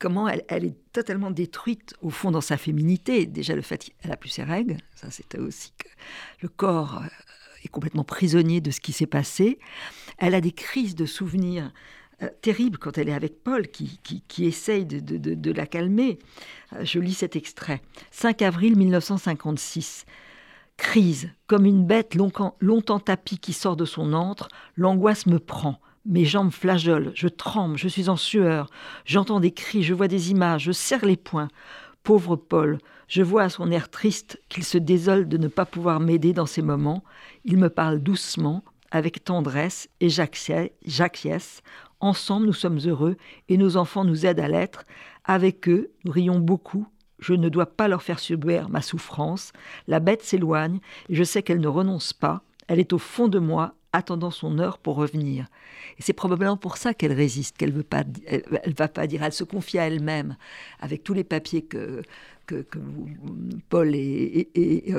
comment 0.00 0.26
elle, 0.28 0.64
est 0.64 0.92
totalement 0.92 1.30
détruite 1.30 1.94
au 2.02 2.10
fond 2.10 2.32
dans 2.32 2.40
sa 2.40 2.56
féminité. 2.56 3.26
Déjà 3.26 3.54
le 3.54 3.62
fait 3.62 3.92
qu'elle 4.00 4.10
a 4.10 4.16
plus 4.16 4.30
ses 4.30 4.42
règles, 4.42 4.78
ça 4.96 5.10
c'était 5.10 5.38
aussi 5.38 5.72
que 5.78 5.88
le 6.40 6.48
corps 6.48 7.02
euh, 7.04 7.06
est 7.64 7.68
complètement 7.68 8.02
prisonnier 8.02 8.60
de 8.60 8.72
ce 8.72 8.80
qui 8.80 8.92
s'est 8.92 9.06
passé. 9.06 9.60
Elle 10.18 10.34
a 10.34 10.40
des 10.40 10.52
crises 10.52 10.96
de 10.96 11.06
souvenirs 11.06 11.70
euh, 12.22 12.28
terribles 12.40 12.78
quand 12.78 12.98
elle 12.98 13.10
est 13.10 13.14
avec 13.14 13.44
Paul 13.44 13.68
qui, 13.68 14.00
essaye 14.38 14.86
de, 14.86 15.52
la 15.52 15.66
calmer. 15.66 16.18
Euh, 16.72 16.84
je 16.84 16.98
lis 16.98 17.14
cet 17.14 17.36
extrait. 17.36 17.82
5 18.10 18.42
avril 18.42 18.76
1956. 18.76 20.06
Crise, 20.78 21.28
comme 21.46 21.66
une 21.66 21.84
bête 21.86 22.14
longtemps, 22.14 22.56
longtemps 22.58 23.00
tapie 23.00 23.38
qui 23.38 23.52
sort 23.52 23.76
de 23.76 23.84
son 23.84 24.14
antre, 24.14 24.48
l'angoisse 24.76 25.26
me 25.26 25.38
prend. 25.38 25.78
Mes 26.06 26.24
jambes 26.24 26.50
flageolent, 26.50 27.12
je 27.14 27.28
tremble, 27.28 27.76
je 27.76 27.86
suis 27.86 28.08
en 28.08 28.16
sueur, 28.16 28.70
j'entends 29.04 29.38
des 29.38 29.52
cris, 29.52 29.82
je 29.82 29.92
vois 29.92 30.08
des 30.08 30.30
images, 30.30 30.64
je 30.64 30.72
serre 30.72 31.04
les 31.04 31.18
poings. 31.18 31.50
Pauvre 32.02 32.36
Paul, 32.36 32.78
je 33.06 33.22
vois 33.22 33.42
à 33.42 33.48
son 33.50 33.70
air 33.70 33.90
triste 33.90 34.40
qu'il 34.48 34.64
se 34.64 34.78
désole 34.78 35.28
de 35.28 35.36
ne 35.36 35.48
pas 35.48 35.66
pouvoir 35.66 36.00
m'aider 36.00 36.32
dans 36.32 36.46
ces 36.46 36.62
moments. 36.62 37.04
Il 37.44 37.58
me 37.58 37.68
parle 37.68 37.98
doucement, 38.00 38.64
avec 38.90 39.24
tendresse, 39.24 39.90
et 40.00 40.08
j'acquiesce. 40.08 41.62
Ensemble, 42.00 42.46
nous 42.46 42.54
sommes 42.54 42.78
heureux, 42.78 43.18
et 43.50 43.58
nos 43.58 43.76
enfants 43.76 44.04
nous 44.04 44.24
aident 44.24 44.40
à 44.40 44.48
l'être. 44.48 44.84
Avec 45.24 45.68
eux, 45.68 45.90
nous 46.04 46.12
rions 46.12 46.38
beaucoup. 46.38 46.86
Je 47.18 47.34
ne 47.34 47.50
dois 47.50 47.66
pas 47.66 47.88
leur 47.88 48.02
faire 48.02 48.20
subir 48.20 48.70
ma 48.70 48.80
souffrance. 48.80 49.52
La 49.86 50.00
bête 50.00 50.22
s'éloigne, 50.22 50.80
et 51.10 51.14
je 51.14 51.24
sais 51.24 51.42
qu'elle 51.42 51.60
ne 51.60 51.68
renonce 51.68 52.14
pas. 52.14 52.42
Elle 52.70 52.78
est 52.78 52.92
au 52.92 52.98
fond 52.98 53.26
de 53.26 53.40
moi, 53.40 53.74
attendant 53.92 54.30
son 54.30 54.60
heure 54.60 54.78
pour 54.78 54.94
revenir. 54.94 55.46
Et 55.98 56.02
c'est 56.02 56.12
probablement 56.12 56.56
pour 56.56 56.76
ça 56.76 56.94
qu'elle 56.94 57.12
résiste, 57.12 57.56
qu'elle 57.56 57.72
veut 57.72 57.82
pas, 57.82 58.04
elle, 58.28 58.74
va 58.78 58.86
pas 58.86 59.08
dire, 59.08 59.24
elle 59.24 59.32
se 59.32 59.42
confie 59.42 59.76
à 59.80 59.88
elle-même 59.88 60.36
avec 60.78 61.02
tous 61.02 61.12
les 61.12 61.24
papiers 61.24 61.62
que, 61.62 62.02
que, 62.46 62.64
Paul 63.70 63.90
et, 63.96 64.48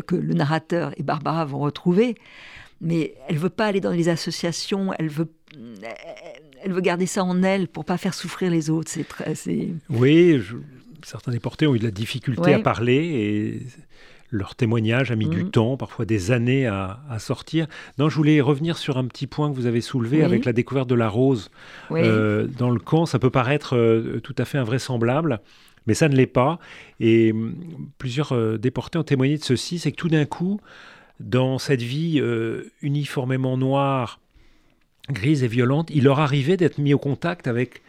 que 0.06 0.16
le 0.16 0.34
narrateur 0.34 0.92
et 0.98 1.04
Barbara 1.04 1.46
vont 1.46 1.60
retrouver. 1.60 2.16
Mais 2.82 3.16
elle 3.30 3.38
veut 3.38 3.50
pas 3.50 3.68
aller 3.68 3.80
dans 3.80 3.92
les 3.92 4.10
associations, 4.10 4.92
elle 5.00 5.08
veut, 5.08 5.32
elle 6.62 6.74
veut 6.74 6.82
garder 6.82 7.06
ça 7.06 7.24
en 7.24 7.42
elle 7.42 7.70
pour 7.70 7.86
pas 7.86 7.98
faire 7.98 8.14
souffrir 8.14 8.52
les 8.52 8.70
autres. 8.70 8.92
C'est 8.92 9.08
très, 9.08 9.34
oui, 9.90 10.42
certains 11.06 11.32
déportés 11.32 11.68
ont 11.68 11.76
eu 11.76 11.80
de 11.80 11.86
la 11.86 11.92
difficulté 11.92 12.54
à 12.54 12.60
parler 12.60 12.98
et 12.98 13.62
leur 14.32 14.56
témoignage 14.56 15.12
a 15.12 15.16
mis 15.16 15.28
du 15.28 15.44
mhm. 15.44 15.52
temps, 15.52 15.78
parfois 15.78 16.06
des 16.06 16.32
années 16.32 16.66
à, 16.66 16.98
sortir. 17.20 17.68
Non, 18.00 18.10
je 18.10 18.16
voulais 18.16 18.40
revenir 18.40 18.78
sur 18.78 18.98
un 18.98 19.06
petit 19.06 19.28
point 19.28 19.52
que 19.52 19.56
vous 19.56 19.66
avez 19.66 19.82
soulevé 19.82 20.24
avec 20.24 20.46
la 20.46 20.54
découverte 20.54 20.90
de 20.90 20.96
la 20.96 21.10
rose. 21.10 21.52
Euh, 21.92 22.48
dans 22.48 22.70
le 22.70 22.80
camp, 22.80 23.06
ça 23.06 23.20
peut 23.20 23.30
paraître 23.30 23.76
euh, 23.76 24.22
tout 24.24 24.36
à 24.38 24.46
fait 24.46 24.58
invraisemblable, 24.58 25.42
mais 25.86 25.94
ça 25.94 26.08
ne 26.08 26.16
l'est 26.16 26.28
pas. 26.28 26.60
Et 27.02 27.34
hum, 27.34 27.56
plusieurs 27.98 28.32
euh, 28.32 28.58
déportés 28.58 28.98
ont 28.98 29.04
témoigné 29.04 29.38
de 29.38 29.44
ceci, 29.44 29.80
c'est 29.80 29.92
que 29.92 29.98
tout 29.98 30.10
d'un 30.10 30.26
coup, 30.26 30.62
dans 31.20 31.60
cette 31.60 31.82
vie 31.82 32.24
uniformément 32.82 33.58
noire, 33.58 34.20
grise 35.10 35.44
et 35.44 35.48
violente, 35.48 35.90
il 35.94 36.06
leur 36.06 36.20
arrivait 36.20 36.58
d'être 36.58 36.78
mis 36.78 36.94
au 36.94 37.00
contact 37.00 37.48
avec, 37.48 37.82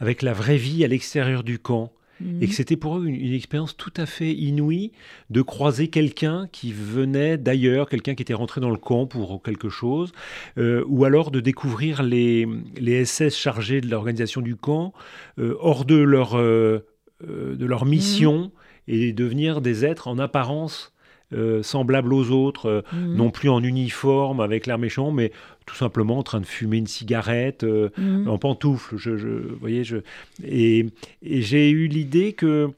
avec 0.00 0.22
la 0.22 0.32
vraie 0.32 0.56
vie 0.56 0.84
à 0.84 0.88
l'extérieur 0.88 1.44
du 1.44 1.58
camp. 1.58 1.92
Et 2.20 2.46
que 2.46 2.50
Mhm. 2.50 2.56
c'était 2.56 2.76
pour 2.76 2.98
eux 2.98 3.06
une, 3.06 3.14
une 3.16 3.32
expérience 3.34 3.76
tout 3.76 3.92
à 3.96 4.06
fait 4.06 4.32
inouïe 4.32 4.92
de 5.30 5.42
croiser 5.42 5.88
quelqu'un 5.88 6.46
qui 6.52 6.72
venait 6.72 7.36
d'ailleurs, 7.36 7.88
quelqu'un 7.88 8.14
qui 8.14 8.22
était 8.22 8.34
rentré 8.34 8.60
dans 8.60 8.70
le 8.70 8.76
camp 8.76 9.06
pour 9.06 9.42
quelque 9.42 9.68
chose, 9.68 10.12
euh, 10.58 10.84
ou 10.86 11.04
alors 11.04 11.30
de 11.30 11.40
découvrir 11.40 12.02
les, 12.02 12.46
les 12.76 13.04
SS 13.04 13.34
chargés 13.36 13.80
de 13.80 13.88
l'organisation 13.90 14.40
du 14.40 14.54
camp 14.56 14.92
euh, 15.38 15.56
hors 15.58 15.84
de 15.84 15.96
leur, 15.96 16.36
euh, 16.38 16.80
de 17.22 17.66
leur 17.66 17.84
mission 17.86 18.52
et 18.88 19.12
devenir 19.12 19.60
des 19.60 19.84
êtres 19.84 20.06
en 20.08 20.18
apparence 20.18 20.92
euh, 21.34 21.62
semblables 21.62 22.12
aux 22.12 22.30
autres, 22.30 22.66
euh, 22.66 22.82
Mhm. 22.92 23.16
non 23.16 23.30
plus 23.30 23.48
en 23.48 23.62
uniforme 23.62 24.40
avec 24.40 24.66
l'air 24.66 24.76
méchant, 24.76 25.10
mais 25.12 25.32
tout 25.66 25.74
simplement 25.76 26.18
en 26.18 26.22
train 26.22 26.40
de 26.40 26.46
fumer 26.46 26.78
une 26.78 26.86
cigarette, 26.86 27.64
euh, 27.64 27.88
Mhm. 27.98 28.28
en 28.28 28.38
pantoufles. 28.38 28.96
Je, 28.96 29.16
je, 29.16 29.28
vous 29.28 29.56
voyez, 29.60 29.84
je, 29.84 29.98
et, 30.44 30.86
et 31.22 31.42
j'ai 31.42 31.70
eu 31.70 31.86
l'idée 31.86 32.32
que 32.32 32.70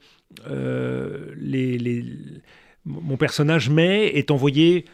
euh, 0.49 1.27
les, 1.37 1.77
les- 1.77 2.05
mon 2.85 3.17
personnage 3.17 3.69
May 3.69 4.07
est 4.07 4.31
envoyé 4.31 4.85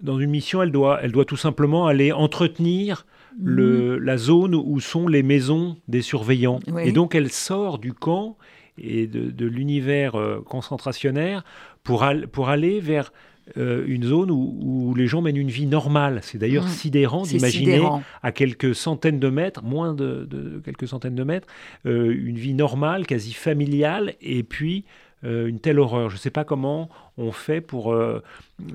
dans 0.00 0.18
une 0.18 0.30
mission. 0.30 0.62
Elle 0.62 0.70
doit, 0.72 1.00
elle 1.02 1.12
doit 1.12 1.24
tout 1.24 1.36
simplement 1.36 1.86
aller 1.86 2.12
entretenir 2.12 3.06
le, 3.40 3.98
la 3.98 4.16
zone 4.16 4.54
où 4.54 4.80
sont 4.80 5.06
les 5.08 5.22
maisons 5.22 5.76
des 5.88 6.02
surveillants. 6.02 6.60
Oui. 6.70 6.82
Et 6.88 6.92
donc 6.92 7.14
elle 7.14 7.30
sort 7.30 7.78
du 7.78 7.92
camp 7.92 8.36
et 8.76 9.06
de, 9.06 9.30
de 9.30 9.46
l'univers 9.46 10.14
euh, 10.16 10.40
concentrationnaire 10.40 11.44
pour, 11.84 12.02
al- 12.02 12.28
pour 12.28 12.48
aller 12.48 12.80
vers 12.80 13.12
euh, 13.56 13.84
une 13.86 14.04
zone 14.04 14.30
où, 14.30 14.56
où 14.60 14.94
les 14.94 15.06
gens 15.06 15.22
mènent 15.22 15.36
une 15.36 15.50
vie 15.50 15.66
normale. 15.66 16.20
C'est 16.22 16.38
d'ailleurs 16.38 16.64
Mm. 16.64 16.68
sidérant 16.68 17.22
d'imaginer 17.22 17.80
à 18.22 18.32
quelques 18.32 18.74
centaines 18.74 19.18
de 19.20 19.28
mètres, 19.28 19.62
moins 19.64 19.92
de, 19.94 20.26
de 20.30 20.60
quelques 20.64 20.86
centaines 20.88 21.14
de 21.14 21.24
mètres, 21.24 21.46
euh, 21.86 22.14
une 22.14 22.36
vie 22.36 22.54
normale, 22.54 23.06
quasi 23.06 23.32
familiale, 23.32 24.14
et 24.20 24.42
puis 24.42 24.84
euh, 25.24 25.46
une 25.48 25.58
telle 25.60 25.78
horreur. 25.78 26.08
Je 26.10 26.14
ne 26.14 26.18
sais 26.20 26.30
pas 26.30 26.44
comment 26.44 26.88
on 27.18 27.30
fait 27.32 27.60
pour, 27.60 27.94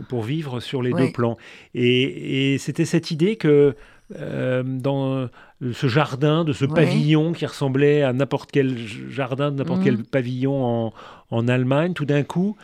pour 0.09 0.21
vivre 0.23 0.59
sur 0.59 0.81
les 0.83 0.91
Ouais. 0.93 1.07
deux 1.07 1.11
plans. 1.13 1.37
Et, 1.73 2.53
et 2.53 2.57
c'était 2.59 2.85
cette 2.85 3.09
idée 3.11 3.35
que 3.35 3.75
euh, 4.15 4.61
dans 4.63 5.27
ce 5.73 5.87
jardin, 5.87 6.43
de 6.43 6.53
ce 6.53 6.65
Ouais. 6.65 6.73
pavillon 6.75 7.33
qui 7.33 7.45
ressemblait 7.47 8.03
à 8.03 8.13
n'importe 8.13 8.51
quel 8.51 8.77
jardin, 9.09 9.49
de 9.51 9.55
n'importe 9.57 9.79
Mhm. 9.79 9.85
quel 9.85 10.03
pavillon 10.03 10.63
en, 10.63 10.93
en 11.31 11.47
Allemagne, 11.47 11.93
tout 11.93 12.05
d'un 12.05 12.21
coup, 12.21 12.55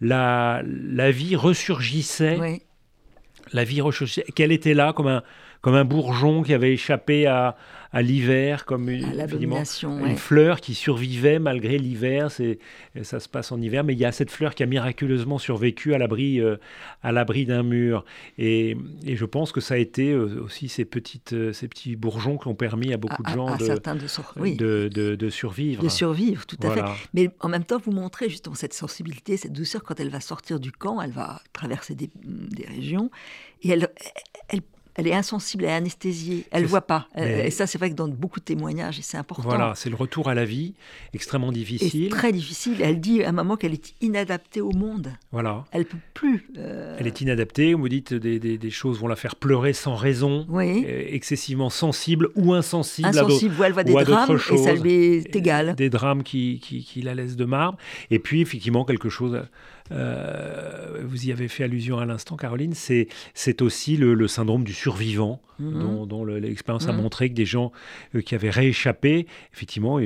la, 0.00 0.62
la 0.64 1.10
vie 1.10 1.36
ressurgissait 1.36 2.38
Oui. 2.40 2.62
la 3.52 3.64
vie 3.64 3.80
ressurgissait, 3.80 4.24
qu'elle 4.34 4.52
était 4.52 4.74
là 4.74 4.92
comme 4.92 5.06
un, 5.08 5.22
comme 5.60 5.74
un 5.74 5.84
bourgeon 5.84 6.42
qui 6.42 6.54
avait 6.54 6.72
échappé 6.72 7.26
à, 7.26 7.56
à 7.92 8.02
l'hiver, 8.02 8.64
comme 8.64 8.88
une, 8.90 9.04
fleur 10.16 10.60
qui 10.60 10.74
survivait 10.74 11.38
malgré 11.38 11.78
l'hiver. 11.78 12.30
C'est, 12.30 12.58
ça 13.02 13.20
se 13.20 13.28
passe 13.28 13.52
en 13.52 13.60
hiver, 13.60 13.82
mais 13.84 13.92
il 13.94 13.98
y 13.98 14.04
a 14.04 14.12
cette 14.12 14.30
fleur 14.30 14.54
qui 14.54 14.62
a 14.62 14.66
miraculeusement 14.66 15.38
survécu 15.38 15.94
à 15.94 15.98
l'abri, 15.98 16.40
euh, 16.40 16.56
à 17.02 17.12
l'abri 17.12 17.46
d'un 17.46 17.62
mur. 17.62 18.04
Et, 18.38 18.76
et 19.04 19.16
je 19.16 19.24
pense 19.24 19.52
que 19.52 19.60
ça 19.60 19.74
a 19.74 19.78
été 19.78 20.12
euh, 20.12 20.42
aussi 20.44 20.68
ces, 20.68 20.84
petites, 20.84 21.32
euh, 21.32 21.52
ces 21.52 21.68
petits 21.68 21.96
bourgeons 21.96 22.38
qui 22.38 22.48
ont 22.48 22.54
permis 22.54 22.92
à 22.92 22.96
beaucoup 22.96 23.22
À- 23.24 23.30
de 23.30 23.34
gens 23.34 23.46
à- 23.48 23.56
de, 23.56 23.98
de, 23.98 24.06
sor- 24.06 24.32
oui, 24.36 24.56
de, 24.56 24.88
de- 24.92 25.14
de 25.14 25.30
survivre. 25.30 25.82
de 25.82 25.88
survivre, 25.88 26.46
tout 26.46 26.58
à 26.62 26.70
fait. 26.70 26.82
Mais 27.14 27.30
en 27.40 27.48
même 27.48 27.64
temps, 27.64 27.78
vous 27.82 27.92
montrez 27.92 28.28
justement 28.28 28.54
cette 28.54 28.74
sensibilité, 28.74 29.36
cette 29.36 29.52
douceur. 29.52 29.82
Quand 29.82 29.98
elle 30.00 30.10
va 30.10 30.20
sortir 30.20 30.60
du 30.60 30.72
camp, 30.72 31.00
elle 31.00 31.10
va 31.12 31.40
traverser 31.52 31.94
des, 31.94 32.10
des 32.24 32.66
régions 32.66 33.10
et 33.62 33.70
elle, 33.70 33.88
elle, 34.48 34.60
elle 34.96 35.06
est 35.06 35.14
insensible, 35.14 35.64
elle 35.64 35.70
est 35.70 35.74
anesthésiée, 35.74 36.44
elle 36.50 36.62
ne 36.62 36.66
voit 36.68 36.80
pas. 36.80 37.06
mais- 37.16 37.46
Et 37.46 37.50
ça, 37.50 37.66
c'est 37.66 37.78
vrai 37.78 37.90
que 37.90 37.94
dans 37.94 38.08
beaucoup 38.08 38.40
de 38.40 38.44
témoignages, 38.44 38.98
et 38.98 39.02
c'est 39.02 39.16
important. 39.16 39.42
Voilà, 39.48 39.72
c'est 39.76 39.90
le 39.90 39.96
retour 39.96 40.28
à 40.28 40.34
la 40.34 40.44
vie, 40.44 40.74
extrêmement 41.14 41.52
difficile. 41.52 42.08
très 42.10 42.32
difficile. 42.32 42.76
Elle 42.80 43.00
dit 43.00 43.22
à 43.22 43.28
un 43.28 43.32
moment 43.32 43.56
qu'elle 43.56 43.74
est 43.74 43.94
inadaptée 44.00 44.60
au 44.60 44.72
monde. 44.72 45.12
Voilà. 45.32 45.64
Elle 45.72 45.84
peut 45.84 45.98
plus. 46.14 46.48
euh, 46.58 46.96
Elle 46.98 47.06
est 47.06 47.20
inadaptée, 47.20 47.74
vous 47.74 47.82
me 47.82 47.88
dites 47.88 48.14
des, 48.14 48.38
des- 48.38 48.58
des 48.58 48.70
choses 48.70 48.98
vont 48.98 49.08
la 49.08 49.16
faire 49.16 49.36
pleurer 49.36 49.72
sans 49.72 49.94
raison, 49.96 50.46
Oui. 50.48 50.84
euh, 50.86 51.04
excessivement 51.08 51.70
sensible 51.70 52.28
ou 52.34 52.52
insensible 52.54 53.08
insensible, 53.08 53.54
elle 53.64 53.72
voit 53.72 53.84
des 53.84 53.92
drames 53.92 54.38
et 54.52 54.56
ça 54.58 54.72
lui 54.74 54.92
est 54.92 55.36
égal. 55.36 55.74
Des 55.76 55.90
drames 55.90 56.22
qui, 56.22 56.60
qui, 56.62 56.82
qui 56.84 57.02
la 57.02 57.14
laissent 57.14 57.36
de 57.36 57.44
marbre. 57.44 57.78
Et 58.10 58.18
puis, 58.18 58.40
effectivement, 58.40 58.84
quelque 58.84 59.08
chose, 59.08 59.40
euh, 59.92 61.00
vous 61.04 61.26
y 61.26 61.32
avez 61.32 61.48
fait 61.48 61.64
allusion 61.64 61.98
à 61.98 62.06
l'instant, 62.06 62.36
Caroline, 62.36 62.74
c'est, 62.74 63.08
c'est 63.34 63.62
aussi 63.62 63.96
le, 63.96 64.14
le 64.14 64.28
syndrome 64.28 64.64
du 64.64 64.72
survivant, 64.72 65.40
Mhm. 65.58 65.78
dont, 65.78 66.06
dont 66.06 66.24
le- 66.24 66.38
l'expérience 66.38 66.86
a 66.88 66.92
Mhm. 66.92 67.00
montré 67.00 67.30
que 67.30 67.34
des 67.34 67.46
gens 67.46 67.72
euh, 68.14 68.20
qui 68.20 68.34
avaient 68.34 68.50
rééchappé, 68.50 69.26
effectivement, 69.54 69.98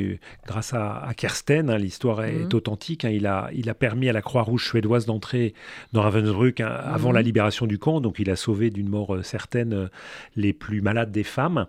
grâce 0.47 0.74
à, 0.74 0.99
à 1.03 1.12
Kersten, 1.14 1.70
hein, 1.70 1.76
l'histoire 1.78 2.22
est 2.22 2.45
Mhm. 2.45 2.55
authentique, 2.55 3.05
hein, 3.05 3.11
il, 3.11 3.26
a, 3.26 3.51
il 3.53 3.68
a 3.68 3.74
permis 3.74 4.09
à 4.09 4.12
la 4.12 4.22
Croix-Rouge 4.22 4.64
suédoise 4.68 5.07
d'entrer 5.07 5.55
dans 5.93 6.03
Ravensbrück 6.03 6.61
hein, 6.61 6.68
avant 6.68 7.11
la 7.11 7.22
libération 7.22 7.66
du 7.66 7.78
camp, 7.78 8.01
donc 8.01 8.18
il 8.20 8.31
a 8.31 8.37
sauvé 8.37 8.70
d'une 8.70 8.89
mort 8.89 9.16
euh, 9.16 9.22
certaine 9.22 9.89
les 10.37 10.53
plus 10.53 10.83
malades 10.83 11.11
des 11.11 11.24
femmes. 11.24 11.66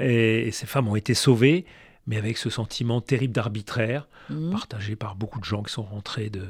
Et, 0.00 0.46
et 0.46 0.50
ces 0.52 0.66
femmes 0.66 0.86
ont 0.88 0.96
été 0.96 1.14
sauvées, 1.14 1.64
mais 2.06 2.16
avec 2.16 2.36
ce 2.36 2.50
sentiment 2.50 3.00
terrible 3.00 3.32
d'arbitraire, 3.32 4.06
Mhm. 4.30 4.50
partagé 4.52 4.96
par 4.96 5.16
beaucoup 5.16 5.38
de 5.38 5.44
gens 5.44 5.62
qui 5.62 5.72
sont 5.72 5.82
rentrés 5.82 6.30
de, 6.30 6.42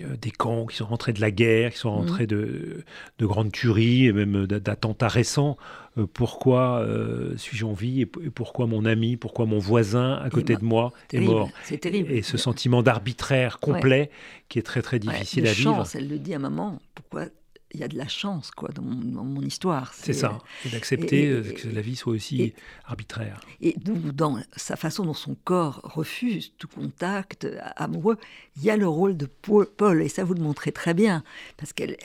euh, 0.00 0.16
des 0.20 0.30
camps, 0.32 0.66
qui 0.66 0.76
sont 0.76 0.86
rentrés 0.86 1.12
de 1.12 1.20
la 1.20 1.30
guerre, 1.30 1.72
qui 1.72 1.78
sont 1.78 1.90
Mhm. 1.92 1.96
rentrés 2.08 2.26
de, 2.26 2.84
de 3.18 3.26
grandes 3.26 3.52
tueries 3.52 4.06
et 4.06 4.12
même 4.12 4.46
d'a- 4.46 4.58
d'attentats 4.60 5.08
récents. 5.08 5.56
Euh, 5.98 6.06
pourquoi 6.12 6.80
euh, 6.80 7.36
suis-je 7.36 7.64
en 7.64 7.72
vie 7.72 8.02
et, 8.02 8.06
pourquoi 8.06 8.66
mon 8.66 8.84
ami, 8.84 9.16
pourquoi 9.16 9.46
mon 9.46 9.58
voisin 9.58 10.14
à 10.14 10.30
côté 10.30 10.56
de 10.56 10.64
moi 10.64 10.92
est 11.04 11.08
Terrible, 11.08 11.32
mort 11.32 11.48
C'est 11.64 11.78
terrible. 11.78 12.10
Et 12.12 12.22
ce 12.22 12.36
sentiment 12.36 12.82
d'arbitraire 12.82 13.58
complet 13.60 14.10
qui 14.48 14.58
est 14.58 14.62
très 14.62 14.82
très 14.82 14.96
Ouais, 14.96 15.00
difficile 15.12 15.44
de 15.44 15.48
à 15.48 15.52
vivre. 15.52 15.74
chance, 15.76 15.94
elle 15.94 16.08
le 16.08 16.18
dit 16.18 16.34
à 16.34 16.38
maman. 16.38 16.80
Pourquoi 16.94 17.26
il 17.72 17.80
y 17.80 17.82
a 17.82 17.88
de 17.88 17.96
la 17.96 18.08
chance 18.08 18.50
quoi 18.50 18.68
dans 18.70 18.82
mon, 18.82 18.94
dans 19.12 19.24
mon 19.24 19.42
histoire 19.42 19.92
C'est 19.92 20.12
ça. 20.12 20.38
Et 20.64 20.68
d'accepter 20.70 21.28
euh, 21.28 21.42
que 21.42 21.68
la 21.68 21.80
vie 21.80 21.96
soit 21.96 22.12
aussi 22.12 22.42
et- 22.42 22.54
arbitraire. 22.86 23.40
Et 23.60 23.74
donc, 23.78 23.98
dans 24.12 24.38
sa 24.56 24.76
façon 24.76 25.04
dont 25.04 25.14
son 25.14 25.34
corps 25.34 25.80
refuse 25.82 26.52
tout 26.58 26.68
contact 26.68 27.44
euh, 27.44 27.58
amoureux, 27.76 28.18
il 28.56 28.62
y 28.64 28.70
a 28.70 28.76
le 28.76 28.86
rôle 28.88 29.16
de 29.16 29.26
Paul, 29.26 30.02
et 30.02 30.08
ça 30.08 30.24
vous 30.24 30.34
le 30.34 30.42
montrez 30.42 30.72
très 30.72 30.94
bien, 30.94 31.24
parce 31.56 31.72
qu'elle 31.72 31.96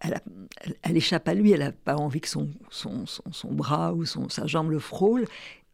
elle, 0.00 0.20
elle 0.82 0.96
échappe 0.96 1.28
à 1.28 1.34
lui, 1.34 1.52
elle 1.52 1.60
n'a 1.60 1.72
pas 1.72 1.96
envie 1.96 2.20
que 2.20 2.28
son, 2.28 2.48
son, 2.70 3.06
son, 3.06 3.22
son 3.30 3.52
bras 3.52 3.92
ou 3.92 4.04
son, 4.04 4.28
sa 4.28 4.46
jambe 4.46 4.70
le 4.70 4.78
frôle, 4.80 5.26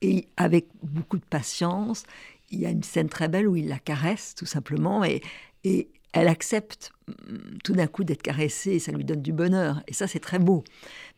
et 0.02 0.26
avec 0.36 0.66
beaucoup 0.82 1.16
de 1.16 1.24
patience, 1.24 2.02
il 2.50 2.61
y 2.61 2.66
a 2.66 2.70
une 2.70 2.82
scène 2.82 3.09
très 3.09 3.28
belle 3.28 3.48
où 3.48 3.57
il 3.57 3.68
la 3.68 3.78
caresse 3.78 4.34
tout 4.34 4.44
simplement, 4.46 5.04
et, 5.04 5.22
et 5.64 5.88
elle 6.20 6.28
accepte 6.28 6.92
hum, 7.08 7.38
tout 7.64 7.72
d'un 7.74 7.86
coup 7.86 8.04
d'être 8.04 8.22
caressée, 8.22 8.78
ça 8.78 8.92
lui 8.92 9.04
donne 9.04 9.22
du 9.22 9.32
bonheur, 9.32 9.82
et 9.88 9.92
ça 9.92 10.06
c'est 10.06 10.20
très 10.20 10.38
beau. 10.38 10.64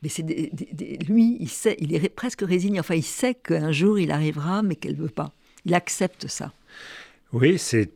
Mais 0.03 0.09
c'est 0.09 0.23
des- 0.23 0.51
des- 0.53 0.69
des- 0.73 0.97
lui, 1.07 1.37
il 1.41 1.49
sait, 1.49 1.77
il 1.81 1.95
est 1.95 2.09
presque 2.09 2.43
résigné. 2.43 2.79
Enfin, 2.81 2.95
il 2.95 3.03
sait 3.03 3.35
qu'un 3.35 3.73
jour 3.73 3.99
il 3.99 4.11
arrivera, 4.11 4.63
mais 4.63 4.77
qu'elle 4.77 4.95
veut 4.97 5.09
pas. 5.09 5.33
Il 5.65 5.75
accepte 5.75 6.29
ça. 6.29 6.53
Oui, 7.33 7.59
c'est 7.59 7.91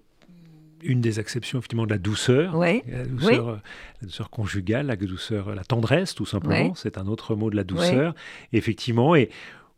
une 0.82 1.00
des 1.00 1.20
acceptions 1.20 1.58
effectivement 1.60 1.86
de 1.86 1.92
la 1.92 1.98
douceur. 1.98 2.56
Ouais. 2.56 2.82
La 2.88 3.04
douceur, 3.04 3.48
euh, 3.48 3.56
la 4.00 4.06
douceur 4.06 4.30
conjugale, 4.30 4.86
la 4.86 4.96
douceur, 4.96 5.54
la 5.54 5.62
tendresse, 5.64 6.12
tout 6.14 6.26
simplement. 6.26 6.66
Ouais. 6.70 6.72
C'est 6.74 6.98
un 6.98 7.06
autre 7.06 7.36
mot 7.36 7.50
de 7.50 7.56
la 7.56 7.62
douceur. 7.64 8.14
Effectivement, 8.52 9.14
et 9.14 9.30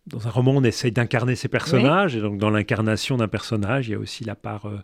dans 0.07 0.27
un 0.27 0.31
roman, 0.31 0.53
on 0.57 0.63
essaye 0.65 0.93
d'incarner 0.93 1.35
ces 1.35 1.49
personnages. 1.49 2.15
Et 2.15 2.21
donc, 2.21 2.39
dans 2.39 2.51
l'incarnation 2.51 3.17
d'un 3.17 3.29
personnage, 3.29 3.89
il 3.89 3.93
y 3.93 3.95
a 3.95 3.99
aussi 3.99 4.23
la 4.25 4.35
part 4.35 4.67
euh, 4.67 4.79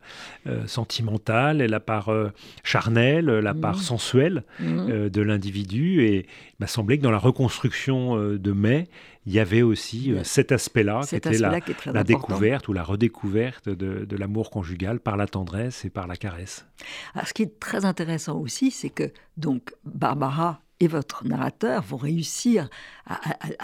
euh, 0.46 0.66
sentimentale, 0.66 1.60
et 1.60 1.68
la 1.68 1.80
part 1.80 2.08
euh, 2.08 2.32
charnelle, 2.64 3.26
la 3.26 3.52
part 3.54 3.80
sensuelle 3.80 4.44
Mhm. 4.60 4.90
euh, 4.90 5.08
de 5.10 5.20
l'individu. 5.22 6.02
Et 6.04 6.20
il 6.20 6.56
m'a 6.60 6.66
semblé 6.66 6.96
que 6.98 7.02
dans 7.02 7.10
la 7.10 7.18
reconstruction 7.18 8.16
de 8.16 8.52
Mai, 8.52 8.88
il 9.26 9.32
y 9.34 9.38
avait 9.38 9.62
aussi 9.62 10.14
cet 10.22 10.50
aspect-là, 10.52 11.02
qui 11.06 11.20
la, 11.38 11.60
qui 11.60 11.74
découverte 12.04 12.68
ou 12.68 12.72
la 12.72 12.82
redécouverte 12.82 13.68
de, 13.68 14.04
de 14.06 14.16
l'amour 14.16 14.50
conjugal 14.50 15.00
par 15.00 15.16
la 15.18 15.26
tendresse 15.26 15.84
et 15.84 15.90
par 15.90 16.06
la 16.06 16.16
caresse. 16.16 16.66
Alors, 17.14 17.28
ce 17.28 17.34
qui 17.34 17.42
est 17.42 17.60
très 17.60 17.84
intéressant 17.84 18.38
aussi, 18.38 18.70
c'est 18.70 18.88
que 18.90 19.12
donc 19.36 19.74
Barbara 19.84 20.62
et 20.80 20.88
votre 20.88 21.26
narrateur 21.26 21.82
vont 21.82 21.98
réussir 21.98 22.70
à, 23.06 23.18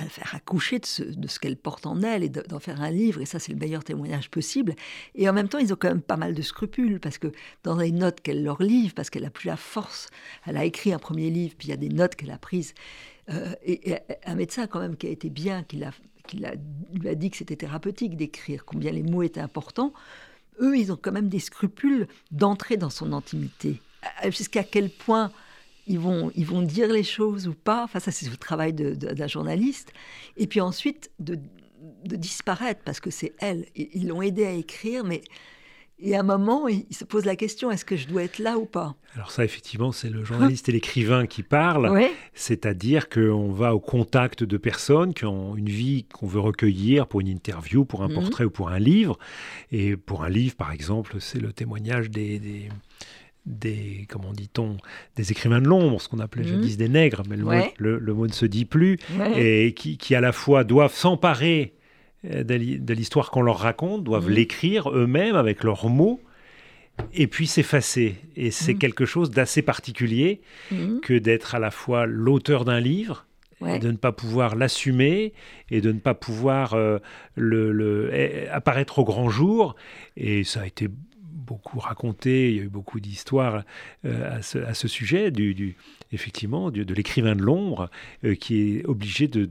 faire 0.08 0.34
accoucher 0.34 0.78
de 0.78 0.84
ce, 0.86 1.38
qu'elle 1.38 1.56
porte 1.56 1.86
en 1.86 2.02
elle 2.02 2.22
et 2.22 2.28
de- 2.28 2.42
d'en 2.42 2.60
faire 2.60 2.82
un 2.82 2.90
livre. 2.90 3.22
Et 3.22 3.26
ça, 3.26 3.38
c'est 3.38 3.52
le 3.52 3.58
meilleur 3.58 3.82
témoignage 3.84 4.30
possible. 4.30 4.74
Et 5.14 5.28
en 5.28 5.32
même 5.32 5.48
temps, 5.48 5.58
ils 5.58 5.72
ont 5.72 5.76
quand 5.76 5.88
même 5.88 6.02
pas 6.02 6.18
mal 6.18 6.34
de 6.34 6.42
scrupules 6.42 7.00
parce 7.00 7.16
que 7.16 7.32
dans 7.64 7.76
les 7.76 7.90
notes 7.90 8.20
qu'elle 8.20 8.44
leur 8.44 8.62
livre, 8.62 8.94
parce 8.94 9.08
qu'elle 9.08 9.24
a 9.24 9.30
plus 9.30 9.46
la 9.46 9.56
force, 9.56 10.08
elle 10.44 10.58
a 10.58 10.64
écrit 10.64 10.92
un 10.92 10.98
premier 10.98 11.30
livre, 11.30 11.54
puis 11.56 11.68
il 11.68 11.70
y 11.70 11.74
a 11.74 11.78
des 11.78 11.88
notes 11.88 12.16
qu'elle 12.16 12.30
a 12.30 12.38
prises. 12.38 12.74
Euh, 13.30 13.54
et, 13.64 13.96
un 14.26 14.34
médecin 14.34 14.66
quand 14.66 14.80
même 14.80 14.96
qui 14.96 15.06
a 15.06 15.10
été 15.10 15.30
bien, 15.30 15.62
qui 15.62 15.78
l'a- 15.78 15.92
lui 16.92 17.08
a 17.08 17.14
dit 17.14 17.30
que 17.30 17.36
c'était 17.38 17.56
thérapeutique 17.56 18.16
d'écrire, 18.16 18.64
combien 18.64 18.92
les 18.92 19.02
mots 19.02 19.22
étaient 19.22 19.40
importants. 19.40 19.92
Eux, 20.60 20.76
ils 20.76 20.92
ont 20.92 20.98
quand 21.00 21.12
même 21.12 21.28
des 21.28 21.38
scrupules 21.38 22.08
d'entrer 22.30 22.76
dans 22.76 22.90
son 22.90 23.12
intimité. 23.12 23.80
Euh, 24.24 24.30
Jusqu'à 24.30 24.64
quel 24.64 24.90
point 24.90 25.30
ils 25.86 25.98
vont, 25.98 26.30
ils 26.34 26.46
vont 26.46 26.62
dire 26.62 26.88
les 26.88 27.04
choses 27.04 27.48
ou 27.48 27.54
pas. 27.54 27.84
Enfin, 27.84 28.00
ça, 28.00 28.10
c'est 28.10 28.28
le 28.28 28.36
travail 28.36 28.72
d'un 28.72 29.26
journaliste. 29.26 29.92
Et 30.36 30.46
puis 30.46 30.60
ensuite, 30.60 31.10
de, 31.18 31.38
de 32.04 32.16
disparaître, 32.16 32.80
parce 32.84 33.00
que 33.00 33.10
c'est 33.10 33.34
elle. 33.38 33.66
Ils 33.74 34.08
l'ont 34.08 34.22
aidé 34.22 34.44
à 34.44 34.52
écrire, 34.52 35.04
mais 35.04 35.22
et 35.98 36.14
à 36.14 36.20
un 36.20 36.22
moment, 36.22 36.68
il 36.68 36.84
se 36.90 37.04
pose 37.04 37.24
la 37.24 37.36
question 37.36 37.70
est-ce 37.70 37.84
que 37.86 37.96
je 37.96 38.06
dois 38.06 38.22
être 38.22 38.38
là 38.38 38.58
ou 38.58 38.66
pas? 38.66 38.96
Alors, 39.14 39.30
ça, 39.30 39.46
effectivement, 39.46 39.92
c'est 39.92 40.10
le 40.10 40.24
journaliste 40.24 40.68
et 40.68 40.72
l'écrivain 40.72 41.26
qui 41.26 41.42
parle. 41.42 41.90
C'est-à-dire 42.34 43.08
qu'on 43.08 43.50
va 43.50 43.74
au 43.74 43.80
contact 43.80 44.44
de 44.44 44.58
personnes 44.58 45.14
qui 45.14 45.24
ont 45.24 45.56
une 45.56 45.70
vie 45.70 46.04
qu'on 46.04 46.26
veut 46.26 46.40
recueillir 46.40 47.06
pour 47.06 47.22
une 47.22 47.28
interview, 47.28 47.86
pour 47.86 48.02
un 48.02 48.08
mhm. 48.08 48.14
portrait 48.14 48.44
ou 48.44 48.50
pour 48.50 48.68
un 48.68 48.78
livre. 48.78 49.18
Et 49.72 49.96
pour 49.96 50.22
un 50.22 50.28
livre, 50.28 50.54
par 50.54 50.70
exemple, 50.70 51.16
c'est 51.20 51.40
le 51.40 51.54
témoignage 51.54 52.10
des, 52.10 52.38
des 52.40 52.68
comment 54.08 54.32
dit-on, 54.32 54.76
des 55.16 55.32
écrivains 55.32 55.60
de 55.60 55.68
l'ombre, 55.68 56.00
ce 56.00 56.08
qu'on 56.08 56.18
appelait 56.18 56.44
je 56.44 56.54
jadis 56.54 56.72
mhm. 56.72 56.78
des 56.78 56.88
nègres, 56.88 57.22
mais 57.28 57.36
le, 57.36 58.14
mot, 58.14 58.26
ne 58.26 58.32
se 58.32 58.46
dit 58.46 58.64
plus, 58.64 58.98
et 59.36 59.72
qui, 59.74 59.98
qui, 59.98 60.14
à 60.14 60.20
la 60.20 60.32
fois 60.32 60.64
doivent 60.64 60.94
s'emparer 60.94 61.74
euh, 62.24 62.44
de 62.44 62.94
l'histoire 62.94 63.30
qu'on 63.30 63.42
leur 63.42 63.58
raconte, 63.58 64.04
doivent 64.04 64.28
mhm. 64.28 64.34
l'écrire 64.34 64.90
eux-mêmes 64.90 65.36
avec 65.36 65.62
leurs 65.62 65.88
mots 65.88 66.20
et 67.12 67.26
puis 67.26 67.46
s'effacer. 67.46 68.16
Et 68.36 68.50
c'est 68.50 68.74
mhm. 68.74 68.78
quelque 68.78 69.04
chose 69.04 69.30
d'assez 69.30 69.62
particulier 69.62 70.40
mhm. 70.70 71.00
que 71.00 71.14
d'être 71.14 71.54
à 71.54 71.58
la 71.58 71.70
fois 71.70 72.06
l'auteur 72.06 72.64
d'un 72.64 72.80
livre 72.80 73.26
et 73.66 73.78
de 73.78 73.90
ne 73.90 73.96
pas 73.96 74.12
pouvoir 74.12 74.54
l'assumer 74.54 75.32
et 75.70 75.80
de 75.80 75.90
ne 75.90 75.98
pas 75.98 76.12
pouvoir 76.12 76.74
euh, 76.74 76.98
le, 77.36 78.10
eh, 78.12 78.48
apparaître 78.48 78.98
au 78.98 79.04
grand 79.04 79.30
jour. 79.30 79.76
Et 80.16 80.44
ça 80.44 80.60
a 80.60 80.66
été 80.66 80.88
beaucoup 81.46 81.78
raconté, 81.78 82.50
il 82.50 82.56
y 82.56 82.60
a 82.60 82.64
eu 82.64 82.68
beaucoup 82.68 83.00
d'histoires 83.00 83.64
euh, 84.04 84.38
à, 84.38 84.74
ce, 84.74 84.88
sujet, 84.88 85.30
du, 85.30 85.76
effectivement, 86.12 86.70
de 86.70 86.94
l'écrivain 86.94 87.36
de 87.36 87.42
l'ombre 87.42 87.90
qui 88.40 88.76
est 88.78 88.86
obligé 88.86 89.28
de, 89.28 89.44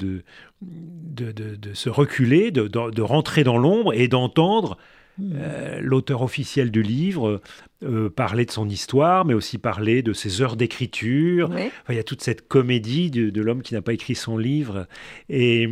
de, 0.61 1.73
se 1.73 1.89
reculer, 1.89 2.51
de, 2.51 3.01
rentrer 3.01 3.43
dans 3.43 3.57
l'ombre 3.57 3.93
et 3.93 4.07
d'entendre. 4.07 4.77
Euh, 5.21 5.79
l'auteur 5.81 6.21
officiel 6.21 6.71
du 6.71 6.83
livre 6.83 7.41
euh, 7.83 8.09
parler 8.09 8.45
de 8.45 8.51
son 8.51 8.67
histoire, 8.67 9.25
mais 9.25 9.33
aussi 9.33 9.57
parler 9.57 10.01
de 10.01 10.11
ses 10.11 10.41
heures 10.41 10.55
d'écriture. 10.55 11.49
il 11.89 11.95
y 11.95 11.99
a 11.99 12.03
toute 12.03 12.21
cette 12.21 12.47
comédie 12.47 13.11
de, 13.11 13.41
l'homme 13.41 13.61
qui 13.61 13.73
n'a 13.73 13.81
pas 13.81 13.93
écrit 13.93 14.15
son 14.15 14.37
livre. 14.37 14.87
Et, 15.29 15.69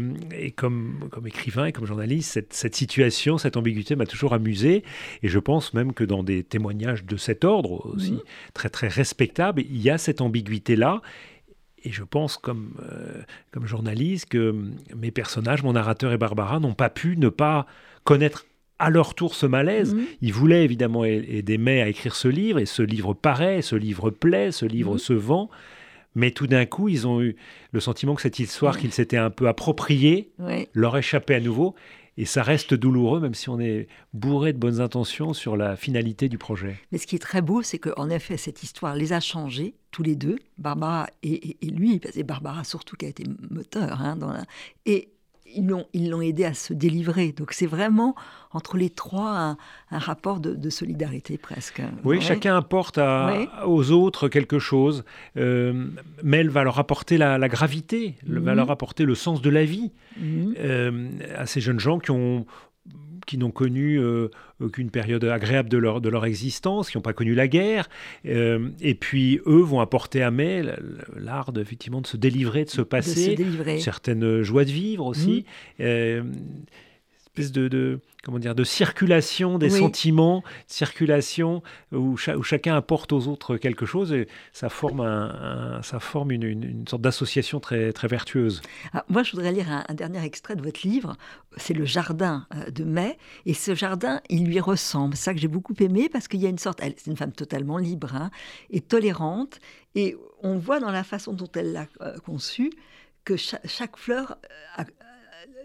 comme, 0.55 1.09
comme 1.11 1.27
écrivain 1.27 1.65
et 1.65 1.71
comme 1.71 1.85
journaliste, 1.85 2.45
cette, 2.49 2.75
situation, 2.75 3.37
cette 3.37 3.57
ambiguïté 3.57 3.95
m'a 3.95 4.05
toujours 4.05 4.33
amusé. 4.33 4.83
Et 5.23 5.27
je 5.27 5.39
pense 5.39 5.73
même 5.73 5.93
que 5.93 6.03
dans 6.03 6.23
des 6.23 6.43
témoignages 6.43 7.03
de 7.03 7.17
cet 7.17 7.43
ordre, 7.43 7.85
aussi 7.93 8.13
hmm. 8.13 8.21
très 8.53 8.69
très 8.69 8.87
respectables, 8.87 9.61
il 9.61 9.81
y 9.81 9.89
a 9.89 9.97
cette 9.97 10.21
ambiguïté-là 10.21 11.01
et 11.85 11.91
je 11.91 12.03
pense, 12.03 12.37
comme, 12.37 12.75
euh, 12.81 13.21
comme 13.51 13.65
journaliste, 13.65 14.29
que 14.29 14.55
mes 14.95 15.11
personnages, 15.11 15.63
mon 15.63 15.73
narrateur 15.73 16.13
et 16.13 16.17
Barbara, 16.17 16.59
n'ont 16.59 16.73
pas 16.73 16.89
pu 16.89 17.17
ne 17.17 17.27
pas 17.29 17.65
connaître 18.05 18.45
à 18.79 18.89
leur 18.89 19.15
tour 19.15 19.35
ce 19.35 19.45
malaise. 19.45 19.93
Mhm. 19.95 20.05
Ils 20.21 20.33
voulaient 20.33 20.63
évidemment 20.63 21.05
aider 21.05 21.57
May 21.57 21.81
à 21.81 21.87
écrire 21.87 22.15
ce 22.15 22.27
livre, 22.27 22.59
et 22.59 22.65
ce 22.65 22.81
livre 22.81 23.13
paraît, 23.13 23.61
ce 23.61 23.75
livre 23.75 24.09
plaît, 24.09 24.51
ce 24.51 24.65
livre 24.65 24.93
mhm. 24.93 24.99
se 24.99 25.13
vend. 25.13 25.49
Mais 26.15 26.31
tout 26.31 26.47
d'un 26.47 26.65
coup, 26.65 26.89
ils 26.89 27.07
ont 27.07 27.21
eu 27.21 27.35
le 27.71 27.79
sentiment 27.79 28.13
que 28.13 28.21
cette 28.21 28.39
histoire 28.39 28.77
qu'ils 28.77 28.93
s'étaient 28.93 29.17
un 29.17 29.31
peu 29.31 29.47
appropriée 29.47 30.31
leur 30.73 30.95
échappait 30.97 31.35
à 31.35 31.39
nouveau. 31.39 31.75
Et 32.15 32.25
ça 32.25 32.43
reste 32.43 32.75
douloureux, 32.75 33.19
même 33.19 33.33
si 33.33 33.49
on 33.49 33.59
est 33.59 33.87
bourré 34.13 34.53
de 34.53 34.59
bonnes 34.59 34.81
intentions 34.81 35.33
sur 35.33 35.57
la 35.57 35.75
finalité 35.75 36.29
du 36.29 36.37
projet. 36.37 36.75
Mais 36.91 36.99
ce 36.99 37.07
qui 37.07 37.15
est 37.15 37.19
très 37.19 37.41
beau, 37.41 37.63
c'est 37.63 37.79
qu'en 37.79 38.07
effet, 38.11 38.37
cette 38.37 38.61
histoire 38.61 38.95
les 38.95 39.13
a 39.13 39.19
changés, 39.19 39.73
tous 39.89 40.03
les 40.03 40.15
deux, 40.15 40.37
Barbara 40.59 41.07
et, 41.23 41.57
lui, 41.63 41.99
et 42.13 42.23
Barbara 42.23 42.63
surtout 42.63 42.95
qui 42.95 43.05
a 43.05 43.09
été 43.09 43.23
moteur. 43.49 43.99
Hein, 43.99 44.15
dans 44.15 44.31
la... 44.31 44.43
Et 44.85 45.12
ils 45.55 45.67
l'ont, 45.67 45.85
ils 45.93 46.09
l'ont 46.09 46.21
aidé 46.21 46.45
à 46.45 46.53
se 46.53 46.73
délivrer. 46.73 47.31
Donc 47.31 47.53
c'est 47.53 47.65
vraiment 47.65 48.15
entre 48.51 48.77
les 48.77 48.89
trois 48.89 49.57
un, 49.91 49.97
rapport 49.97 50.39
de, 50.39 50.69
solidarité 50.69 51.37
presque. 51.37 51.81
Oui, 52.03 52.21
chacun 52.21 52.55
apporte 52.55 52.99
aux 53.65 53.91
autres 53.91 54.27
quelque 54.29 54.59
chose. 54.59 55.03
Euh, 55.37 55.87
Mel 56.23 56.49
va 56.49 56.63
leur 56.63 56.79
apporter 56.79 57.17
la, 57.17 57.47
gravité, 57.47 58.15
va 58.27 58.51
mhm. 58.51 58.57
leur 58.57 58.71
apporter 58.71 59.05
le 59.05 59.15
sens 59.15 59.41
de 59.41 59.49
la 59.49 59.65
vie 59.65 59.91
mhm. 60.19 60.55
euh, 60.59 61.09
à 61.35 61.45
ces 61.45 61.61
jeunes 61.61 61.79
gens 61.79 61.99
qui 61.99 62.11
ont 62.11 62.45
qui 63.25 63.37
n'ont 63.37 63.51
connu 63.51 63.99
euh, 63.99 64.29
aucune 64.59 64.89
période 64.89 65.23
agréable 65.23 65.69
de 65.69 65.77
leur, 65.77 66.01
de 66.01 66.09
leur 66.09 66.25
existence, 66.25 66.89
qui 66.89 66.97
n'ont 66.97 67.01
pas 67.01 67.13
connu 67.13 67.35
la 67.35 67.47
guerre. 67.47 67.89
Euh, 68.25 68.69
et 68.81 68.95
puis, 68.95 69.39
eux 69.45 69.61
vont 69.61 69.79
apporter 69.79 70.21
à 70.21 70.31
May 70.31 70.63
l'art 71.15 71.51
effectivement 71.57 72.01
de 72.01 72.07
se 72.07 72.17
délivrer, 72.17 72.65
de 72.65 72.69
se 72.69 72.81
passer, 72.81 73.37
certaines 73.79 74.41
joies 74.41 74.65
de 74.65 74.71
vivre 74.71 75.05
aussi. 75.05 75.45
Mmh. 75.79 75.83
Espèce 77.35 77.51
de, 77.51 77.99
comment 78.23 78.37
dire 78.37 78.53
de 78.53 78.63
circulation 78.63 79.57
des 79.57 79.71
sentiments, 79.71 80.43
circulation 80.67 81.63
où, 81.91 82.15
chacun 82.15 82.75
apporte 82.75 83.11
aux 83.11 83.27
autres 83.27 83.57
quelque 83.57 83.87
chose 83.87 84.13
et 84.13 84.27
ça 84.51 84.69
forme 84.69 84.99
un, 84.99 85.81
ça 85.81 85.99
forme 85.99 86.31
une, 86.31 86.87
sorte 86.87 87.01
d'association 87.01 87.59
très 87.59 87.91
très 87.91 88.07
vertueuse. 88.07 88.61
Ah, 88.93 89.03
moi, 89.09 89.23
je 89.23 89.31
voudrais 89.31 89.51
lire 89.51 89.65
un, 89.89 89.93
dernier 89.95 90.23
extrait 90.23 90.55
de 90.55 90.61
votre 90.61 90.87
livre. 90.87 91.17
C'est 91.57 91.73
le 91.73 91.85
jardin 91.85 92.45
euh, 92.53 92.69
de 92.69 92.83
Mai 92.83 93.17
et 93.47 93.55
ce 93.55 93.73
jardin, 93.73 94.21
il 94.29 94.45
lui 94.45 94.59
ressemble. 94.59 95.15
C'est 95.15 95.23
ça 95.23 95.33
que 95.33 95.39
j'ai 95.39 95.47
beaucoup 95.47 95.73
aimé 95.79 96.09
parce 96.09 96.27
qu'il 96.27 96.39
y 96.39 96.45
a 96.45 96.49
une 96.49 96.59
sorte, 96.59 96.81
c'est 96.81 97.07
une 97.07 97.17
femme 97.17 97.31
totalement 97.31 97.79
libre 97.79 98.13
hein, 98.13 98.29
et 98.69 98.81
tolérante 98.81 99.59
et 99.95 100.15
on 100.43 100.59
voit 100.59 100.79
dans 100.79 100.91
la 100.91 101.03
façon 101.03 101.33
dont 101.33 101.49
elle 101.55 101.73
l'a 101.73 101.87
euh, 102.01 102.19
conçu 102.19 102.71
que 103.25 103.37
chaque, 103.37 103.97
fleur 103.97 104.37
euh, 104.77 104.83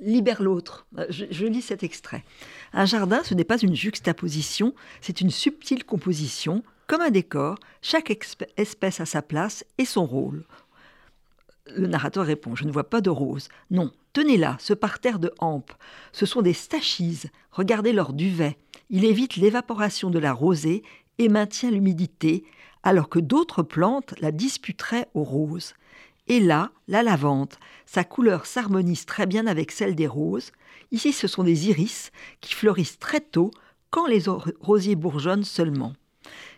libère 0.01 0.43
l'autre. 0.43 0.87
Euh, 0.99 1.07
je, 1.11 1.47
lis 1.47 1.63
cet 1.63 1.83
extrait. 1.83 2.25
Un 2.73 2.85
jardin, 2.85 3.23
ce 3.25 3.35
n'est 3.35 3.45
pas 3.45 3.59
une 3.59 3.75
juxtaposition, 3.75 4.75
c'est 5.01 5.21
une 5.21 5.31
subtile 5.31 5.85
composition. 5.85 6.63
Comme 6.87 7.01
un 7.03 7.11
décor, 7.11 7.57
chaque 7.83 8.11
espèce 8.57 9.01
a 9.01 9.07
sa 9.07 9.23
place 9.23 9.65
et 9.77 9.85
son 9.85 10.07
rôle. 10.07 10.45
Le 11.77 11.87
narrateur 11.87 12.25
répond 12.25 12.55
Je 12.55 12.65
ne 12.65 12.73
vois 12.73 12.89
pas 12.89 13.03
de 13.03 13.11
rose. 13.11 13.49
Non, 13.71 13.93
tenez 14.15 14.39
là, 14.39 14.57
ce 14.59 14.73
parterre 14.73 15.19
de 15.19 15.33
hampe. 15.39 15.73
Ce 16.13 16.25
sont 16.25 16.41
des 16.41 16.55
stachises. 16.55 17.27
Regardez 17.51 17.93
leur 17.93 18.15
duvet. 18.15 18.57
Il 18.89 19.05
évite 19.05 19.37
l'évaporation 19.37 20.09
de 20.09 20.19
la 20.19 20.33
rosée 20.33 20.83
et 21.19 21.29
maintient 21.29 21.71
l'humidité, 21.71 22.45
alors 22.83 23.09
que 23.09 23.19
d'autres 23.19 23.63
plantes 23.63 24.15
la 24.21 24.33
disputeraient 24.33 25.09
aux 25.13 25.25
roses. 25.25 25.75
Et 26.29 26.41
là, 26.41 26.71
la 26.89 27.03
lavande. 27.03 27.55
Sa 27.87 28.05
couleur 28.05 28.45
s'harmonise 28.47 29.07
très 29.07 29.27
bien 29.27 29.47
avec 29.47 29.73
celle 29.73 29.95
des 29.95 30.07
roses. 30.07 30.53
Ici, 30.93 31.13
ce 31.13 31.27
sont 31.27 31.43
des 31.43 31.69
iris 31.69 32.13
qui 32.41 32.55
fleurissent 32.55 32.99
très 32.99 33.21
tôt, 33.21 33.51
quand 33.91 34.07
les 34.07 34.25
rosiers 34.61 34.97
bourgeonnent 34.97 35.45
seulement. 35.45 35.95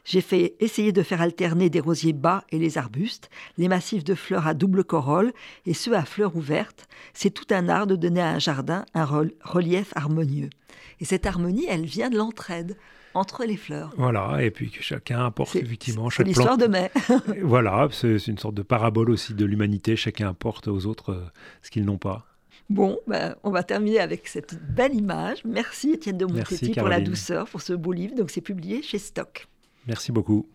J'ai 0.04 0.20
fait 0.20 0.56
essayer 0.58 0.90
de 0.90 1.02
faire 1.04 1.20
alterner 1.20 1.70
des 1.70 1.78
rosiers 1.78 2.12
bas 2.12 2.44
et 2.50 2.58
les 2.58 2.78
arbustes, 2.78 3.30
les 3.58 3.68
massifs 3.68 4.02
de 4.02 4.16
fleurs 4.16 4.48
à 4.48 4.54
double 4.54 4.82
corolle 4.82 5.32
et 5.66 5.74
ceux 5.74 5.94
à 5.94 6.04
fleurs 6.04 6.34
ouvertes. 6.34 6.88
C'est 7.14 7.30
tout 7.30 7.46
un 7.50 7.68
art 7.68 7.86
de 7.86 7.94
donner 7.94 8.20
à 8.20 8.30
un 8.30 8.38
jardin 8.40 8.84
un 8.94 9.04
relief 9.04 9.92
harmonieux. 9.94 10.50
Et 10.98 11.04
cette 11.04 11.26
harmonie, 11.26 11.66
elle 11.68 11.86
vient 11.86 12.10
de 12.10 12.16
l'entraide 12.16 12.76
entre 13.14 13.44
les 13.44 13.56
fleurs. 13.56 13.92
Voilà, 13.96 14.42
et 14.42 14.50
puis 14.50 14.70
que 14.70 14.82
chacun 14.82 15.24
apporte 15.26 15.56
effectivement 15.56 16.10
chaque 16.10 16.26
l'histoire 16.26 16.58
de 16.58 16.66
mai. 16.66 16.90
voilà, 17.42 17.88
c'est 17.90 18.26
une 18.26 18.38
sorte 18.38 18.54
de 18.54 18.62
parabole 18.62 19.10
aussi 19.10 19.34
de 19.34 19.44
l'humanité. 19.44 19.96
Chacun 19.96 20.28
apporte 20.28 20.68
aux 20.68 20.86
autres 20.86 21.12
euh, 21.12 21.24
ce 21.62 21.70
qu'ils 21.70 21.84
n'ont 21.84 21.98
pas. 21.98 22.26
Bon, 22.68 22.98
ben, 23.08 23.34
on 23.42 23.50
va 23.50 23.64
terminer 23.64 23.98
avec 23.98 24.28
cette 24.28 24.54
belle 24.72 24.94
image. 24.94 25.44
Merci 25.44 25.90
Étienne 25.90 26.18
de 26.18 26.24
Montetti 26.24 26.72
pour 26.72 26.88
la 26.88 27.00
douceur, 27.00 27.48
pour 27.48 27.62
ce 27.62 27.72
beau 27.72 27.92
livre. 27.92 28.14
Donc 28.14 28.30
c'est 28.30 28.40
publié 28.40 28.82
chez 28.82 28.98
Stock. 28.98 29.48
Merci 29.88 30.12
beaucoup. 30.12 30.46